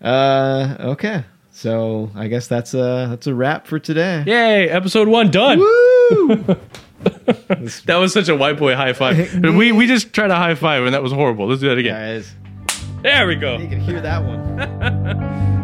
Uh, 0.00 0.76
okay. 0.80 1.24
So 1.52 2.10
I 2.14 2.28
guess 2.28 2.46
that's 2.46 2.74
a 2.74 3.08
that's 3.10 3.26
a 3.26 3.34
wrap 3.34 3.66
for 3.66 3.78
today. 3.78 4.24
Yay! 4.26 4.68
Episode 4.68 5.08
one 5.08 5.30
done. 5.30 5.58
Woo! 5.58 6.56
That 7.86 7.96
was 7.96 8.12
such 8.12 8.28
a 8.28 8.36
white 8.36 8.58
boy 8.58 8.74
high 8.76 8.92
five. 8.92 9.34
we 9.42 9.72
we 9.72 9.86
just 9.86 10.12
tried 10.12 10.30
a 10.30 10.36
high 10.36 10.54
five, 10.54 10.84
and 10.84 10.94
that 10.94 11.02
was 11.02 11.12
horrible. 11.12 11.46
Let's 11.46 11.60
do 11.60 11.68
that 11.68 11.78
again. 11.78 11.94
Guys, 11.94 12.34
There 13.02 13.26
we 13.26 13.36
go. 13.36 13.56
you 13.58 13.68
can 13.68 13.80
hear 13.80 14.00
that 14.00 14.22
one. 14.24 15.50